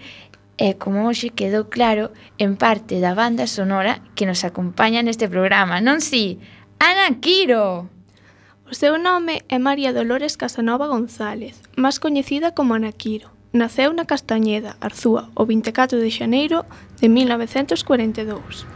e 0.59 0.75
como 0.79 1.07
hoxe 1.07 1.35
quedou 1.35 1.67
claro 1.67 2.15
en 2.39 2.55
parte 2.55 3.03
da 3.03 3.11
banda 3.15 3.43
sonora 3.47 3.99
que 4.15 4.27
nos 4.27 4.47
acompaña 4.47 5.03
neste 5.03 5.27
programa, 5.27 5.83
non 5.83 5.99
si? 5.99 6.39
Ana 6.79 7.19
Quiro! 7.19 7.91
O 8.69 8.73
seu 8.75 9.01
nome 9.01 9.43
é 9.49 9.57
María 9.57 9.91
Dolores 9.91 10.37
Casanova 10.37 10.87
González, 10.87 11.59
máis 11.75 11.99
coñecida 11.99 12.55
como 12.55 12.75
Ana 12.75 12.93
Quiro. 12.95 13.38
Naceu 13.51 13.93
na 13.93 14.05
Castañeda, 14.05 14.77
Arzúa, 14.79 15.33
o 15.33 15.41
24 15.49 15.97
de 15.97 16.11
xaneiro 16.13 16.69
de 17.01 17.09
1942. 17.09 18.69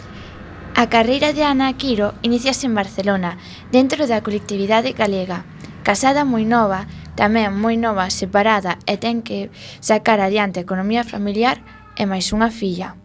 A 0.73 0.89
carreira 0.89 1.29
de 1.29 1.45
Ana 1.45 1.69
Aquiro 1.69 2.17
iniciase 2.25 2.65
en 2.65 2.73
Barcelona, 2.73 3.37
dentro 3.69 4.09
da 4.09 4.25
colectividade 4.25 4.97
galega. 4.97 5.45
Casada 5.85 6.25
moi 6.25 6.41
nova, 6.41 6.89
tamén 7.13 7.53
moi 7.53 7.77
nova, 7.77 8.09
separada 8.09 8.81
e 8.89 8.97
ten 8.97 9.21
que 9.21 9.53
sacar 9.77 10.17
adiante 10.17 10.57
a 10.57 10.65
economía 10.65 11.05
familiar 11.05 11.61
e 11.93 12.09
máis 12.09 12.33
unha 12.33 12.49
filla. 12.49 12.97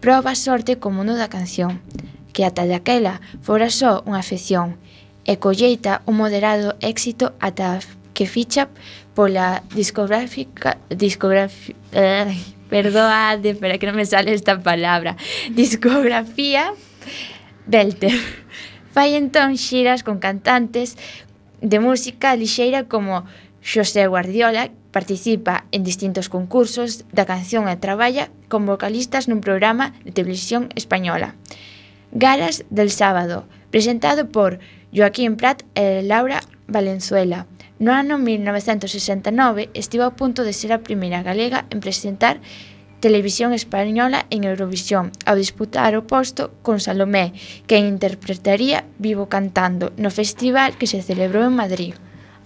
Proba 0.00 0.32
sorte 0.32 0.80
co 0.80 0.88
mundo 0.88 1.20
da 1.20 1.28
canción, 1.28 1.84
que 2.32 2.48
ata 2.48 2.64
daquela 2.64 3.20
fora 3.44 3.68
só 3.68 4.00
unha 4.08 4.24
afección, 4.24 4.80
e 5.28 5.36
colleita 5.36 6.00
un 6.08 6.16
moderado 6.16 6.80
éxito 6.80 7.36
ata 7.44 7.84
que 8.16 8.24
ficha 8.24 8.72
pola 9.14 9.62
discográfica 9.74 10.78
discográfica 10.90 11.78
eh, 11.92 12.34
perdoade, 12.68 13.54
espera 13.54 13.78
que 13.78 13.86
non 13.86 13.94
me 13.94 14.06
sale 14.06 14.34
esta 14.34 14.58
palabra. 14.58 15.14
Discografía 15.54 16.74
Belter. 17.66 18.18
Fai 18.90 19.14
entón 19.14 19.54
xiras 19.54 20.02
con 20.02 20.18
cantantes 20.18 20.98
de 21.62 21.78
música 21.78 22.34
lixeira 22.34 22.90
como 22.90 23.24
Xosé 23.62 24.06
Guardiola 24.06 24.68
participa 24.92 25.64
en 25.72 25.82
distintos 25.82 26.28
concursos 26.28 27.02
da 27.10 27.26
canción 27.26 27.66
e 27.66 27.74
traballa 27.78 28.30
con 28.52 28.66
vocalistas 28.66 29.26
nun 29.26 29.42
programa 29.42 29.96
de 30.06 30.14
televisión 30.14 30.70
española. 30.78 31.34
Galas 32.14 32.62
del 32.70 32.94
sábado 32.94 33.46
presentado 33.74 34.30
por 34.30 34.62
Joaquín 34.94 35.34
Prat 35.34 35.66
e 35.74 36.06
Laura 36.06 36.38
Valenzuela. 36.70 37.50
No 37.78 37.90
ano 37.90 38.18
1969 38.18 39.70
estivo 39.74 40.04
a 40.04 40.14
punto 40.14 40.44
de 40.44 40.52
ser 40.52 40.72
a 40.72 40.86
primeira 40.86 41.22
galega 41.22 41.66
en 41.74 41.80
presentar 41.80 42.38
televisión 43.04 43.52
española 43.52 44.24
en 44.30 44.44
Eurovisión, 44.48 45.12
ao 45.28 45.36
disputar 45.36 45.92
o 45.92 46.06
posto 46.08 46.54
con 46.64 46.80
Salomé, 46.80 47.36
que 47.68 47.76
interpretaría 47.76 48.88
Vivo 48.96 49.28
Cantando 49.28 49.92
no 50.00 50.08
festival 50.08 50.78
que 50.78 50.88
se 50.88 51.04
celebrou 51.04 51.44
en 51.44 51.52
Madrid. 51.52 51.92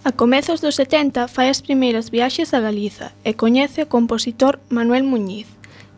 A 0.03 0.11
comezos 0.11 0.59
dos 0.59 0.75
70 0.75 1.31
fai 1.31 1.47
as 1.47 1.63
primeiras 1.63 2.11
viaxes 2.11 2.51
a 2.51 2.59
Galiza 2.59 3.15
e 3.23 3.39
coñece 3.39 3.87
o 3.87 3.91
compositor 3.91 4.59
Manuel 4.67 5.07
Muñiz. 5.07 5.47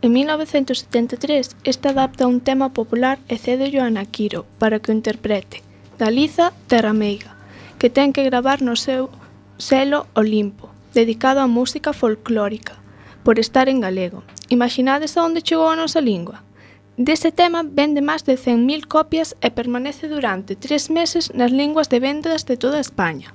En 0.06 0.14
1973, 0.14 1.58
este 1.66 1.86
adapta 1.90 2.30
un 2.30 2.42
tema 2.42 2.70
popular 2.70 3.18
e 3.32 3.42
cede 3.42 3.66
a 3.80 3.90
Ana 3.90 4.06
Quiro 4.06 4.46
para 4.62 4.78
que 4.78 4.92
o 4.92 4.98
interprete. 4.98 5.66
Galiza, 5.98 6.54
Terra 6.70 6.94
Meiga, 6.94 7.38
que 7.82 7.90
ten 7.90 8.14
que 8.14 8.22
gravar 8.22 8.62
no 8.62 8.78
seu 8.78 9.10
selo 9.58 10.06
Olimpo, 10.14 10.70
dedicado 10.94 11.42
á 11.42 11.50
música 11.50 11.98
folclórica, 11.98 12.78
por 13.26 13.42
estar 13.42 13.66
en 13.74 13.82
galego. 13.82 14.22
Imaginades 14.54 15.18
a 15.18 15.26
onde 15.26 15.42
chegou 15.42 15.66
a 15.66 15.74
nosa 15.74 15.98
lingua? 15.98 16.46
Dese 16.94 17.34
tema 17.34 17.66
vende 17.66 18.06
máis 18.06 18.22
de 18.22 18.38
100.000 18.38 18.86
copias 18.86 19.34
e 19.42 19.50
permanece 19.50 20.06
durante 20.06 20.54
tres 20.54 20.94
meses 20.94 21.34
nas 21.34 21.50
linguas 21.50 21.90
de 21.90 21.98
vendas 21.98 22.46
de 22.46 22.54
toda 22.54 22.78
España. 22.78 23.34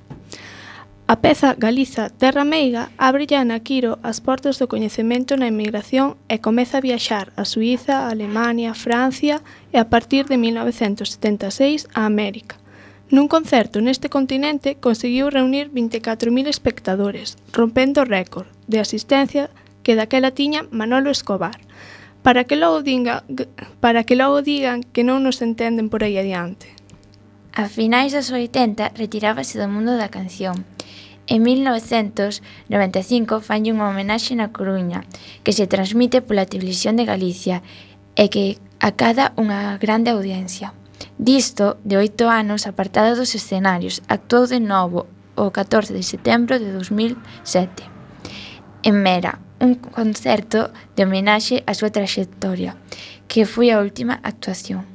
A 1.11 1.19
peza 1.19 1.51
Galiza 1.59 2.07
Terra 2.07 2.47
Meiga 2.47 2.87
abre 2.95 3.27
a 3.35 3.43
Naquiro 3.43 3.99
as 3.99 4.23
portas 4.23 4.55
do 4.63 4.71
coñecemento 4.71 5.35
na 5.35 5.51
emigración 5.51 6.15
e 6.31 6.39
comeza 6.39 6.79
a 6.79 6.85
viaxar 6.87 7.35
a 7.35 7.43
Suíza, 7.43 8.07
a 8.07 8.15
Alemania, 8.15 8.71
a 8.71 8.79
Francia 8.79 9.43
e 9.71 9.77
a 9.83 9.91
partir 9.91 10.23
de 10.31 10.39
1976 10.39 11.91
a 11.91 12.07
América 12.07 12.63
Nun 13.07 13.31
concerto 13.31 13.79
neste 13.79 14.11
continente 14.11 14.75
conseguiu 14.75 15.31
reunir 15.31 15.71
24.000 15.71 16.51
espectadores, 16.51 17.39
rompendo 17.55 18.03
o 18.03 18.09
récord 18.09 18.51
de 18.67 18.83
asistencia 18.83 19.47
que 19.79 19.95
daquela 19.95 20.35
tiña 20.35 20.67
Manolo 20.75 21.07
Escobar, 21.07 21.55
para 22.19 22.43
que 22.43 22.59
logo, 22.59 22.83
diga, 22.83 23.23
para 23.79 24.03
que 24.03 24.19
logo 24.19 24.43
digan 24.43 24.83
que 24.83 25.07
non 25.07 25.23
nos 25.23 25.39
entenden 25.39 25.87
por 25.87 26.03
aí 26.03 26.19
adiante. 26.19 26.67
A 27.55 27.71
finais 27.71 28.11
dos 28.11 28.27
80 28.27 28.91
retirábase 28.99 29.55
do 29.55 29.71
mundo 29.71 29.95
da 29.95 30.11
canción. 30.11 30.67
En 31.31 31.47
1995 31.47 33.39
fanlle 33.39 33.71
unha 33.71 33.87
homenaxe 33.87 34.35
na 34.35 34.51
Coruña, 34.51 35.07
que 35.47 35.55
se 35.55 35.63
transmite 35.63 36.19
pola 36.19 36.43
televisión 36.43 36.99
de 36.99 37.07
Galicia 37.07 37.63
e 38.19 38.27
que 38.27 38.59
acada 38.83 39.31
unha 39.39 39.79
grande 39.79 40.11
audiencia. 40.11 40.75
Disto, 41.17 41.77
de 41.83 41.97
oito 41.97 42.29
anos 42.29 42.65
apartada 42.65 43.17
dos 43.17 43.33
escenarios, 43.33 44.01
actuou 44.07 44.45
de 44.47 44.59
novo 44.61 45.05
o 45.35 45.51
14 45.51 45.93
de 45.93 46.03
setembro 46.03 46.57
de 46.57 46.73
2007 46.73 47.97
en 48.87 49.03
Mera, 49.03 49.39
un 49.59 49.75
concerto 49.75 50.71
de 50.95 51.03
homenaxe 51.03 51.59
á 51.67 51.75
súa 51.75 51.91
traxectoria, 51.91 52.79
que 53.27 53.43
foi 53.43 53.67
a 53.67 53.83
última 53.83 54.15
actuación. 54.23 54.87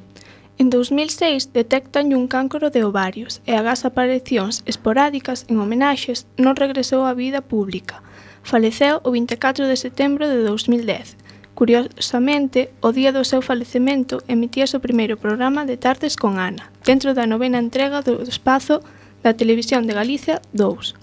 En 0.57 0.73
2006 0.73 1.53
detectanlle 1.53 2.17
un 2.17 2.25
cancro 2.25 2.73
de 2.73 2.81
ovarios 2.81 3.45
e 3.45 3.53
agás 3.53 3.85
aparicións 3.85 4.65
esporádicas 4.65 5.45
en 5.45 5.61
homenaxes 5.61 6.25
non 6.41 6.57
regresou 6.57 7.05
á 7.05 7.13
vida 7.13 7.45
pública. 7.45 8.01
Faleceu 8.41 8.97
o 9.05 9.13
24 9.13 9.69
de 9.69 9.77
setembro 9.77 10.25
de 10.25 10.41
2010, 10.41 11.21
Curiosamente, 11.53 12.73
o 12.81 12.89
día 12.89 13.13
do 13.13 13.21
seu 13.21 13.45
falecemento 13.45 14.25
emitíase 14.25 14.73
o 14.77 14.81
primeiro 14.81 15.21
programa 15.21 15.69
de 15.69 15.77
Tardes 15.77 16.17
con 16.17 16.41
Ana, 16.41 16.73
dentro 16.81 17.13
da 17.13 17.29
novena 17.29 17.61
entrega 17.61 18.01
do 18.01 18.25
espazo 18.25 18.81
da 19.21 19.37
Televisión 19.37 19.85
de 19.85 19.93
Galicia 19.93 20.41
2. 20.57 20.97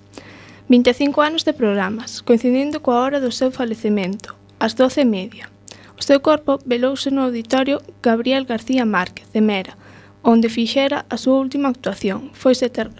25 0.66 1.22
anos 1.22 1.46
de 1.46 1.55
programas, 1.55 2.18
coincidindo 2.22 2.82
coa 2.82 2.98
hora 2.98 3.22
do 3.22 3.30
seu 3.30 3.55
falecemento, 3.55 4.34
ás 4.59 4.74
12 4.74 5.03
e 5.03 5.07
media. 5.07 5.46
O 5.94 6.03
seu 6.03 6.18
corpo 6.18 6.59
velouse 6.66 7.14
no 7.14 7.22
auditorio 7.22 7.78
Gabriel 8.03 8.42
García 8.42 8.82
Márquez, 8.82 9.30
de 9.30 9.40
Mera, 9.40 9.78
onde 10.22 10.51
fixera 10.51 11.07
a 11.07 11.16
súa 11.16 11.38
última 11.38 11.70
actuación. 11.70 12.34
Foi, 12.34 12.55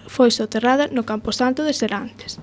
foi 0.07 0.29
soterrada 0.31 0.87
no 0.87 1.03
Camposanto 1.03 1.67
de 1.67 1.75
Serantes. 1.75 2.39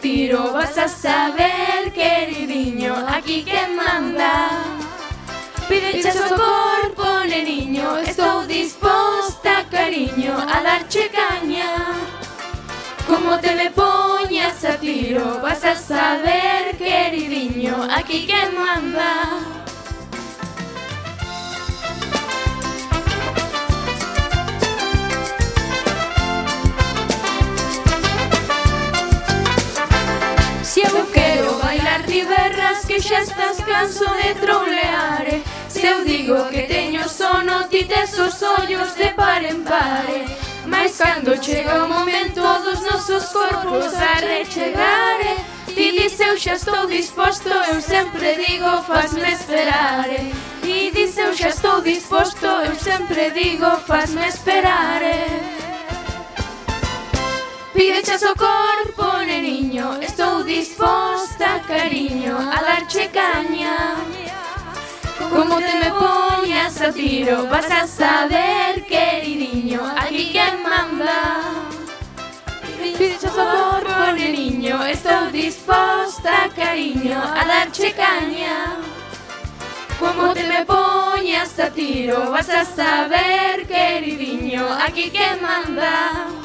Tiro 0.00 0.52
Vas 0.52 0.76
a 0.78 0.88
saber, 0.88 1.92
queridinho 1.92 2.94
Aquí 3.08 3.42
que 3.42 3.66
manda. 3.68 4.48
Pideches 5.68 6.16
o 6.16 6.34
corpo, 6.34 7.06
neniño 7.28 7.98
Estou 7.98 8.46
disposta, 8.46 9.64
cariño 9.70 10.34
A 10.36 10.60
darche 10.62 11.08
caña. 11.10 11.94
Como 13.06 13.38
te 13.38 13.54
me 13.54 13.70
poñas 13.70 14.64
a 14.64 14.76
tiro 14.76 15.40
Vas 15.40 15.64
a 15.64 15.74
saber, 15.76 16.76
queridinho 16.76 17.76
Aquí 17.90 18.26
que 18.26 18.46
manda 18.56 19.60
eu 30.82 31.06
quero 31.12 31.54
bailar 31.58 32.02
tiberras 32.04 32.84
que 32.84 33.00
xa 33.00 33.20
estás 33.20 33.58
canso 33.60 34.06
de 34.20 34.34
trolear? 34.34 35.26
Eh. 35.26 35.42
Se 35.68 35.86
eu 35.86 36.04
digo 36.04 36.48
que 36.48 36.62
teño 36.62 37.08
sono, 37.08 37.64
ti 37.68 37.84
tes 37.84 38.18
os 38.18 38.42
ollos 38.42 38.94
de 38.96 39.10
par 39.10 39.44
en 39.44 39.62
pare 39.62 40.24
eh. 40.24 40.36
Mais 40.66 40.96
cando 40.96 41.42
chega 41.42 41.84
o 41.84 41.88
momento 41.88 42.40
dos 42.64 42.80
nosos 42.82 43.24
corpos 43.28 43.94
a 43.94 44.14
rechegar? 44.20 45.20
Eh. 45.20 45.44
Ti 45.66 45.92
dis 45.92 46.18
eu 46.20 46.36
xa 46.36 46.54
estou 46.54 46.86
disposto, 46.86 47.48
eu 47.48 47.80
sempre 47.80 48.36
digo 48.44 48.82
fasme 48.82 49.32
esperar? 49.32 50.08
Ti 50.62 50.90
dis 50.94 51.16
eu 51.16 51.34
xa 51.36 51.48
estou 51.48 51.80
disposto, 51.80 52.46
eu 52.46 52.74
sempre 52.74 53.30
digo 53.30 53.70
fasme 53.86 54.26
esperar? 54.26 55.00
Pídeche 57.80 58.12
o 58.26 58.34
corpo, 58.36 59.06
neniño 59.24 60.02
Estou 60.02 60.44
disposta, 60.44 61.60
cariño 61.66 62.36
A 62.36 62.60
darche 62.60 63.08
caña. 63.08 63.96
Como 65.30 65.56
te 65.56 65.74
me 65.80 65.90
poñas 65.90 66.78
a 66.82 66.92
tiro? 66.92 67.46
Vas 67.46 67.70
a 67.70 67.86
saber, 67.86 68.84
queridinho 68.84 69.80
Aquí 69.96 70.30
quen 70.30 70.62
manda. 70.62 71.40
Pídeche 72.76 73.28
o 73.28 73.32
corpo, 73.32 74.12
neniño 74.12 74.84
Estou 74.84 75.30
disposta, 75.32 76.50
cariño 76.54 77.18
A 77.18 77.46
darche 77.46 77.94
caña. 77.94 78.76
Como 79.98 80.34
te 80.34 80.42
me 80.42 80.66
poñas 80.66 81.58
a 81.58 81.70
tiro? 81.70 82.30
Vas 82.30 82.50
a 82.50 82.62
saber, 82.62 83.66
queridinho 83.66 84.68
Aquí 84.70 85.08
quen 85.08 85.40
manda. 85.40 86.39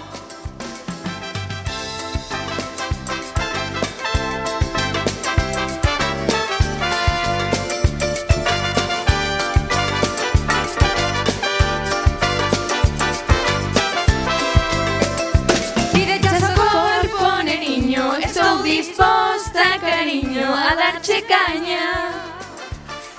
Caña. 21.05 22.13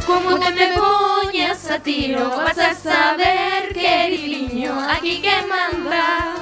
Como 0.05 0.41
te 0.41 0.51
me 0.51 0.73
poñas 0.77 1.71
a 1.71 1.79
tiro 1.79 2.31
Vas 2.31 2.59
a 2.59 2.75
saber, 2.75 3.73
queridinho 3.73 4.75
Aquí 4.91 5.21
que 5.21 5.31
manda. 5.47 6.35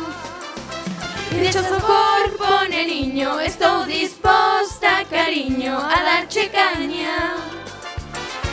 Pideches 1.28 1.70
o 1.70 1.80
corpo, 1.80 2.64
neniño 2.70 3.40
Estou 3.40 3.84
disposta, 3.84 5.04
cariño 5.10 5.76
A 5.78 6.02
darche 6.02 6.48
caña. 6.48 7.34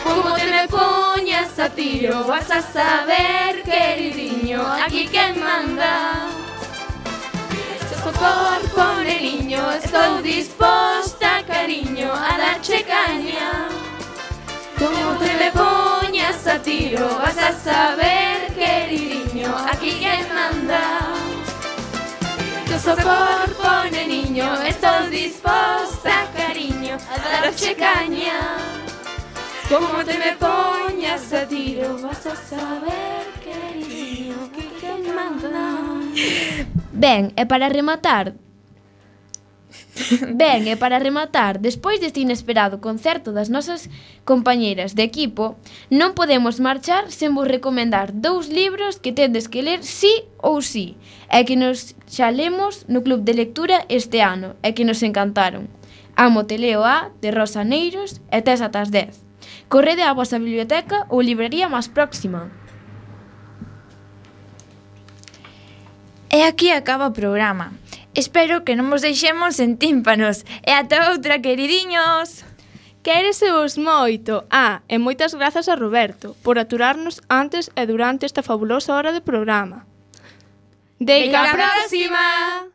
Como 0.04 0.34
te 0.34 0.44
me 0.44 0.68
poñas 0.68 1.58
a 1.58 1.70
tiro 1.70 2.24
Vas 2.24 2.50
a 2.50 2.60
saber, 2.60 3.62
queridinho, 3.62 4.70
aquí 4.70 5.08
quen 5.08 5.40
manda 5.40 6.41
Echas 8.22 8.70
o 8.70 8.70
corpo, 8.70 9.02
neniño 9.02 9.70
Estou 9.72 10.22
disposta, 10.22 11.42
cariño 11.44 12.12
A 12.12 12.38
darche 12.38 12.84
caña. 12.84 13.68
Como 14.78 15.18
te 15.18 15.32
me 15.34 15.50
poñas 15.50 16.46
a 16.46 16.58
tiro 16.60 17.08
Vas 17.18 17.38
a 17.38 17.52
saber, 17.52 18.54
queridinho, 18.54 19.54
aquí 19.70 19.98
quen 19.98 20.26
manda. 20.34 21.12
Que 22.66 22.74
o 22.74 22.78
seu 22.78 22.96
corpo, 22.96 23.68
neniño 23.90 24.62
Estou 24.62 25.08
disposta, 25.10 26.28
cariño 26.36 26.96
A 27.10 27.18
darche 27.18 27.74
caña. 27.74 28.56
Como 29.68 30.04
te 30.04 30.18
me 30.18 30.32
poñas 30.36 31.32
a 31.32 31.46
tiro 31.46 31.98
Vas 31.98 32.26
a 32.26 32.36
saber, 32.36 33.24
queridinho 33.42 34.50
Que 34.52 34.68
quen 34.80 35.14
manda 35.14 36.81
Ben, 36.92 37.32
e 37.36 37.44
para 37.48 37.72
rematar, 37.72 38.36
Ben, 40.34 40.68
e 40.68 40.76
para 40.76 40.98
rematar, 40.98 41.58
despois 41.58 42.00
deste 42.00 42.20
inesperado 42.20 42.80
concerto 42.80 43.32
das 43.32 43.48
nosas 43.48 43.88
compañeiras 44.24 44.94
de 44.94 45.02
equipo, 45.02 45.56
non 45.88 46.12
podemos 46.12 46.60
marchar 46.60 47.08
sen 47.08 47.32
vos 47.32 47.48
recomendar 47.48 48.12
dous 48.12 48.52
libros 48.52 49.00
que 49.00 49.16
tendes 49.16 49.48
que 49.48 49.64
ler 49.64 49.80
sí 49.84 50.28
ou 50.40 50.60
sí, 50.60 50.96
e 51.32 51.44
que 51.48 51.56
nos 51.56 51.96
xa 52.08 52.28
lemos 52.28 52.84
no 52.88 53.00
Club 53.00 53.24
de 53.24 53.36
Lectura 53.36 53.84
este 53.88 54.20
ano, 54.20 54.56
e 54.60 54.76
que 54.76 54.84
nos 54.84 55.00
encantaron. 55.00 55.68
Amo 56.16 56.44
te 56.44 56.60
leo 56.60 56.84
a, 56.84 57.08
de 57.24 57.32
Rosa 57.32 57.64
Neiros, 57.64 58.20
e 58.28 58.44
tes 58.44 58.60
atas 58.60 58.92
10. 58.92 59.16
Correde 59.72 60.04
á 60.04 60.12
vosa 60.12 60.36
biblioteca 60.36 61.08
ou 61.08 61.24
librería 61.24 61.72
máis 61.72 61.88
próxima. 61.88 62.52
E 66.32 66.48
aquí 66.48 66.72
acaba 66.72 67.12
o 67.12 67.12
programa. 67.12 67.76
Espero 68.16 68.64
que 68.64 68.72
non 68.72 68.88
vos 68.88 69.04
deixemos 69.04 69.60
en 69.60 69.76
tímpanos. 69.76 70.48
E 70.64 70.72
ata 70.72 71.12
outra, 71.12 71.44
queridiños! 71.44 72.48
Quéresevos 73.04 73.76
moito. 73.76 74.48
Ah, 74.48 74.80
e 74.88 74.96
moitas 74.96 75.36
grazas 75.36 75.68
a 75.68 75.76
Roberto 75.76 76.32
por 76.40 76.56
aturarnos 76.56 77.20
antes 77.28 77.68
e 77.76 77.84
durante 77.84 78.24
esta 78.24 78.40
fabulosa 78.40 78.96
hora 78.96 79.12
de 79.12 79.20
programa. 79.20 79.84
Deica 80.96 81.44
a 81.44 81.52
próxima! 81.52 82.72